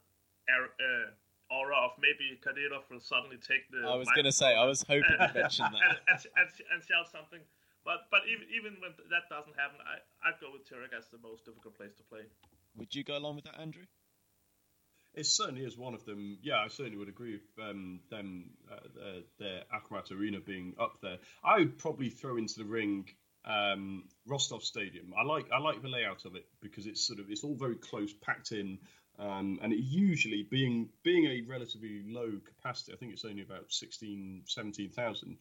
uh, 0.48 1.12
aura 1.50 1.76
of 1.76 1.92
maybe 2.00 2.38
Kadyrov 2.40 2.88
will 2.90 3.00
suddenly 3.00 3.36
take 3.36 3.68
the. 3.70 3.88
I 3.88 3.96
was 3.96 4.08
going 4.14 4.28
to 4.28 4.32
say, 4.32 4.54
I 4.54 4.64
was 4.64 4.82
hoping 4.82 5.18
to 5.18 5.32
mention 5.34 5.66
that. 5.72 5.80
and, 5.80 5.98
and, 6.08 6.20
and, 6.36 6.48
and, 6.72 6.80
shout 6.84 7.08
something. 7.10 7.40
But 7.84 8.08
but 8.10 8.28
even, 8.28 8.46
even 8.52 8.76
when 8.80 8.92
that 9.10 9.28
doesn't 9.32 9.56
happen, 9.56 9.80
I, 9.80 10.00
I'd 10.28 10.40
go 10.40 10.52
with 10.52 10.68
Terek 10.68 10.96
as 10.96 11.08
the 11.08 11.18
most 11.22 11.44
difficult 11.44 11.76
place 11.76 11.94
to 11.96 12.04
play. 12.04 12.28
Would 12.76 12.94
you 12.94 13.04
go 13.04 13.16
along 13.16 13.36
with 13.36 13.44
that, 13.44 13.58
Andrew? 13.58 13.84
It 15.14 15.26
certainly 15.26 15.64
is 15.64 15.76
one 15.76 15.94
of 15.94 16.04
them. 16.04 16.38
Yeah, 16.42 16.60
I 16.60 16.68
certainly 16.68 16.98
would 16.98 17.08
agree 17.08 17.32
with 17.32 17.66
um, 17.66 18.00
them, 18.10 18.50
uh, 18.70 19.20
their 19.38 19.62
Akhmat 19.74 20.12
Arena 20.12 20.38
being 20.38 20.74
up 20.78 20.98
there. 21.02 21.18
I 21.42 21.58
would 21.58 21.78
probably 21.78 22.10
throw 22.10 22.36
into 22.36 22.58
the 22.58 22.64
ring 22.64 23.08
um, 23.44 24.04
Rostov 24.26 24.62
Stadium. 24.62 25.12
I 25.18 25.24
like 25.24 25.46
I 25.52 25.58
like 25.58 25.82
the 25.82 25.88
layout 25.88 26.24
of 26.24 26.36
it 26.36 26.46
because 26.60 26.86
it's 26.86 27.06
sort 27.06 27.18
of 27.18 27.30
it's 27.30 27.42
all 27.42 27.54
very 27.54 27.76
close, 27.76 28.12
packed 28.12 28.52
in. 28.52 28.78
Um, 29.18 29.58
and 29.62 29.72
it 29.72 29.80
usually 29.80 30.44
being 30.44 30.90
being 31.02 31.26
a 31.26 31.42
relatively 31.48 32.02
low 32.06 32.38
capacity, 32.44 32.92
I 32.92 32.96
think 32.96 33.12
it's 33.12 33.24
only 33.24 33.42
about 33.42 33.72
16, 33.72 34.42
17,000. 34.46 35.36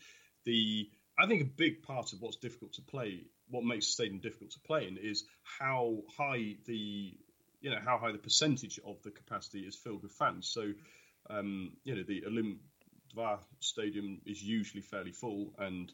The 0.45 0.89
I 1.19 1.27
think 1.27 1.41
a 1.41 1.45
big 1.45 1.83
part 1.83 2.13
of 2.13 2.21
what's 2.21 2.37
difficult 2.37 2.73
to 2.73 2.81
play, 2.81 3.25
what 3.49 3.63
makes 3.63 3.87
a 3.87 3.91
stadium 3.91 4.19
difficult 4.19 4.51
to 4.51 4.59
play 4.59 4.87
in, 4.87 4.97
is 4.97 5.25
how 5.43 6.03
high 6.17 6.55
the 6.65 7.17
you 7.61 7.69
know 7.69 7.79
how 7.83 7.97
high 7.97 8.11
the 8.11 8.17
percentage 8.17 8.79
of 8.85 9.01
the 9.03 9.11
capacity 9.11 9.61
is 9.61 9.75
filled 9.75 10.03
with 10.03 10.11
fans. 10.11 10.47
So 10.47 10.73
um, 11.29 11.73
you 11.83 11.95
know 11.95 12.03
the 12.03 12.25
Olympia 12.25 13.39
Stadium 13.59 14.21
is 14.25 14.41
usually 14.43 14.81
fairly 14.81 15.11
full, 15.11 15.53
and 15.59 15.91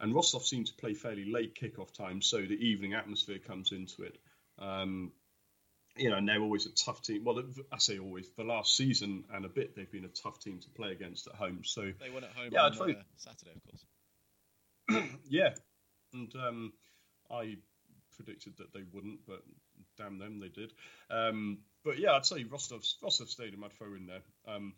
and 0.00 0.14
Rostov 0.14 0.44
seems 0.44 0.70
to 0.70 0.76
play 0.76 0.94
fairly 0.94 1.24
late 1.24 1.54
kickoff 1.54 1.92
time, 1.92 2.22
so 2.22 2.38
the 2.38 2.66
evening 2.68 2.94
atmosphere 2.94 3.38
comes 3.38 3.72
into 3.72 4.02
it. 4.02 4.18
Um, 4.58 5.12
you 5.96 6.10
know, 6.10 6.16
and 6.16 6.28
they're 6.28 6.42
always 6.42 6.66
a 6.66 6.72
tough 6.72 7.02
team. 7.02 7.24
Well, 7.24 7.42
I 7.72 7.78
say 7.78 7.98
always. 7.98 8.28
The 8.36 8.44
last 8.44 8.76
season 8.76 9.24
and 9.32 9.44
a 9.44 9.48
bit, 9.48 9.74
they've 9.74 9.90
been 9.90 10.04
a 10.04 10.08
tough 10.08 10.38
team 10.40 10.60
to 10.60 10.70
play 10.70 10.92
against 10.92 11.26
at 11.26 11.34
home. 11.34 11.62
So 11.64 11.92
they 12.00 12.10
won 12.10 12.24
at 12.24 12.30
home 12.30 12.50
yeah, 12.52 12.62
on 12.62 12.72
uh, 12.72 13.02
Saturday, 13.16 13.52
of 13.54 13.62
course. 13.64 15.10
yeah, 15.28 15.50
and 16.12 16.32
um, 16.36 16.72
I 17.30 17.56
predicted 18.16 18.54
that 18.58 18.72
they 18.72 18.82
wouldn't, 18.92 19.20
but 19.26 19.42
damn 19.96 20.18
them, 20.18 20.40
they 20.40 20.48
did. 20.48 20.72
Um, 21.10 21.58
but 21.84 21.98
yeah, 21.98 22.12
I'd 22.12 22.26
say 22.26 22.44
Rostov, 22.44 22.82
Rostov 23.02 23.28
Stadium. 23.28 23.64
I'd 23.64 23.72
throw 23.72 23.94
in 23.94 24.06
there. 24.06 24.22
Um, 24.46 24.74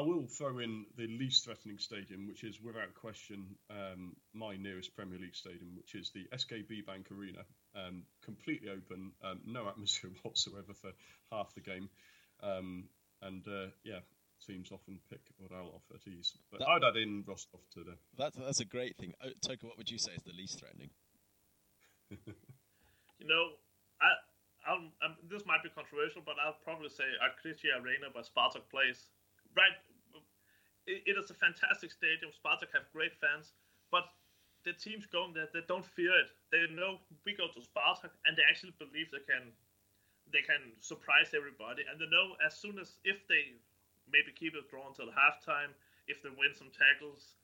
I 0.00 0.02
will 0.02 0.26
throw 0.26 0.60
in 0.60 0.86
the 0.96 1.06
least 1.06 1.44
threatening 1.44 1.76
stadium, 1.78 2.26
which 2.26 2.42
is 2.42 2.58
without 2.62 2.94
question 2.94 3.44
um, 3.68 4.16
my 4.32 4.56
nearest 4.56 4.96
Premier 4.96 5.18
League 5.18 5.36
stadium, 5.36 5.76
which 5.76 5.94
is 5.94 6.10
the 6.10 6.24
SKB 6.32 6.86
Bank 6.86 7.08
Arena. 7.12 7.44
Um, 7.76 8.04
completely 8.24 8.70
open, 8.70 9.12
um, 9.22 9.40
no 9.44 9.68
atmosphere 9.68 10.10
whatsoever 10.22 10.72
for 10.72 10.92
half 11.30 11.52
the 11.54 11.60
game. 11.60 11.90
Um, 12.42 12.84
and 13.20 13.46
uh, 13.46 13.66
yeah, 13.84 14.00
teams 14.46 14.72
often 14.72 15.00
pick 15.10 15.20
Uralov 15.36 15.82
at 15.94 16.08
ease. 16.08 16.32
But 16.50 16.60
that, 16.60 16.68
I'd 16.68 16.84
add 16.84 16.96
in 16.96 17.22
Rostov 17.26 17.60
to 17.74 17.84
the. 17.84 17.96
That's, 18.16 18.36
that's 18.38 18.60
a 18.60 18.64
great 18.64 18.96
thing. 18.96 19.12
Oh, 19.22 19.28
Toka, 19.46 19.66
what 19.66 19.76
would 19.76 19.90
you 19.90 19.98
say 19.98 20.12
is 20.12 20.22
the 20.22 20.32
least 20.32 20.60
threatening? 20.60 20.88
you 22.10 23.26
know, 23.28 23.52
I, 24.00 24.08
I'll, 24.66 24.88
um, 25.04 25.16
this 25.28 25.44
might 25.44 25.62
be 25.62 25.68
controversial, 25.68 26.22
but 26.24 26.36
I'll 26.42 26.56
probably 26.64 26.88
say 26.88 27.04
Otkritie 27.20 27.68
Arena 27.76 28.08
by 28.14 28.20
Spartak 28.20 28.64
Place 28.70 29.08
right, 29.56 29.78
it, 30.86 31.16
is 31.16 31.30
a 31.30 31.34
fantastic 31.34 31.92
stadium. 31.92 32.32
Spartak 32.32 32.72
have 32.72 32.88
great 32.92 33.12
fans, 33.20 33.52
but 33.90 34.04
the 34.64 34.72
teams 34.72 35.06
going 35.06 35.32
there, 35.32 35.48
they 35.52 35.64
don't 35.68 35.84
fear 35.84 36.12
it. 36.20 36.30
They 36.52 36.68
know 36.72 37.00
we 37.24 37.36
go 37.36 37.48
to 37.48 37.60
Spartak, 37.60 38.12
and 38.26 38.36
they 38.36 38.44
actually 38.48 38.76
believe 38.78 39.08
they 39.10 39.24
can, 39.24 39.52
they 40.32 40.44
can 40.44 40.76
surprise 40.80 41.32
everybody. 41.32 41.84
And 41.88 42.00
they 42.00 42.08
know 42.08 42.36
as 42.44 42.56
soon 42.56 42.78
as 42.78 43.00
if 43.04 43.24
they 43.28 43.56
maybe 44.12 44.32
keep 44.34 44.54
it 44.54 44.68
drawn 44.68 44.92
till 44.92 45.08
halftime, 45.12 45.72
if 46.08 46.22
they 46.22 46.30
win 46.30 46.52
some 46.52 46.68
tackles, 46.74 47.36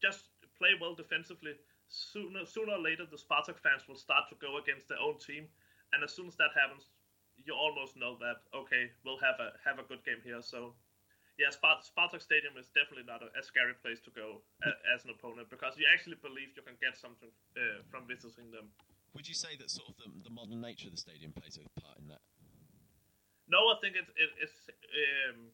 just 0.00 0.32
play 0.56 0.72
well 0.80 0.94
defensively. 0.94 1.52
Sooner, 1.88 2.46
sooner 2.46 2.80
or 2.80 2.82
later, 2.82 3.04
the 3.04 3.20
Spartak 3.20 3.60
fans 3.60 3.84
will 3.88 4.00
start 4.00 4.28
to 4.32 4.36
go 4.40 4.56
against 4.56 4.88
their 4.88 5.00
own 5.00 5.18
team, 5.18 5.44
and 5.92 6.02
as 6.02 6.12
soon 6.16 6.26
as 6.28 6.36
that 6.40 6.56
happens, 6.56 6.88
you 7.36 7.52
almost 7.52 7.96
know 7.96 8.16
that 8.20 8.46
okay, 8.56 8.90
we'll 9.04 9.18
have 9.18 9.36
a 9.42 9.52
have 9.66 9.78
a 9.78 9.86
good 9.86 10.04
game 10.04 10.22
here. 10.24 10.40
So 10.40 10.72
yeah, 11.38 11.50
Spart- 11.50 11.82
Spartak 11.82 12.22
Stadium 12.22 12.54
is 12.54 12.70
definitely 12.70 13.06
not 13.06 13.22
a, 13.22 13.30
a 13.34 13.42
scary 13.42 13.74
place 13.82 13.98
to 14.06 14.10
go 14.14 14.42
a, 14.62 14.70
as 14.94 15.02
an 15.02 15.10
opponent 15.10 15.50
because 15.50 15.74
you 15.74 15.86
actually 15.90 16.18
believe 16.22 16.54
you 16.54 16.62
can 16.62 16.78
get 16.78 16.94
something 16.94 17.30
uh, 17.58 17.82
from 17.90 18.06
visiting 18.06 18.50
them. 18.54 18.70
Would 19.14 19.26
you 19.26 19.34
say 19.34 19.54
that 19.58 19.70
sort 19.70 19.90
of 19.90 19.96
the, 19.98 20.10
the, 20.26 20.34
modern 20.34 20.58
nature 20.58 20.90
of 20.90 20.94
the 20.94 21.02
stadium 21.02 21.30
plays 21.30 21.58
a 21.58 21.66
part 21.78 21.98
in 22.02 22.06
that? 22.10 22.22
No, 23.46 23.70
I 23.70 23.78
think 23.78 23.94
it, 23.94 24.06
it, 24.18 24.30
it's 24.42 24.70
um, 24.70 25.50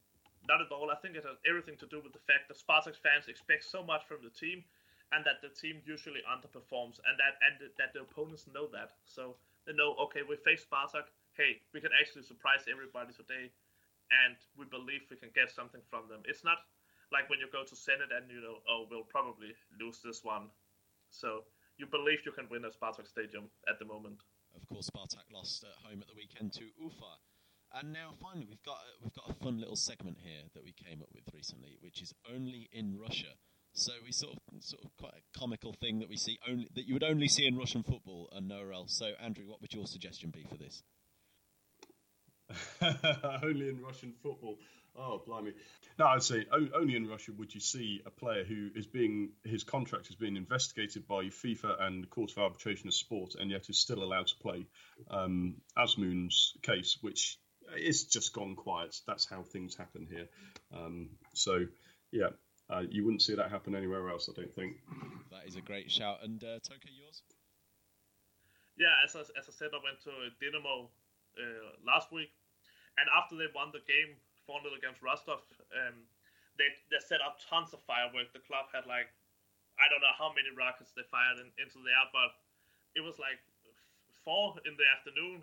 not 0.48 0.64
at 0.64 0.72
all. 0.72 0.88
I 0.88 0.96
think 1.00 1.16
it 1.16 1.24
has 1.28 1.36
everything 1.44 1.76
to 1.80 1.88
do 1.88 2.00
with 2.00 2.16
the 2.16 2.24
fact 2.24 2.48
that 2.48 2.56
Spartak 2.56 2.96
fans 2.96 3.28
expect 3.28 3.68
so 3.68 3.84
much 3.84 4.08
from 4.08 4.24
the 4.24 4.32
team, 4.32 4.64
and 5.12 5.26
that 5.28 5.44
the 5.44 5.52
team 5.52 5.82
usually 5.84 6.24
underperforms, 6.24 7.02
and 7.04 7.18
that 7.20 7.36
and 7.44 7.54
that 7.76 7.92
the 7.92 8.06
opponents 8.06 8.48
know 8.48 8.70
that. 8.72 8.96
So 9.04 9.36
they 9.66 9.76
know, 9.76 9.92
okay, 10.08 10.24
we 10.24 10.40
face 10.40 10.64
Spartak. 10.64 11.12
Hey, 11.36 11.60
we 11.72 11.80
can 11.80 11.92
actually 12.00 12.24
surprise 12.24 12.64
everybody 12.70 13.12
today, 13.12 13.52
and 14.10 14.36
we 14.58 14.66
believe 14.66 15.06
we 15.10 15.16
can 15.16 15.30
get 15.34 15.50
something 15.50 15.80
from 15.88 16.10
them. 16.10 16.22
It's 16.26 16.44
not 16.44 16.58
like 17.12 17.30
when 17.30 17.38
you 17.38 17.48
go 17.50 17.62
to 17.62 17.74
Zenit 17.74 18.10
and 18.10 18.30
you 18.30 18.42
know, 18.42 18.62
oh, 18.68 18.86
we'll 18.90 19.06
probably 19.06 19.54
lose 19.78 19.98
this 20.02 20.22
one. 20.22 20.50
So 21.10 21.46
you 21.78 21.86
believe 21.86 22.22
you 22.26 22.32
can 22.32 22.46
win 22.50 22.64
at 22.64 22.74
Spartak 22.74 23.06
Stadium 23.06 23.50
at 23.68 23.78
the 23.78 23.86
moment. 23.86 24.22
Of 24.54 24.66
course, 24.66 24.90
Spartak 24.90 25.26
lost 25.32 25.64
at 25.64 25.74
home 25.86 26.02
at 26.02 26.08
the 26.08 26.18
weekend 26.18 26.52
to 26.54 26.64
Ufa. 26.78 27.18
And 27.72 27.92
now, 27.92 28.10
finally, 28.20 28.46
we've 28.48 28.62
got 28.62 28.78
we've 29.02 29.14
got 29.14 29.30
a 29.30 29.34
fun 29.34 29.58
little 29.58 29.76
segment 29.76 30.18
here 30.20 30.42
that 30.54 30.64
we 30.64 30.72
came 30.72 31.02
up 31.02 31.08
with 31.14 31.24
recently, 31.32 31.78
which 31.80 32.02
is 32.02 32.12
only 32.32 32.68
in 32.72 32.98
Russia. 32.98 33.38
So 33.72 33.92
we 34.04 34.10
sort 34.10 34.34
of 34.34 34.64
sort 34.64 34.84
of 34.84 34.90
quite 34.98 35.14
a 35.14 35.38
comical 35.38 35.72
thing 35.72 36.00
that 36.00 36.08
we 36.08 36.16
see 36.16 36.38
only 36.48 36.68
that 36.74 36.86
you 36.88 36.94
would 36.94 37.04
only 37.04 37.28
see 37.28 37.46
in 37.46 37.56
Russian 37.56 37.84
football 37.84 38.28
and 38.32 38.48
nowhere 38.48 38.72
else. 38.72 38.96
So, 38.98 39.12
Andrew, 39.22 39.46
what 39.46 39.60
would 39.60 39.72
your 39.72 39.86
suggestion 39.86 40.30
be 40.30 40.44
for 40.48 40.56
this? 40.56 40.82
only 43.42 43.68
in 43.68 43.82
Russian 43.82 44.12
football. 44.22 44.58
Oh, 44.96 45.22
blimey. 45.26 45.52
No, 45.98 46.06
I'd 46.06 46.22
say 46.22 46.46
only 46.52 46.96
in 46.96 47.08
Russia 47.08 47.32
would 47.38 47.54
you 47.54 47.60
see 47.60 48.02
a 48.06 48.10
player 48.10 48.44
who 48.44 48.70
is 48.74 48.86
being, 48.86 49.30
his 49.44 49.64
contract 49.64 50.08
is 50.08 50.16
being 50.16 50.36
investigated 50.36 51.06
by 51.06 51.24
FIFA 51.26 51.82
and 51.82 52.02
the 52.02 52.08
Court 52.08 52.32
of 52.32 52.38
Arbitration 52.38 52.88
of 52.88 52.94
Sport 52.94 53.34
and 53.38 53.50
yet 53.50 53.68
is 53.68 53.78
still 53.78 54.02
allowed 54.02 54.26
to 54.28 54.36
play. 54.36 54.66
Um, 55.10 55.56
Azmoun's 55.76 56.56
case, 56.62 56.98
which 57.00 57.38
is 57.76 58.04
just 58.04 58.32
gone 58.32 58.56
quiet. 58.56 58.96
That's 59.06 59.28
how 59.28 59.42
things 59.42 59.76
happen 59.76 60.06
here. 60.10 60.26
Um, 60.74 61.10
so, 61.34 61.66
yeah, 62.10 62.30
uh, 62.68 62.82
you 62.88 63.04
wouldn't 63.04 63.22
see 63.22 63.34
that 63.34 63.50
happen 63.50 63.74
anywhere 63.74 64.08
else, 64.08 64.28
I 64.30 64.40
don't 64.40 64.54
think. 64.54 64.76
That 65.30 65.46
is 65.46 65.56
a 65.56 65.60
great 65.60 65.90
shout. 65.90 66.18
And 66.22 66.42
uh, 66.42 66.58
Toka, 66.62 66.88
yours? 66.90 67.22
Yeah, 68.76 68.94
as 69.04 69.14
I, 69.14 69.20
as 69.20 69.48
I 69.48 69.52
said, 69.52 69.68
I 69.74 69.80
went 69.84 70.00
to 70.04 70.10
Dynamo 70.40 70.88
uh, 71.36 71.70
last 71.86 72.12
week, 72.12 72.30
and 73.00 73.08
after 73.16 73.34
they 73.34 73.48
won 73.56 73.72
the 73.72 73.80
game 73.88 74.20
4 74.44 74.60
0 74.60 74.76
against 74.76 75.00
Rostov, 75.00 75.40
um, 75.72 75.96
they, 76.60 76.68
they 76.92 77.00
set 77.00 77.24
up 77.24 77.40
tons 77.40 77.72
of 77.72 77.80
fireworks. 77.88 78.36
The 78.36 78.44
club 78.44 78.68
had 78.68 78.84
like, 78.84 79.08
I 79.80 79.88
don't 79.88 80.04
know 80.04 80.12
how 80.12 80.28
many 80.36 80.52
rockets 80.52 80.92
they 80.92 81.08
fired 81.08 81.40
in, 81.40 81.48
into 81.56 81.80
the 81.80 81.88
air, 81.88 82.12
but 82.12 82.36
it 82.92 83.00
was 83.00 83.16
like 83.16 83.40
four 84.20 84.60
in 84.68 84.76
the 84.76 84.84
afternoon. 84.92 85.40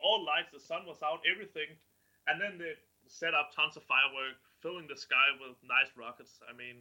all 0.00 0.24
lights, 0.24 0.48
the 0.56 0.62
sun 0.62 0.88
was 0.88 1.04
out, 1.04 1.20
everything. 1.28 1.76
And 2.24 2.40
then 2.40 2.56
they 2.56 2.72
set 3.04 3.36
up 3.36 3.52
tons 3.52 3.76
of 3.76 3.84
fireworks, 3.84 4.40
filling 4.64 4.88
the 4.88 4.96
sky 4.96 5.36
with 5.36 5.60
nice 5.64 5.92
rockets. 5.96 6.40
I 6.48 6.56
mean, 6.56 6.80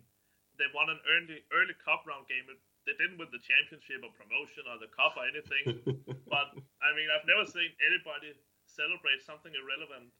they 0.56 0.68
won 0.72 0.88
an 0.88 1.00
early 1.08 1.44
early 1.52 1.76
cup 1.84 2.08
round 2.08 2.28
game. 2.32 2.48
They 2.88 2.96
didn't 2.96 3.20
win 3.20 3.28
the 3.36 3.44
championship 3.44 4.00
or 4.00 4.12
promotion 4.16 4.64
or 4.64 4.80
the 4.80 4.88
cup 4.96 5.20
or 5.20 5.28
anything. 5.28 5.84
but 6.32 6.48
I 6.80 6.90
mean, 6.96 7.12
I've 7.12 7.28
never 7.28 7.44
seen 7.44 7.72
anybody 7.84 8.32
celebrate 8.78 9.26
something 9.26 9.52
irrelevant 9.58 10.14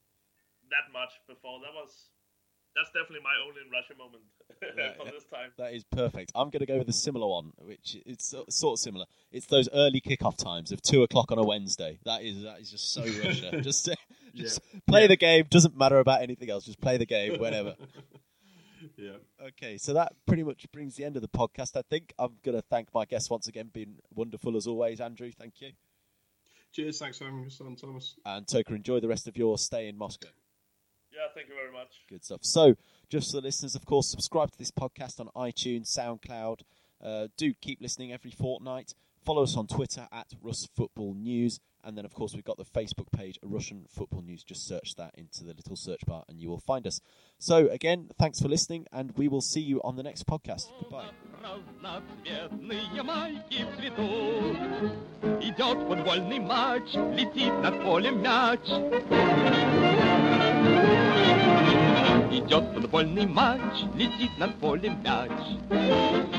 that 0.74 0.90
much 0.92 1.14
before. 1.30 1.62
That 1.62 1.72
was 1.72 2.10
that's 2.76 2.90
definitely 2.90 3.24
my 3.24 3.34
only 3.46 3.62
in 3.64 3.70
Russia 3.70 3.94
moment 3.98 4.22
for 4.98 5.10
this 5.10 5.24
time. 5.24 5.50
That 5.58 5.74
is 5.74 5.84
perfect. 5.84 6.32
I'm 6.34 6.50
going 6.50 6.60
to 6.60 6.66
go 6.66 6.78
with 6.78 6.88
a 6.88 6.92
similar 6.92 7.26
one, 7.26 7.52
which 7.58 7.96
it's 8.06 8.34
sort 8.48 8.74
of 8.74 8.78
similar. 8.78 9.06
It's 9.32 9.46
those 9.46 9.68
early 9.72 10.00
kickoff 10.00 10.36
times 10.36 10.70
of 10.70 10.82
two 10.82 11.02
o'clock 11.02 11.32
on 11.32 11.38
a 11.38 11.44
Wednesday. 11.44 11.98
That 12.04 12.22
is 12.22 12.42
that 12.42 12.60
is 12.60 12.70
just 12.70 12.92
so 12.92 13.02
Russia. 13.24 13.60
just 13.62 13.88
just 14.34 14.60
yeah. 14.72 14.80
play 14.86 15.02
yeah. 15.02 15.06
the 15.08 15.16
game. 15.16 15.46
Doesn't 15.50 15.76
matter 15.76 15.98
about 15.98 16.22
anything 16.22 16.50
else. 16.50 16.64
Just 16.64 16.80
play 16.80 16.96
the 16.96 17.06
game 17.06 17.40
whenever. 17.40 17.74
yeah. 18.96 19.16
Okay, 19.48 19.78
so 19.78 19.94
that 19.94 20.12
pretty 20.26 20.44
much 20.44 20.66
brings 20.72 20.96
the 20.96 21.04
end 21.04 21.16
of 21.16 21.22
the 21.22 21.28
podcast. 21.28 21.76
I 21.76 21.82
think 21.88 22.12
I'm 22.18 22.36
going 22.44 22.56
to 22.56 22.62
thank 22.62 22.94
my 22.94 23.04
guests 23.06 23.30
once 23.30 23.48
again. 23.48 23.70
Been 23.72 23.96
wonderful 24.14 24.56
as 24.56 24.66
always, 24.66 25.00
Andrew. 25.00 25.30
Thank 25.36 25.60
you. 25.60 25.70
Cheers. 26.72 26.98
Thanks 26.98 27.18
for 27.18 27.24
having 27.24 27.46
us 27.46 27.60
on, 27.60 27.76
Thomas. 27.76 28.14
And 28.24 28.46
Toka, 28.46 28.74
enjoy 28.74 29.00
the 29.00 29.08
rest 29.08 29.26
of 29.28 29.36
your 29.36 29.58
stay 29.58 29.88
in 29.88 29.96
Moscow. 29.96 30.28
Yeah, 31.12 31.26
thank 31.34 31.48
you 31.48 31.54
very 31.54 31.72
much. 31.72 31.88
Good 32.08 32.24
stuff. 32.24 32.40
So, 32.44 32.76
just 33.08 33.30
for 33.30 33.40
the 33.40 33.46
listeners, 33.46 33.74
of 33.74 33.84
course, 33.84 34.08
subscribe 34.08 34.52
to 34.52 34.58
this 34.58 34.70
podcast 34.70 35.18
on 35.18 35.28
iTunes, 35.34 35.88
SoundCloud. 35.96 36.60
Uh, 37.02 37.28
do 37.36 37.52
keep 37.60 37.80
listening 37.80 38.12
every 38.12 38.30
fortnight. 38.30 38.94
Follow 39.23 39.43
us 39.43 39.55
on 39.55 39.67
Twitter 39.67 40.07
at 40.11 40.33
Russ 40.41 40.67
Football 40.75 41.13
News. 41.13 41.59
And 41.85 41.97
then, 41.97 42.05
of 42.05 42.13
course, 42.13 42.33
we've 42.33 42.43
got 42.43 42.57
the 42.57 42.65
Facebook 42.65 43.11
page, 43.11 43.37
Russian 43.43 43.85
Football 43.89 44.21
News. 44.21 44.43
Just 44.43 44.65
search 44.67 44.95
that 44.95 45.13
into 45.17 45.43
the 45.43 45.53
little 45.53 45.75
search 45.75 46.05
bar 46.05 46.23
and 46.29 46.39
you 46.39 46.49
will 46.49 46.59
find 46.59 46.87
us. 46.87 47.01
So, 47.39 47.67
again, 47.69 48.09
thanks 48.17 48.39
for 48.39 48.47
listening, 48.47 48.85
and 48.91 49.11
we 49.17 49.27
will 49.27 49.41
see 49.41 49.59
you 49.61 49.81
on 49.83 49.95
the 49.95 50.03
next 50.03 50.25
podcast. 50.25 50.67
Goodbye. 50.79 51.09
Идет 55.41 55.77
футбольный 55.87 56.39
матч, 56.39 56.93
летит 56.93 57.53
над 57.61 57.83
полем 57.83 58.21
мяч. 58.21 58.59
Идет 62.31 62.63
футбольный 62.73 63.25
матч, 63.25 63.83
летит 63.95 64.37
над 64.37 64.55
полем 64.59 65.03
мяч. 65.03 66.36